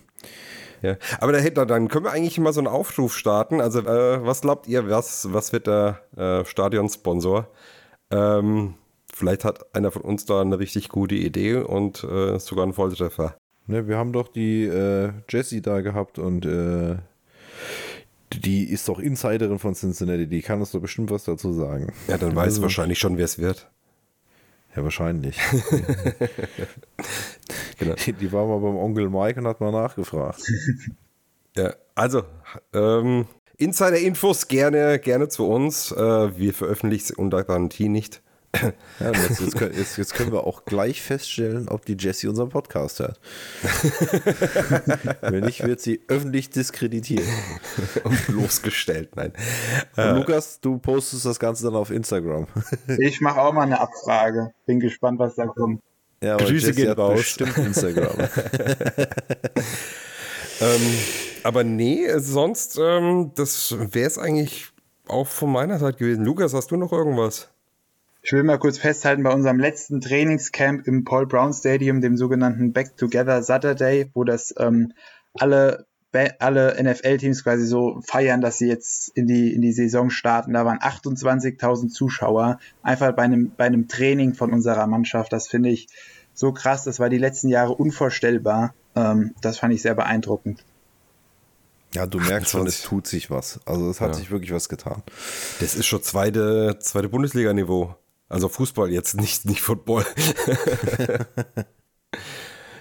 Ja, 0.83 0.97
aber 1.21 1.33
dahinter, 1.33 1.67
dann 1.67 1.89
können 1.89 2.05
wir 2.05 2.13
eigentlich 2.13 2.39
mal 2.39 2.53
so 2.53 2.61
einen 2.61 2.69
Aufruf 2.69 3.17
starten. 3.17 3.61
Also, 3.61 3.81
äh, 3.81 4.25
was 4.25 4.43
glaubt 4.43 4.69
ihr, 4.69 4.89
was, 4.89 5.33
was 5.33 5.53
wird 5.53 5.67
der 5.67 6.03
äh, 6.17 6.45
Stadionsponsor? 6.45 7.49
Ähm, 8.11 8.75
vielleicht 9.17 9.45
hat 9.45 9.75
einer 9.75 9.91
von 9.91 10.03
uns 10.03 10.27
da 10.27 10.41
eine 10.41 10.59
richtig 10.59 10.91
gute 10.91 11.15
Idee 11.15 11.57
und 11.57 12.05
äh, 12.05 12.39
sogar 12.39 12.65
einen 12.65 12.75
Volltreffer. 12.75 13.37
Ne, 13.67 13.89
wir 13.89 13.97
haben 13.97 14.13
doch 14.13 14.29
die 14.29 14.65
äh, 14.65 15.11
Jessie 15.29 15.63
da 15.63 15.81
gehabt 15.81 16.19
und 16.19 16.45
äh, 16.45 16.97
die 18.33 18.65
ist 18.65 18.89
doch 18.89 18.99
Insiderin 18.99 19.59
von 19.59 19.75
Cincinnati, 19.75 20.27
die 20.27 20.43
kann 20.43 20.61
uns 20.61 20.73
doch 20.73 20.81
bestimmt 20.81 21.11
was 21.11 21.25
dazu 21.25 21.53
sagen. 21.53 21.93
Ja, 22.09 22.19
dann 22.19 22.37
weiß 22.37 22.61
wahrscheinlich 22.61 22.99
schon, 22.99 23.17
wer 23.17 23.25
es 23.25 23.39
wird. 23.39 23.71
Ja, 24.77 24.85
wahrscheinlich. 24.85 25.39
genau. 27.79 27.95
Die 27.95 28.33
war 28.33 28.47
mal 28.47 28.59
beim 28.59 28.77
Onkel 28.77 29.09
Mike 29.09 29.41
und 29.41 29.47
hat 29.47 29.61
mal 29.61 29.73
nachgefragt. 29.73 30.43
ja, 31.57 31.73
also, 31.95 32.25
ähm, 32.75 33.27
Insider-Infos 33.57 34.49
gerne, 34.49 34.99
gerne 34.99 35.29
zu 35.29 35.49
uns. 35.49 35.93
Äh, 35.93 36.39
wir 36.39 36.53
veröffentlichen 36.53 37.05
es 37.05 37.11
unter 37.13 37.43
Garantie 37.43 37.89
nicht. 37.89 38.21
Ja, 39.01 39.13
jetzt, 39.13 39.41
jetzt, 39.41 39.57
können, 39.57 39.75
jetzt, 39.77 39.99
jetzt, 39.99 40.15
können 40.15 40.33
wir 40.33 40.45
auch 40.45 40.65
gleich 40.65 41.03
feststellen, 41.03 41.69
ob 41.69 41.85
die 41.85 41.97
Jessie 41.99 42.29
unseren 42.29 42.49
Podcast 42.49 43.01
hört. 43.01 43.21
Wenn 45.21 45.45
nicht, 45.45 45.65
wird 45.65 45.81
sie 45.81 46.01
öffentlich 46.09 46.51
diskreditiert. 46.51 47.27
Und 48.05 48.27
bloßgestellt, 48.27 49.17
nein. 49.17 49.33
Äh, 49.97 50.13
Lukas, 50.13 50.61
du 50.61 50.79
postest 50.79 51.27
das 51.27 51.39
Ganze 51.39 51.65
dann 51.65 51.75
auf 51.75 51.91
Instagram. 51.91 52.47
Ich 52.99 53.21
mache 53.21 53.41
auch 53.41 53.53
mal 53.53 53.63
eine 53.63 53.81
Abfrage. 53.81 54.53
Bin 54.67 54.81
gespannt, 54.81 55.19
was 55.19 55.35
da 55.35 55.47
kommt. 55.47 55.83
Ja, 56.23 56.35
aber 56.35 56.45
Grüße 56.45 56.69
Jessie 56.69 56.89
hat 56.89 56.99
raus. 56.99 57.19
bestimmt 57.19 57.57
Instagram. 57.59 58.17
ähm, 60.61 60.99
aber 61.43 61.65
nee, 61.65 62.09
sonst, 62.19 62.79
ähm, 62.81 63.33
das 63.35 63.77
wäre 63.79 64.07
es 64.07 64.19
eigentlich 64.19 64.69
auch 65.09 65.27
von 65.27 65.53
meiner 65.53 65.79
Seite 65.79 65.99
gewesen. 65.99 66.25
Lukas, 66.25 66.55
hast 66.55 66.71
du 66.71 66.77
noch 66.77 66.93
irgendwas? 66.93 67.51
Ich 68.27 68.33
will 68.33 68.43
mal 68.43 68.59
kurz 68.59 68.77
festhalten, 68.77 69.23
bei 69.23 69.33
unserem 69.33 69.61
letzten 69.61 70.01
Trainingscamp 70.01 70.89
im 70.89 71.05
Paul 71.05 71.29
Brown 71.29 71.53
Stadium, 71.53 72.01
dem 72.01 72.17
sogenannten 72.17 72.73
Back 72.73 72.97
Together 72.97 73.41
Saturday, 73.41 74.11
wo 74.15 74.25
das 74.25 74.53
ähm, 74.59 74.93
alle, 75.35 75.87
alle 76.41 76.77
NFL-Teams 76.83 77.45
quasi 77.45 77.65
so 77.65 78.01
feiern, 78.05 78.41
dass 78.41 78.59
sie 78.59 78.67
jetzt 78.67 79.11
in 79.17 79.29
die, 79.29 79.55
in 79.55 79.63
die 79.63 79.71
Saison 79.71 80.11
starten. 80.11 80.55
Da 80.55 80.65
waren 80.65 80.79
28.000 80.81 81.91
Zuschauer, 81.91 82.59
einfach 82.83 83.13
bei 83.13 83.23
einem, 83.23 83.53
bei 83.57 83.67
einem 83.67 83.87
Training 83.87 84.35
von 84.35 84.53
unserer 84.53 84.89
Mannschaft. 84.89 85.33
Das 85.33 85.47
finde 85.47 85.69
ich 85.69 85.87
so 86.35 86.51
krass. 86.51 86.83
Das 86.83 86.99
war 86.99 87.09
die 87.09 87.19
letzten 87.19 87.49
Jahre 87.49 87.77
unvorstellbar. 87.77 88.75
Ähm, 88.97 89.37
das 89.41 89.59
fand 89.59 89.73
ich 89.73 89.83
sehr 89.83 89.95
beeindruckend. 89.95 90.65
Ja, 91.95 92.07
du 92.07 92.19
merkst 92.19 92.51
schon, 92.51 92.67
es 92.67 92.83
tut 92.83 93.07
sich 93.07 93.31
was. 93.31 93.61
Also 93.67 93.89
es 93.89 94.01
hat 94.01 94.09
ja. 94.09 94.15
sich 94.15 94.33
wirklich 94.33 94.53
was 94.53 94.69
getan. 94.69 95.05
Das 95.61 95.77
ist 95.77 95.87
schon 95.87 96.03
zweite, 96.03 96.77
zweite 96.81 97.09
Bundesliga-Niveau. 97.09 97.95
Also 98.29 98.49
Fußball 98.49 98.91
jetzt, 98.91 99.15
nicht, 99.15 99.45
nicht 99.45 99.61
Football. 99.61 100.05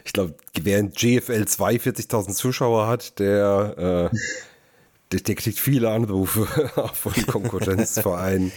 ich 0.03 0.13
glaube, 0.13 0.35
während 0.59 0.95
GFL 0.95 1.45
2 1.45 1.75
40.000 1.75 2.33
Zuschauer 2.33 2.87
hat, 2.87 3.19
der, 3.19 4.11
äh, 4.11 4.17
der, 5.11 5.19
der, 5.19 5.35
kriegt 5.35 5.59
viele 5.59 5.91
Anrufe 5.91 6.47
von 6.93 7.13
Konkurrenzvereinen. 7.27 8.51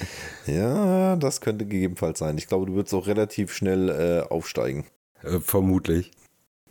ja, 0.47 1.17
das 1.17 1.43
könnte 1.43 1.67
gegebenenfalls 1.67 2.21
sein. 2.21 2.39
Ich 2.39 2.47
glaube, 2.47 2.67
du 2.67 2.75
würdest 2.75 2.95
auch 2.95 3.07
relativ 3.07 3.53
schnell 3.53 3.91
äh, 3.91 4.33
aufsteigen. 4.33 4.87
Äh, 5.23 5.41
vermutlich. 5.41 6.11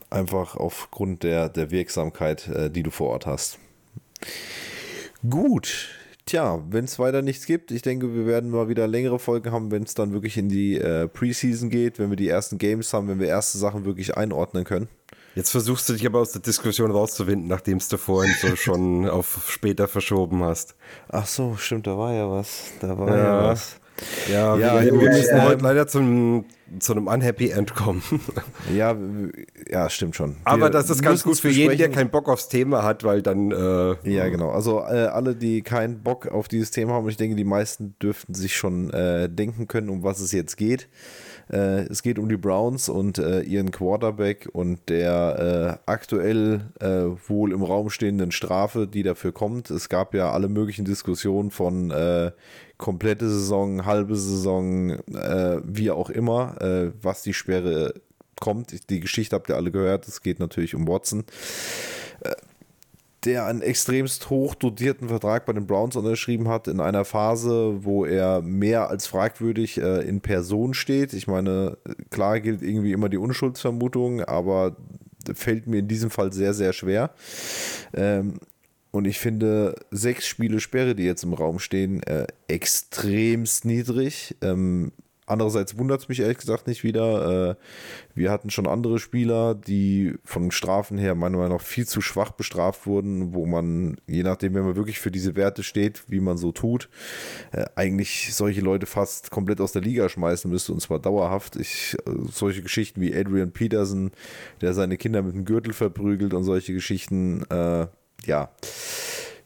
Einfach 0.10 0.56
aufgrund 0.56 1.24
der, 1.24 1.50
der 1.50 1.70
Wirksamkeit, 1.70 2.48
äh, 2.48 2.72
die 2.72 2.82
du 2.82 2.90
vor 2.90 3.10
Ort 3.10 3.28
hast. 3.28 3.60
Gut, 5.30 5.90
Tja, 6.28 6.62
wenn 6.70 6.84
es 6.84 7.00
weiter 7.00 7.22
nichts 7.22 7.46
gibt, 7.46 7.72
ich 7.72 7.84
denke, 7.84 8.14
wir 8.14 8.26
werden 8.26 8.50
mal 8.52 8.68
wieder 8.68 8.86
längere 8.86 9.18
Folgen 9.18 9.54
haben, 9.54 9.72
wenn 9.72 9.84
es 9.84 9.94
dann 9.94 10.12
wirklich 10.12 10.36
in 10.36 10.50
die 10.50 10.78
äh, 10.78 11.08
Preseason 11.08 11.70
geht, 11.70 12.00
wenn 12.00 12.10
wir 12.10 12.18
die 12.18 12.28
ersten 12.28 12.58
Games 12.58 12.94
haben, 12.94 13.08
wenn 13.08 13.22
wir 13.22 13.28
erste 13.28 13.58
Sachen 13.58 13.86
wirklich 13.86 14.18
einordnen 14.18 14.66
können. 14.66 14.90
Jetzt 15.36 15.52
versuchst 15.52 15.88
du 15.88 15.94
dich 15.94 16.06
aber 16.06 16.20
aus 16.20 16.34
der 16.34 16.42
Diskussion 16.42 16.92
rauszuwinden, 16.92 17.48
nachdem 17.48 17.78
es 17.78 17.88
du 17.88 17.98
vorhin 17.98 18.36
so 18.42 18.56
schon 18.58 19.08
auf 19.08 19.46
später 19.50 19.88
verschoben 19.88 20.44
hast. 20.44 20.76
Ach 21.08 21.26
so, 21.26 21.56
stimmt, 21.56 21.88
da 21.88 21.98
war 21.98 22.14
ja 22.14 22.30
was. 22.30 22.74
Da 22.82 22.98
war 22.98 23.10
ja, 23.10 23.18
ja 23.18 23.44
was. 23.46 23.80
Ja, 24.32 24.58
ja 24.58 24.82
wir, 24.84 25.00
wir 25.00 25.10
müssen 25.10 25.42
heute 25.44 25.64
leider 25.64 25.88
zum, 25.88 26.46
zu 26.80 26.94
einem 26.94 27.08
Unhappy 27.08 27.50
End 27.50 27.74
kommen. 27.76 28.04
Ja, 28.74 28.96
ja, 29.70 29.90
stimmt 29.90 30.16
schon. 30.16 30.36
Aber 30.44 30.64
wir 30.64 30.70
das 30.70 30.90
ist 30.90 31.02
ganz 31.02 31.24
gut 31.24 31.40
für 31.40 31.50
jeden, 31.50 31.78
der 31.78 31.90
keinen 31.90 32.10
Bock 32.10 32.28
aufs 32.28 32.50
Thema 32.50 32.84
hat, 32.84 33.04
weil 33.04 33.22
dann. 33.22 33.52
Äh, 33.52 33.96
ja, 34.10 34.28
genau. 34.28 34.52
Also 34.52 34.80
äh, 34.80 35.08
alle, 35.08 35.36
die 35.36 35.62
keinen 35.62 36.04
Bock 36.04 36.28
auf 36.28 36.48
dieses 36.48 36.72
Thema 36.72 36.94
haben, 36.94 37.08
ich 37.08 37.16
denke, 37.16 37.36
die 37.38 37.46
meisten 37.46 37.96
dürften 38.02 38.34
sich 38.34 38.58
schon 38.58 38.90
äh, 38.92 39.30
denken 39.30 39.68
können, 39.68 39.90
um 39.90 40.04
was 40.04 40.20
es 40.20 40.34
jetzt 40.34 40.58
geht. 40.58 40.90
Äh, 41.52 41.84
es 41.90 42.04
geht 42.04 42.20
um 42.20 42.30
die 42.30 42.38
Browns 42.38 42.90
und 42.90 43.18
äh, 43.18 43.42
ihren 43.42 43.72
Quarterback 43.72 44.50
und 44.52 44.90
der 44.90 45.80
äh, 45.86 45.90
aktuell 45.90 46.62
äh, 46.80 47.06
wohl 47.30 47.54
im 47.54 47.64
Raum 47.64 47.90
stehenden 47.90 48.32
Strafe, 48.32 48.88
die 48.88 49.04
dafür 49.04 49.32
kommt. 49.32 49.70
Es 49.70 49.90
gab 49.90 50.14
ja 50.14 50.32
alle 50.32 50.50
möglichen 50.50 50.86
Diskussionen 50.86 51.52
von 51.52 51.92
äh, 51.92 52.32
komplette 52.78 53.30
Saison, 53.30 53.86
halbe 53.86 54.16
Saison, 54.16 54.92
äh, 54.92 55.62
wie 55.64 55.90
auch 55.92 56.10
immer, 56.10 56.56
was 57.02 57.24
die 57.24 57.34
Sperre 57.34 57.94
kommt. 58.40 58.90
Die 58.90 59.00
Geschichte 59.00 59.36
habt 59.36 59.50
ihr 59.50 59.56
alle 59.56 59.72
gehört. 59.72 60.08
Es 60.08 60.22
geht 60.22 60.40
natürlich 60.40 60.76
um 60.76 60.88
Watson 60.88 61.24
der 63.28 63.46
einen 63.46 63.62
extremst 63.62 64.30
hoch 64.30 64.56
dotierten 64.56 65.10
Vertrag 65.10 65.46
bei 65.46 65.54
den 65.54 65.68
Browns 65.68 65.96
unterschrieben 65.96 66.48
hat, 66.48 66.68
in 66.68 66.80
einer 66.80 67.06
Phase, 67.06 67.84
wo 67.84 68.06
er 68.06 68.42
mehr 68.42 68.90
als 68.90 69.06
fragwürdig 69.06 69.80
äh, 69.80 70.08
in 70.08 70.22
Person 70.22 70.74
steht. 70.74 71.14
Ich 71.14 71.28
meine, 71.28 71.78
klar 72.10 72.40
gilt 72.40 72.62
irgendwie 72.62 72.94
immer 72.94 73.10
die 73.10 73.18
Unschuldsvermutung, 73.18 74.22
aber 74.22 74.78
fällt 75.34 75.68
mir 75.68 75.80
in 75.80 75.90
diesem 75.90 76.10
Fall 76.10 76.32
sehr, 76.32 76.54
sehr 76.54 76.72
schwer. 76.72 77.12
Ähm, 77.94 78.40
und 78.92 79.06
ich 79.06 79.20
finde 79.20 79.76
sechs 79.92 80.26
Spiele 80.26 80.62
Sperre, 80.62 80.96
die 80.96 81.04
jetzt 81.04 81.24
im 81.24 81.34
Raum 81.34 81.60
stehen, 81.60 82.02
äh, 82.04 82.28
extremst 82.48 83.66
niedrig. 83.66 84.36
Ähm, 84.42 84.94
Andererseits 85.30 85.78
wundert 85.78 86.00
es 86.00 86.08
mich 86.08 86.22
ehrlich 86.22 86.38
gesagt 86.38 86.68
nicht 86.68 86.86
wieder. 86.86 87.50
Äh, 87.52 87.56
wir 88.16 88.32
hatten 88.32 88.50
schon 88.50 88.66
andere 88.66 88.98
Spieler, 88.98 89.56
die 89.56 90.16
von 90.24 90.52
Strafen 90.52 90.98
her 90.98 91.16
meiner 91.16 91.38
Meinung 91.38 91.58
nach 91.58 91.64
viel 91.64 91.86
zu 91.86 92.00
schwach 92.00 92.32
bestraft 92.32 92.88
wurden, 92.88 93.34
wo 93.34 93.46
man, 93.46 93.98
je 94.08 94.24
nachdem, 94.24 94.54
wenn 94.56 94.64
man 94.64 94.78
wirklich 94.78 95.00
für 95.00 95.12
diese 95.12 95.36
Werte 95.36 95.64
steht, 95.64 96.06
wie 96.08 96.22
man 96.22 96.38
so 96.38 96.54
tut, 96.54 96.88
äh, 97.52 97.66
eigentlich 97.76 98.34
solche 98.34 98.62
Leute 98.62 98.86
fast 98.86 99.30
komplett 99.30 99.60
aus 99.60 99.74
der 99.74 99.82
Liga 99.82 100.08
schmeißen 100.08 100.50
müsste 100.50 100.72
und 100.72 100.80
zwar 100.80 101.00
dauerhaft. 101.00 101.58
Ich, 101.58 101.98
äh, 102.06 102.12
solche 102.32 102.62
Geschichten 102.62 103.02
wie 103.02 103.14
Adrian 103.14 103.52
Peterson, 103.52 104.12
der 104.62 104.74
seine 104.74 104.96
Kinder 104.96 105.22
mit 105.24 105.36
dem 105.36 105.44
Gürtel 105.44 105.74
verprügelt 105.74 106.34
und 106.34 106.46
solche 106.46 106.74
Geschichten, 106.74 107.44
ja. 108.26 108.50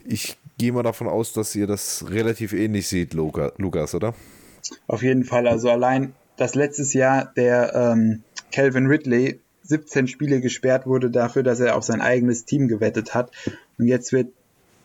Ich 0.06 0.38
gehe 0.58 0.72
mal 0.72 0.84
davon 0.84 1.08
aus, 1.08 1.34
dass 1.34 1.56
ihr 1.56 1.66
das 1.66 2.06
relativ 2.10 2.54
ähnlich 2.54 2.88
seht, 2.88 3.14
Lukas, 3.14 3.96
oder? 3.96 4.14
Auf 4.88 5.04
jeden 5.04 5.24
Fall. 5.24 5.48
Also 5.48 5.70
allein, 5.70 6.14
dass 6.38 6.56
letztes 6.56 6.94
Jahr 6.94 7.32
der 7.36 7.74
ähm, 7.76 8.24
Calvin 8.52 8.88
Ridley 8.88 9.40
17 9.64 10.08
Spiele 10.08 10.42
gesperrt 10.42 10.86
wurde 10.86 11.10
dafür, 11.10 11.44
dass 11.44 11.60
er 11.60 11.76
auf 11.76 11.84
sein 11.84 12.02
eigenes 12.02 12.46
Team 12.46 12.68
gewettet 12.68 13.14
hat. 13.14 13.32
Und 13.78 13.88
jetzt 13.88 14.12
wird 14.12 14.30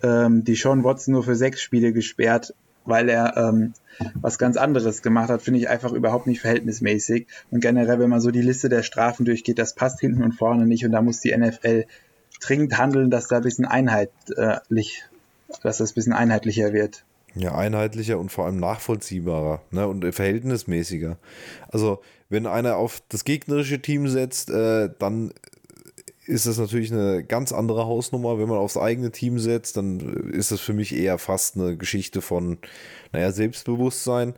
ähm, 0.02 0.44
die 0.44 0.54
Sean 0.54 0.84
Watson 0.84 1.14
nur 1.14 1.24
für 1.24 1.34
sechs 1.34 1.60
Spiele 1.60 1.92
gesperrt. 1.92 2.54
weil 2.84 3.08
er 3.08 3.36
ähm, 3.36 3.74
was 4.20 4.38
ganz 4.38 4.56
anderes 4.56 5.02
gemacht 5.02 5.28
hat, 5.30 5.42
finde 5.42 5.58
ich 5.60 5.68
einfach 5.68 5.92
überhaupt 5.92 6.26
nicht 6.26 6.40
verhältnismäßig. 6.40 7.26
Und 7.50 7.60
generell, 7.60 7.98
wenn 7.98 8.10
man 8.10 8.20
so 8.20 8.30
die 8.30 8.42
Liste 8.42 8.68
der 8.68 8.82
Strafen 8.82 9.24
durchgeht, 9.24 9.58
das 9.58 9.74
passt 9.74 10.00
hinten 10.00 10.22
und 10.22 10.32
vorne 10.32 10.66
nicht 10.66 10.84
und 10.84 10.92
da 10.92 11.02
muss 11.02 11.20
die 11.20 11.36
NFL 11.36 11.86
dringend 12.40 12.78
handeln, 12.78 13.10
dass 13.10 13.28
da 13.28 13.38
ein 13.38 13.42
bisschen 13.42 13.64
einheitlich, 13.64 15.04
dass 15.62 15.78
das 15.78 15.92
ein 15.92 15.94
bisschen 15.94 16.12
einheitlicher 16.12 16.72
wird. 16.72 17.04
Ja, 17.38 17.54
einheitlicher 17.54 18.18
und 18.18 18.32
vor 18.32 18.46
allem 18.46 18.58
nachvollziehbarer 18.58 19.60
ne, 19.70 19.86
und 19.86 20.10
verhältnismäßiger. 20.10 21.18
Also, 21.68 22.00
wenn 22.30 22.46
einer 22.46 22.76
auf 22.76 23.02
das 23.10 23.24
gegnerische 23.24 23.82
Team 23.82 24.08
setzt, 24.08 24.48
äh, 24.48 24.88
dann 24.98 25.32
ist 26.24 26.46
das 26.46 26.58
natürlich 26.58 26.92
eine 26.92 27.22
ganz 27.22 27.52
andere 27.52 27.86
Hausnummer. 27.86 28.38
Wenn 28.38 28.48
man 28.48 28.58
aufs 28.58 28.76
eigene 28.78 29.12
Team 29.12 29.38
setzt, 29.38 29.76
dann 29.76 30.00
ist 30.32 30.50
das 30.50 30.60
für 30.60 30.72
mich 30.72 30.94
eher 30.96 31.18
fast 31.18 31.56
eine 31.56 31.76
Geschichte 31.76 32.22
von, 32.22 32.58
naja, 33.12 33.30
Selbstbewusstsein. 33.30 34.34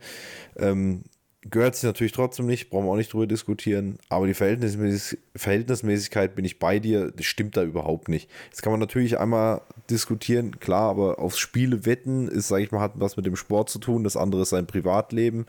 Ähm, 0.57 1.03
gehört 1.41 1.75
sich 1.75 1.83
natürlich 1.83 2.11
trotzdem 2.11 2.47
nicht, 2.47 2.69
brauchen 2.69 2.85
wir 2.85 2.91
auch 2.91 2.97
nicht 2.97 3.13
drüber 3.13 3.27
diskutieren, 3.27 3.97
aber 4.09 4.27
die 4.27 4.33
Verhältnismäßig 4.33 5.19
Verhältnismäßigkeit 5.35 6.35
bin 6.35 6.43
ich 6.43 6.59
bei 6.59 6.79
dir, 6.79 7.11
das 7.11 7.25
stimmt 7.25 7.55
da 7.55 7.63
überhaupt 7.63 8.09
nicht. 8.09 8.29
Jetzt 8.49 8.61
kann 8.61 8.71
man 8.71 8.79
natürlich 8.79 9.19
einmal 9.19 9.61
diskutieren, 9.89 10.59
klar, 10.59 10.89
aber 10.89 11.19
aufs 11.19 11.39
Spiele 11.39 11.85
wetten 11.85 12.27
ist, 12.27 12.49
sage 12.49 12.63
ich 12.63 12.71
mal, 12.71 12.81
hat 12.81 12.93
was 12.95 13.15
mit 13.15 13.25
dem 13.25 13.37
Sport 13.37 13.69
zu 13.69 13.79
tun, 13.79 14.03
das 14.03 14.17
andere 14.17 14.41
ist 14.41 14.49
sein 14.49 14.67
Privatleben. 14.67 15.45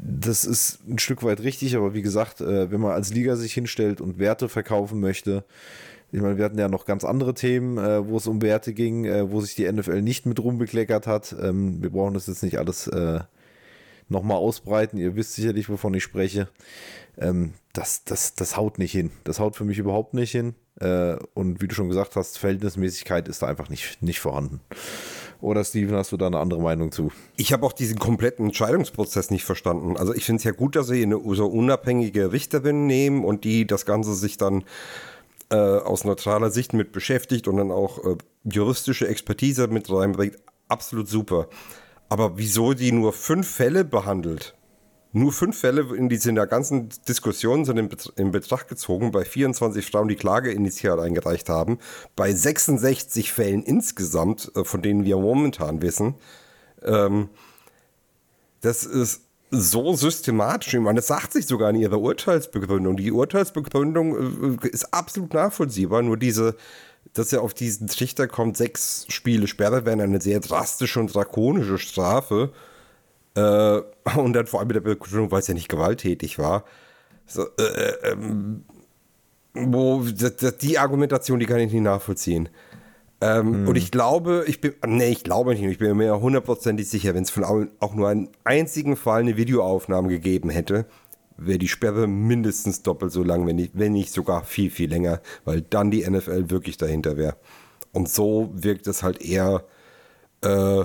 Das 0.00 0.44
ist 0.44 0.80
ein 0.88 0.98
Stück 0.98 1.22
weit 1.22 1.40
richtig, 1.40 1.76
aber 1.76 1.94
wie 1.94 2.02
gesagt, 2.02 2.40
äh, 2.40 2.70
wenn 2.70 2.80
man 2.80 2.92
als 2.92 3.12
Liga 3.12 3.36
sich 3.36 3.52
hinstellt 3.52 4.00
und 4.00 4.18
Werte 4.18 4.48
verkaufen 4.48 5.00
möchte, 5.00 5.44
ich 6.10 6.20
meine, 6.20 6.38
wir 6.38 6.44
hatten 6.44 6.58
ja 6.58 6.68
noch 6.68 6.86
ganz 6.86 7.04
andere 7.04 7.34
Themen, 7.34 7.78
äh, 7.78 8.08
wo 8.08 8.16
es 8.16 8.26
um 8.26 8.40
Werte 8.40 8.72
ging, 8.72 9.04
äh, 9.04 9.30
wo 9.30 9.40
sich 9.40 9.54
die 9.54 9.70
NFL 9.70 10.02
nicht 10.02 10.24
mit 10.24 10.40
rumbekleckert 10.40 11.06
hat. 11.06 11.36
Ähm, 11.40 11.82
wir 11.82 11.90
brauchen 11.90 12.14
das 12.14 12.26
jetzt 12.28 12.42
nicht 12.42 12.58
alles 12.58 12.90
nochmal 14.08 14.38
ausbreiten. 14.38 14.98
Ihr 14.98 15.16
wisst 15.16 15.34
sicherlich, 15.34 15.68
wovon 15.68 15.94
ich 15.94 16.02
spreche. 16.02 16.48
Ähm, 17.18 17.54
das, 17.72 18.04
das, 18.04 18.34
das 18.34 18.56
haut 18.56 18.78
nicht 18.78 18.92
hin. 18.92 19.10
Das 19.24 19.40
haut 19.40 19.56
für 19.56 19.64
mich 19.64 19.78
überhaupt 19.78 20.14
nicht 20.14 20.32
hin. 20.32 20.54
Äh, 20.80 21.16
und 21.34 21.60
wie 21.60 21.68
du 21.68 21.74
schon 21.74 21.88
gesagt 21.88 22.16
hast, 22.16 22.38
Verhältnismäßigkeit 22.38 23.28
ist 23.28 23.42
da 23.42 23.46
einfach 23.46 23.68
nicht, 23.68 24.02
nicht 24.02 24.20
vorhanden. 24.20 24.60
Oder 25.40 25.64
Steven, 25.64 25.94
hast 25.94 26.10
du 26.10 26.16
da 26.16 26.26
eine 26.26 26.38
andere 26.38 26.60
Meinung 26.60 26.90
zu? 26.90 27.12
Ich 27.36 27.52
habe 27.52 27.64
auch 27.64 27.72
diesen 27.72 27.98
kompletten 27.98 28.46
Entscheidungsprozess 28.46 29.30
nicht 29.30 29.44
verstanden. 29.44 29.96
Also 29.96 30.12
ich 30.14 30.24
finde 30.24 30.38
es 30.38 30.44
ja 30.44 30.50
gut, 30.50 30.74
dass 30.74 30.88
sie 30.88 31.02
eine 31.02 31.20
so 31.34 31.46
unabhängige 31.46 32.32
Richterin 32.32 32.86
nehmen 32.86 33.24
und 33.24 33.44
die 33.44 33.66
das 33.66 33.86
Ganze 33.86 34.14
sich 34.14 34.36
dann 34.36 34.64
äh, 35.50 35.56
aus 35.56 36.04
neutraler 36.04 36.50
Sicht 36.50 36.72
mit 36.72 36.92
beschäftigt 36.92 37.46
und 37.46 37.56
dann 37.56 37.70
auch 37.70 38.04
äh, 38.04 38.16
juristische 38.44 39.06
Expertise 39.06 39.68
mit 39.68 39.90
reinbringt. 39.90 40.36
Absolut 40.66 41.08
super. 41.08 41.48
Aber 42.08 42.38
wieso 42.38 42.74
die 42.74 42.92
nur 42.92 43.12
fünf 43.12 43.48
Fälle 43.48 43.84
behandelt? 43.84 44.54
Nur 45.12 45.32
fünf 45.32 45.58
Fälle 45.58 45.94
in 45.96 46.08
dieser 46.08 46.46
ganzen 46.46 46.90
Diskussion 47.08 47.64
sind 47.64 47.78
in, 47.78 47.88
in 48.16 48.30
Betracht 48.30 48.68
gezogen, 48.68 49.10
bei 49.10 49.24
24 49.24 49.84
Frauen, 49.84 50.08
die 50.08 50.16
Klage 50.16 50.52
initial 50.52 51.00
eingereicht 51.00 51.48
haben, 51.48 51.78
bei 52.14 52.32
66 52.32 53.32
Fällen 53.32 53.62
insgesamt, 53.62 54.52
äh, 54.54 54.64
von 54.64 54.82
denen 54.82 55.04
wir 55.04 55.16
momentan 55.16 55.80
wissen. 55.80 56.14
Ähm, 56.82 57.30
das 58.60 58.84
ist 58.84 59.22
so 59.50 59.94
systematisch. 59.94 60.74
Ich 60.74 60.80
meine, 60.80 60.96
das 60.96 61.06
sagt 61.06 61.32
sich 61.32 61.46
sogar 61.46 61.70
in 61.70 61.76
ihrer 61.76 61.98
Urteilsbegründung. 61.98 62.96
Die 62.96 63.10
Urteilsbegründung 63.10 64.58
äh, 64.62 64.68
ist 64.68 64.92
absolut 64.92 65.32
nachvollziehbar, 65.32 66.02
nur 66.02 66.18
diese 66.18 66.54
dass 67.12 67.32
er 67.32 67.42
auf 67.42 67.54
diesen 67.54 67.88
Trichter 67.88 68.28
kommt, 68.28 68.56
sechs 68.56 69.06
Spiele 69.08 69.46
Sperre 69.46 69.84
wären 69.86 70.00
eine 70.00 70.20
sehr 70.20 70.40
drastische 70.40 71.00
und 71.00 71.14
drakonische 71.14 71.78
Strafe. 71.78 72.52
Äh, 73.34 73.80
und 74.16 74.32
dann 74.32 74.46
vor 74.46 74.60
allem 74.60 74.68
mit 74.68 74.76
der 74.76 74.80
Begründung, 74.80 75.30
weil 75.30 75.40
es 75.40 75.48
ja 75.48 75.54
nicht 75.54 75.68
gewalttätig 75.68 76.38
war. 76.38 76.64
So, 77.26 77.44
äh, 77.58 78.10
ähm, 78.12 78.64
wo 79.54 80.02
die 80.02 80.78
Argumentation, 80.78 81.40
die 81.40 81.46
kann 81.46 81.58
ich 81.58 81.72
nicht 81.72 81.82
nachvollziehen. 81.82 82.48
Ähm, 83.20 83.52
hm. 83.52 83.68
Und 83.68 83.76
ich 83.76 83.90
glaube, 83.90 84.44
ich 84.46 84.60
bin, 84.60 84.74
nee, 84.86 85.08
ich 85.08 85.24
glaube 85.24 85.50
nicht, 85.50 85.62
ich 85.62 85.78
bin 85.78 85.96
mir 85.96 86.20
hundertprozentig 86.20 86.88
sicher, 86.88 87.14
wenn 87.14 87.24
es 87.24 87.30
von 87.30 87.68
auch 87.80 87.94
nur 87.94 88.08
einen 88.08 88.28
einzigen 88.44 88.96
Fall 88.96 89.20
eine 89.20 89.36
Videoaufnahme 89.36 90.08
gegeben 90.08 90.50
hätte, 90.50 90.86
wäre 91.38 91.58
die 91.58 91.68
Sperre 91.68 92.06
mindestens 92.06 92.82
doppelt 92.82 93.12
so 93.12 93.22
lang, 93.22 93.46
wenn 93.46 93.56
nicht, 93.56 93.72
wenn 93.74 93.92
nicht 93.92 94.12
sogar 94.12 94.44
viel, 94.44 94.70
viel 94.70 94.90
länger, 94.90 95.20
weil 95.44 95.62
dann 95.62 95.90
die 95.90 96.08
NFL 96.08 96.50
wirklich 96.50 96.76
dahinter 96.76 97.16
wäre. 97.16 97.36
Und 97.92 98.08
so 98.08 98.50
wirkt 98.52 98.86
es 98.86 99.02
halt 99.02 99.22
eher 99.22 99.64
äh, 100.42 100.84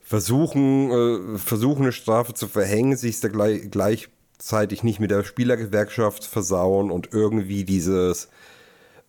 versuchen, 0.00 0.90
äh, 0.90 1.38
versuchen, 1.38 1.82
eine 1.82 1.92
Strafe 1.92 2.34
zu 2.34 2.46
verhängen, 2.46 2.96
sich 2.96 3.20
da 3.20 3.28
gleich, 3.28 3.70
gleichzeitig 3.70 4.82
nicht 4.82 5.00
mit 5.00 5.10
der 5.10 5.24
Spielergewerkschaft 5.24 6.24
versauen 6.24 6.90
und 6.90 7.12
irgendwie 7.12 7.64
dieses 7.64 8.28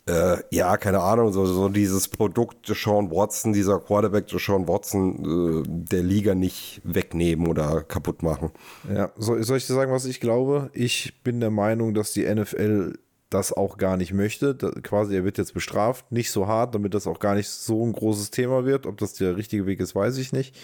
äh, 0.07 0.37
ja, 0.51 0.77
keine 0.77 1.01
Ahnung, 1.01 1.33
so, 1.33 1.45
so 1.45 1.67
dieses 1.67 2.07
Produkt 2.07 2.67
Sean 2.67 3.09
Watson, 3.09 3.53
dieser 3.53 3.79
Quarterback 3.79 4.29
Sean 4.29 4.67
Watson 4.67 5.63
äh, 5.63 5.67
der 5.67 6.03
Liga 6.03 6.35
nicht 6.35 6.81
wegnehmen 6.83 7.47
oder 7.47 7.81
kaputt 7.81 8.21
machen. 8.21 8.51
Ja, 8.93 9.11
soll, 9.17 9.41
soll 9.43 9.57
ich 9.57 9.65
dir 9.65 9.73
sagen, 9.73 9.91
was 9.91 10.05
ich 10.05 10.19
glaube? 10.19 10.69
Ich 10.73 11.23
bin 11.23 11.39
der 11.39 11.49
Meinung, 11.49 11.95
dass 11.95 12.13
die 12.13 12.23
NFL 12.23 12.93
das 13.31 13.51
auch 13.51 13.77
gar 13.77 13.97
nicht 13.97 14.13
möchte. 14.13 14.53
Da, 14.53 14.69
quasi, 14.69 15.15
er 15.15 15.25
wird 15.25 15.39
jetzt 15.39 15.55
bestraft, 15.55 16.11
nicht 16.11 16.31
so 16.31 16.45
hart, 16.45 16.75
damit 16.75 16.93
das 16.93 17.07
auch 17.07 17.19
gar 17.19 17.33
nicht 17.33 17.49
so 17.49 17.83
ein 17.83 17.91
großes 17.91 18.29
Thema 18.29 18.63
wird. 18.63 18.85
Ob 18.85 18.99
das 18.99 19.13
der 19.13 19.35
richtige 19.35 19.65
Weg 19.65 19.79
ist, 19.79 19.95
weiß 19.95 20.17
ich 20.17 20.31
nicht 20.31 20.55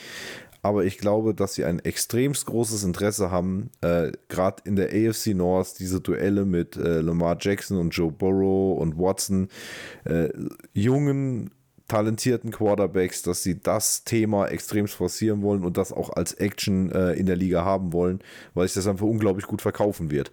aber 0.62 0.86
ich 0.86 0.98
glaube, 0.98 1.34
dass 1.34 1.56
sie 1.56 1.66
ein 1.66 1.80
extremst 1.80 2.46
großes 2.46 2.84
Interesse 2.84 3.32
haben, 3.32 3.72
äh, 3.82 4.12
gerade 4.30 4.62
in 4.66 4.76
der 4.76 4.90
AFC 4.90 5.34
North, 5.34 5.80
diese 5.80 6.02
Duelle 6.02 6.46
mit 6.46 6.78
äh, 6.78 7.02
Lamar 7.02 7.38
Jackson 7.40 7.78
und 7.78 7.92
Joe 7.92 8.12
Burrow 8.12 8.80
und 8.80 8.98
Watson, 8.98 9.48
äh, 10.06 10.30
jungen, 10.74 11.52
talentierten 11.88 12.52
Quarterbacks, 12.52 13.22
dass 13.22 13.44
sie 13.44 13.60
das 13.60 14.06
Thema 14.06 14.48
extremst 14.48 14.94
forcieren 14.94 15.42
wollen 15.42 15.66
und 15.66 15.76
das 15.76 15.92
auch 15.92 16.10
als 16.12 16.34
Action 16.34 16.90
äh, 16.92 17.14
in 17.14 17.26
der 17.26 17.36
Liga 17.36 17.66
haben 17.66 17.92
wollen, 17.92 18.20
weil 18.54 18.68
sich 18.68 18.76
das 18.76 18.88
einfach 18.88 19.06
unglaublich 19.06 19.46
gut 19.46 19.62
verkaufen 19.62 20.10
wird. 20.10 20.32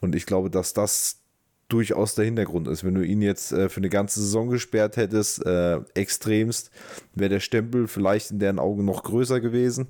Und 0.00 0.14
ich 0.14 0.26
glaube, 0.26 0.50
dass 0.50 0.74
das 0.74 1.21
durchaus 1.72 2.14
der 2.14 2.26
Hintergrund 2.26 2.68
ist. 2.68 2.84
Wenn 2.84 2.94
du 2.94 3.02
ihn 3.02 3.22
jetzt 3.22 3.52
äh, 3.52 3.68
für 3.68 3.78
eine 3.78 3.88
ganze 3.88 4.20
Saison 4.20 4.50
gesperrt 4.50 4.96
hättest, 4.96 5.44
äh, 5.46 5.80
extremst, 5.94 6.70
wäre 7.14 7.30
der 7.30 7.40
Stempel 7.40 7.88
vielleicht 7.88 8.30
in 8.30 8.38
deren 8.38 8.58
Augen 8.58 8.84
noch 8.84 9.02
größer 9.02 9.40
gewesen. 9.40 9.88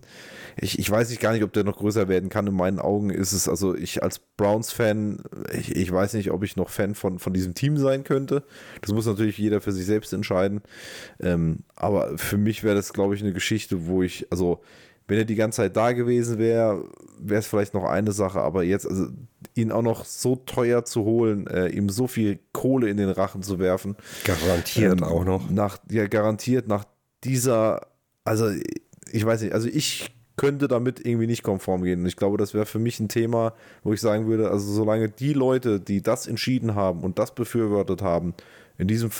Ich, 0.61 0.79
ich 0.79 0.89
weiß 0.89 1.11
nicht 1.11 1.21
gar 1.21 1.33
nicht, 1.33 1.43
ob 1.43 1.53
der 1.53 1.65
noch 1.65 1.79
größer 1.79 2.09
werden 2.09 2.29
kann. 2.29 2.47
In 2.47 2.55
meinen 2.55 2.79
Augen 2.79 3.11
ist 3.11 3.33
es, 3.33 3.49
also 3.49 3.75
ich 3.75 4.03
als 4.03 4.21
Browns-Fan, 4.37 5.23
ich, 5.59 5.75
ich 5.75 5.91
weiß 5.91 6.15
nicht, 6.15 6.31
ob 6.31 6.45
ich 6.45 6.57
noch 6.57 6.71
Fan 6.71 6.95
von, 6.95 7.19
von 7.19 7.33
diesem 7.33 7.55
Team 7.55 7.77
sein 7.77 8.05
könnte. 8.05 8.45
Das 8.81 8.93
muss 8.93 9.07
natürlich 9.07 9.39
jeder 9.39 9.61
für 9.61 9.73
sich 9.73 9.87
selbst 9.87 10.13
entscheiden. 10.13 10.63
Ähm, 11.21 11.65
aber 11.75 12.17
für 12.17 12.39
mich 12.39 12.63
wäre 12.63 12.77
das, 12.77 12.93
glaube 12.93 13.17
ich, 13.17 13.23
eine 13.23 13.33
Geschichte, 13.33 13.87
wo 13.87 14.03
ich, 14.03 14.29
also 14.31 14.63
wenn 15.09 15.19
er 15.19 15.25
die 15.25 15.35
ganze 15.35 15.57
Zeit 15.57 15.77
da 15.77 15.93
gewesen 15.93 16.39
wäre, 16.39 16.85
wäre 17.19 17.41
es 17.41 17.47
vielleicht 17.47 17.75
noch 17.75 17.85
eine 17.85 18.13
Sache, 18.13 18.41
aber 18.41 18.63
jetzt, 18.63 18.87
also 18.87 19.07
ihn 19.55 19.73
auch 19.73 19.83
noch 19.83 20.05
so 20.05 20.37
teuer 20.37 20.85
zu 20.85 21.05
holen, 21.05 21.47
äh, 21.47 21.69
ihm 21.69 21.89
so 21.89 22.07
viel 22.07 22.39
Kohle 22.53 22.89
in 22.89 22.97
den 22.97 23.11
Rachen 23.11 23.43
zu 23.43 23.59
werfen. 23.59 23.97
Garantiert 24.25 25.01
ähm, 25.01 25.05
auch 25.05 25.25
noch. 25.25 25.51
Nach, 25.51 25.79
ja, 25.91 26.07
garantiert 26.07 26.69
nach 26.69 26.85
dieser, 27.25 27.87
also 28.25 28.49
ich 29.11 29.25
weiß 29.25 29.43
nicht, 29.43 29.53
also 29.53 29.69
ich 29.69 30.11
könnte 30.37 30.67
damit 30.67 31.05
irgendwie 31.05 31.27
nicht 31.27 31.43
konform 31.43 31.83
gehen. 31.83 32.01
Und 32.01 32.07
ich 32.07 32.17
glaube, 32.17 32.39
das 32.39 32.55
wäre 32.55 32.67
für 32.67 32.79
mich 32.79 32.99
ein 32.99 33.09
Thema, 33.09 33.55
wo 33.83 33.93
ich 33.93 34.01
sagen 34.01 34.27
würde, 34.27 34.51
also 34.51 34.73
solange 34.73 35.09
die 35.11 35.35
Leute, 35.35 35.79
die 35.79 36.03
das 36.03 36.27
entschieden 36.27 36.75
haben 36.75 37.01
und 37.01 37.19
das 37.19 37.35
befürwortet 37.35 38.03
haben, 38.03 38.35
in 38.79 38.89
diesem 38.89 39.11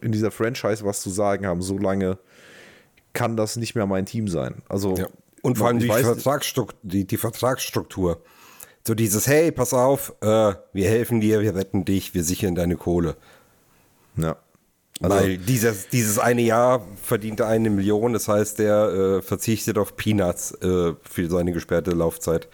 in 0.00 0.12
dieser 0.12 0.30
Franchise 0.30 0.84
was 0.84 1.02
zu 1.02 1.10
sagen 1.10 1.46
haben, 1.46 1.62
solange 1.62 2.18
kann 3.12 3.36
das 3.36 3.56
nicht 3.56 3.74
mehr 3.74 3.86
mein 3.86 4.06
Team 4.06 4.28
sein. 4.28 4.62
Also 4.68 4.96
ja. 4.96 5.06
und 5.42 5.58
vor 5.58 5.68
allem 5.68 5.78
die, 5.78 5.88
Vertragsstruktur, 5.88 6.78
die, 6.82 7.06
die 7.06 7.16
Vertragsstruktur. 7.16 8.22
So 8.86 8.94
dieses, 8.94 9.26
hey, 9.26 9.52
pass 9.52 9.74
auf, 9.74 10.12
äh, 10.20 10.54
wir 10.72 10.88
helfen 10.88 11.20
dir, 11.20 11.40
wir 11.40 11.54
retten 11.54 11.84
dich, 11.84 12.14
wir 12.14 12.24
sichern 12.24 12.54
deine 12.54 12.76
Kohle. 12.76 13.16
Ja. 14.16 14.36
Also, 15.00 15.16
Weil 15.16 15.38
dieses, 15.38 15.88
dieses 15.88 16.18
eine 16.18 16.42
Jahr 16.42 16.86
verdient 17.02 17.40
er 17.40 17.48
eine 17.48 17.70
Million, 17.70 18.12
das 18.12 18.28
heißt, 18.28 18.58
der 18.58 19.18
äh, 19.18 19.22
verzichtet 19.22 19.78
auf 19.78 19.96
Peanuts 19.96 20.52
äh, 20.62 20.94
für 21.02 21.30
seine 21.30 21.52
gesperrte 21.52 21.92
Laufzeit. 21.92 22.48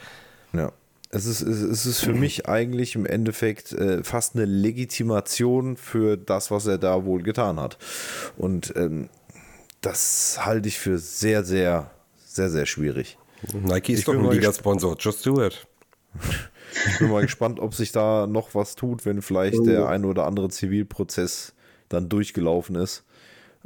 Ja. 0.53 0.73
Es 1.11 1.25
ist, 1.25 1.41
es 1.41 1.87
ist 1.87 2.01
für 2.01 2.13
mich 2.13 2.49
eigentlich 2.49 2.95
im 2.95 3.07
Endeffekt 3.07 3.73
äh, 3.73 4.05
fast 4.05 4.35
eine 4.35 4.45
Legitimation 4.45 5.79
für 5.79 6.19
das, 6.19 6.51
was 6.51 6.67
er 6.67 6.77
da 6.77 7.07
wohl 7.07 7.23
getan 7.23 7.59
hat. 7.59 7.79
Und 8.37 8.75
ähm, 8.77 9.09
das 9.81 10.45
halte 10.45 10.69
ich 10.69 10.79
für 10.79 10.99
sehr, 10.99 11.45
sehr, 11.45 11.91
sehr, 12.17 12.51
sehr 12.51 12.67
schwierig. 12.67 13.19
Nike 13.53 13.93
ist 13.93 14.01
ich 14.01 14.05
doch 14.05 14.15
ein 14.15 14.31
Liga-Sponsor, 14.31 14.97
just 14.99 15.25
do 15.25 15.43
it. 15.43 15.67
Ich 16.87 16.99
bin 16.99 17.11
mal 17.11 17.23
gespannt, 17.23 17.61
ob 17.61 17.75
sich 17.75 17.93
da 17.93 18.27
noch 18.27 18.55
was 18.55 18.75
tut, 18.75 19.07
wenn 19.07 19.23
vielleicht 19.23 19.65
der 19.67 19.89
ein 19.89 20.05
oder 20.05 20.27
andere 20.27 20.49
Zivilprozess 20.49 21.55
dann 21.89 22.09
durchgelaufen 22.09 22.77
ist. 22.77 23.05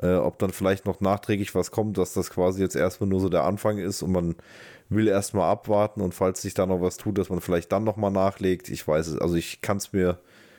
Äh, 0.00 0.14
ob 0.14 0.38
dann 0.38 0.50
vielleicht 0.50 0.86
noch 0.86 1.00
nachträglich 1.00 1.54
was 1.54 1.70
kommt, 1.70 1.98
dass 1.98 2.14
das 2.14 2.30
quasi 2.30 2.62
jetzt 2.62 2.76
erstmal 2.76 3.08
nur 3.08 3.20
so 3.20 3.28
der 3.28 3.44
Anfang 3.44 3.78
ist 3.78 4.02
und 4.02 4.12
man 4.12 4.36
will 4.88 5.06
erstmal 5.06 5.50
abwarten 5.50 6.00
und 6.00 6.14
falls 6.14 6.42
sich 6.42 6.54
da 6.54 6.66
noch 6.66 6.80
was 6.80 6.96
tut, 6.96 7.18
dass 7.18 7.28
man 7.28 7.40
vielleicht 7.40 7.72
dann 7.72 7.84
nochmal 7.84 8.10
nachlegt. 8.10 8.68
Ich 8.68 8.86
weiß 8.86 9.08
es, 9.08 9.18
also 9.18 9.34
ich 9.34 9.60
kann 9.60 9.76
es 9.76 9.92
mir, 9.92 10.18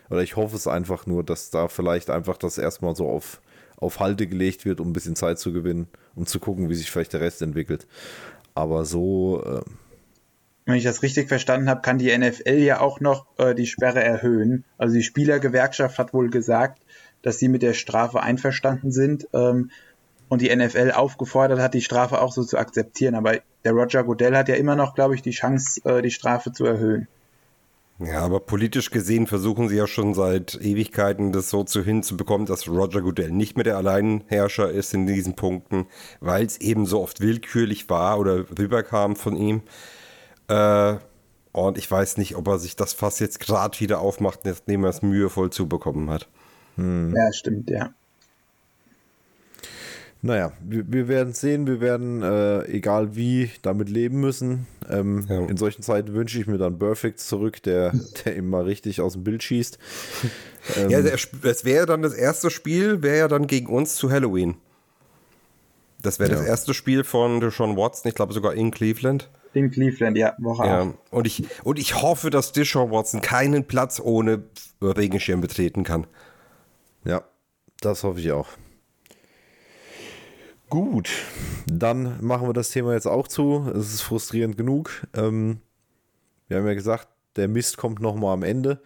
oder 0.10 0.22
ich 0.22 0.36
hoffe 0.36 0.56
es 0.56 0.68
einfach 0.68 1.08
nur, 1.08 1.24
dass 1.24 1.50
da 1.50 1.68
vielleicht 1.68 2.10
einfach 2.10 2.38
das 2.38 2.58
erstmal 2.58 2.96
so 2.96 3.10
auf, 3.10 3.42
auf 3.84 4.00
Halte 4.00 4.28
gelegt 4.28 4.66
wird, 4.66 4.80
um 4.80 4.90
ein 4.90 4.94
bisschen 4.94 5.16
Zeit 5.16 5.40
zu 5.40 5.54
gewinnen, 5.54 5.88
um 6.16 6.26
zu 6.26 6.40
gucken, 6.40 6.70
wie 6.70 6.76
sich 6.76 6.90
vielleicht 6.90 7.14
der 7.14 7.22
Rest 7.22 7.42
entwickelt. 7.42 7.88
Aber 8.56 8.86
so. 8.86 9.44
Äh, 9.46 9.62
wenn 10.66 10.76
ich 10.76 10.84
das 10.84 11.04
richtig 11.04 11.28
verstanden 11.28 11.70
habe, 11.70 11.82
kann 11.82 11.98
die 11.98 12.18
NFL 12.18 12.60
ja 12.60 12.80
auch 12.80 13.02
noch 13.02 13.26
äh, 13.38 13.54
die 13.54 13.68
Sperre 13.68 14.02
erhöhen. 14.02 14.64
Also 14.78 14.96
die 14.96 15.04
Spielergewerkschaft 15.04 16.00
hat 16.00 16.14
wohl 16.14 16.30
gesagt, 16.30 16.82
dass 17.22 17.38
sie 17.38 17.50
mit 17.50 17.62
der 17.64 17.74
Strafe 17.74 18.22
einverstanden 18.22 18.92
sind 18.92 19.28
ähm, 19.34 19.72
und 20.30 20.42
die 20.42 20.56
NFL 20.56 20.92
aufgefordert 20.92 21.60
hat, 21.60 21.74
die 21.74 21.82
Strafe 21.82 22.22
auch 22.22 22.32
so 22.32 22.44
zu 22.44 22.58
akzeptieren. 22.58 23.16
Aber 23.16 23.40
der 23.66 23.74
Roger 23.74 24.04
Goodell 24.04 24.36
hat 24.38 24.48
ja 24.48 24.56
immer 24.56 24.76
noch, 24.76 24.96
glaube 24.96 25.16
ich, 25.16 25.22
die 25.22 25.32
Chance, 25.32 25.82
äh, 25.84 26.02
die 26.02 26.12
Strafe 26.12 26.54
zu 26.54 26.66
erhöhen. 26.66 27.08
Ja, 28.00 28.22
aber 28.22 28.40
politisch 28.40 28.90
gesehen 28.90 29.28
versuchen 29.28 29.70
sie 29.70 29.76
ja 29.76 29.86
schon 29.88 30.14
seit 30.14 30.56
Ewigkeiten, 30.56 31.32
das 31.32 31.50
so 31.50 31.64
zu 31.64 31.84
hinzubekommen, 31.84 32.48
dass 32.48 32.68
Roger 32.68 33.02
Goodell 33.02 33.32
nicht 33.32 33.56
mehr 33.56 33.64
der 33.64 33.78
Alleinherrscher 33.78 34.70
ist 34.72 34.94
in 34.94 35.06
diesen 35.06 35.36
Punkten, 35.36 35.86
weil 36.20 36.46
es 36.46 36.60
eben 36.60 36.86
so 36.86 37.02
oft 37.02 37.22
willkürlich 37.22 37.90
war 37.90 38.20
oder 38.20 38.46
rüberkam 38.58 39.16
von 39.16 39.36
ihm. 39.36 39.62
Äh, 40.48 40.96
und 41.52 41.78
ich 41.78 41.90
weiß 41.90 42.18
nicht, 42.18 42.36
ob 42.36 42.48
er 42.48 42.58
sich 42.58 42.76
das 42.76 42.94
Fass 42.94 43.20
jetzt 43.20 43.40
gerade 43.40 43.80
wieder 43.80 44.00
aufmacht, 44.00 44.44
nachdem 44.44 44.84
er 44.84 44.90
es 44.90 45.04
mühevoll 45.04 45.52
zubekommen 45.52 46.10
hat. 46.10 46.28
Hm. 46.76 47.14
Ja, 47.16 47.32
stimmt, 47.32 47.70
ja. 47.70 47.94
Naja, 50.26 50.54
wir, 50.62 50.86
wir 50.88 51.10
werden 51.10 51.34
sehen, 51.34 51.68
wir 51.68 51.82
werden, 51.82 52.24
äh, 52.24 52.64
egal 52.70 53.14
wie, 53.14 53.52
damit 53.62 53.90
leben 53.90 54.22
müssen. 54.22 54.68
Ähm, 54.90 55.26
ja. 55.28 55.46
In 55.48 55.58
solchen 55.58 55.82
Zeiten 55.82 56.14
wünsche 56.14 56.40
ich 56.40 56.48
mir 56.48 56.58
dann 56.58 56.80
Perfect 56.80 57.20
zurück, 57.20 57.62
der, 57.62 57.92
der 58.24 58.34
immer 58.38 58.66
richtig 58.66 59.02
aus 59.02 59.14
dem 59.14 59.26
Bild 59.26 59.44
schießt. 59.44 59.78
ähm, 60.78 60.90
ja, 60.90 61.00
es 61.00 61.66
wäre 61.66 61.86
dann 61.86 62.02
das 62.02 62.14
erste 62.14 62.50
Spiel, 62.50 63.04
wäre 63.04 63.18
ja 63.18 63.28
dann 63.28 63.48
gegen 63.48 63.68
uns 63.68 63.96
zu 63.96 64.10
Halloween. 64.10 64.56
Das 66.02 66.20
wäre 66.20 66.32
ja. 66.32 66.38
das 66.38 66.48
erste 66.48 66.74
Spiel 66.74 67.04
von 67.04 67.42
Deshaun 67.42 67.76
Watson, 67.76 68.08
ich 68.08 68.16
glaube 68.16 68.32
sogar 68.32 68.54
in 68.54 68.72
Cleveland. 68.72 69.30
In 69.54 69.72
Cleveland, 69.72 70.18
ja, 70.18 70.36
Woche 70.40 70.66
ja. 70.66 70.94
Und 71.12 71.28
ich, 71.28 71.44
und 71.66 71.78
ich 71.78 72.02
hoffe, 72.02 72.30
dass 72.30 72.54
Deshaun 72.54 72.92
Watson 72.92 73.20
keinen 73.20 73.66
Platz 73.66 74.00
ohne 74.00 74.44
Regenschirm 74.82 75.42
betreten 75.42 75.84
kann. 75.84 76.08
Ja, 77.04 77.26
das 77.82 78.06
hoffe 78.06 78.22
ich 78.22 78.32
auch. 78.32 78.48
Gut, 80.74 81.12
dann 81.68 82.18
machen 82.26 82.48
wir 82.48 82.54
das 82.54 82.72
Thema 82.72 82.94
jetzt 82.94 83.06
auch 83.06 83.28
zu. 83.28 83.72
Es 83.76 83.94
ist 83.94 84.02
frustrierend 84.02 84.58
genug. 84.58 85.06
Ähm, 85.16 85.60
wir 86.48 86.58
haben 86.58 86.66
ja 86.66 86.74
gesagt, 86.74 87.10
der 87.36 87.48
Mist 87.48 87.78
kommt 87.78 88.02
nochmal 88.02 88.34
am 88.34 88.42
Ende. 88.42 88.82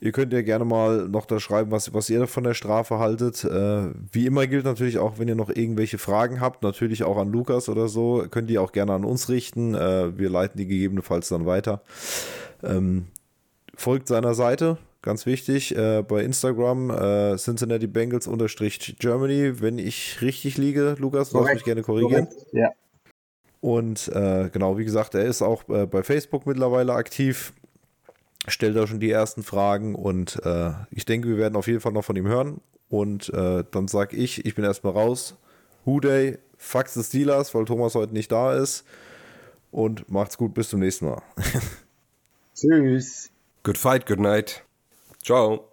Ihr 0.00 0.12
könnt 0.12 0.32
ja 0.32 0.42
gerne 0.42 0.64
mal 0.64 1.08
noch 1.08 1.26
da 1.26 1.40
schreiben, 1.40 1.72
was, 1.72 1.94
was 1.94 2.08
ihr 2.10 2.28
von 2.28 2.44
der 2.44 2.54
Strafe 2.54 3.00
haltet. 3.00 3.42
Äh, 3.42 3.90
wie 4.12 4.26
immer 4.26 4.46
gilt 4.46 4.66
natürlich 4.66 4.98
auch, 4.98 5.18
wenn 5.18 5.26
ihr 5.26 5.34
noch 5.34 5.50
irgendwelche 5.50 5.98
Fragen 5.98 6.40
habt, 6.40 6.62
natürlich 6.62 7.02
auch 7.02 7.16
an 7.16 7.32
Lukas 7.32 7.68
oder 7.68 7.88
so, 7.88 8.24
könnt 8.30 8.52
ihr 8.52 8.62
auch 8.62 8.70
gerne 8.70 8.92
an 8.92 9.04
uns 9.04 9.28
richten. 9.30 9.74
Äh, 9.74 10.16
wir 10.16 10.30
leiten 10.30 10.58
die 10.58 10.68
gegebenenfalls 10.68 11.28
dann 11.28 11.44
weiter. 11.44 11.82
Ähm, 12.62 13.08
folgt 13.74 14.06
seiner 14.06 14.34
Seite, 14.34 14.78
Ganz 15.02 15.24
wichtig, 15.24 15.74
äh, 15.76 16.02
bei 16.02 16.22
Instagram 16.22 16.90
äh, 16.90 17.36
Cincinnati 17.36 17.86
Bengals 17.86 18.26
unterstrich 18.26 18.96
Germany, 18.98 19.60
wenn 19.60 19.78
ich 19.78 20.20
richtig 20.20 20.58
liege, 20.58 20.94
Lukas, 20.98 21.32
lass 21.32 21.54
mich 21.54 21.64
gerne 21.64 21.82
korrigieren. 21.82 22.28
Korrekt, 22.28 22.46
ja. 22.52 22.70
Und 23.60 24.08
äh, 24.08 24.50
genau, 24.50 24.76
wie 24.76 24.84
gesagt, 24.84 25.14
er 25.14 25.24
ist 25.24 25.40
auch 25.40 25.68
äh, 25.68 25.86
bei 25.86 26.02
Facebook 26.02 26.46
mittlerweile 26.46 26.92
aktiv, 26.94 27.54
stellt 28.46 28.76
da 28.76 28.86
schon 28.86 29.00
die 29.00 29.10
ersten 29.10 29.42
Fragen 29.42 29.94
und 29.94 30.40
äh, 30.44 30.72
ich 30.90 31.06
denke, 31.06 31.28
wir 31.28 31.38
werden 31.38 31.56
auf 31.56 31.66
jeden 31.66 31.80
Fall 31.80 31.92
noch 31.92 32.04
von 32.04 32.16
ihm 32.16 32.26
hören. 32.26 32.60
Und 32.90 33.32
äh, 33.32 33.64
dann 33.70 33.86
sage 33.88 34.16
ich, 34.16 34.44
ich 34.44 34.54
bin 34.54 34.64
erstmal 34.64 34.92
raus. 34.92 35.36
Huday, 35.86 36.38
Fax 36.58 36.94
des 36.94 37.08
Dealers, 37.08 37.54
weil 37.54 37.64
Thomas 37.64 37.94
heute 37.94 38.12
nicht 38.12 38.32
da 38.32 38.52
ist. 38.52 38.84
Und 39.70 40.10
macht's 40.10 40.36
gut, 40.36 40.52
bis 40.54 40.68
zum 40.68 40.80
nächsten 40.80 41.06
Mal. 41.06 41.22
Tschüss. 42.54 43.30
Good 43.62 43.78
fight, 43.78 44.06
good 44.06 44.18
night. 44.18 44.64
Ciao. 45.22 45.69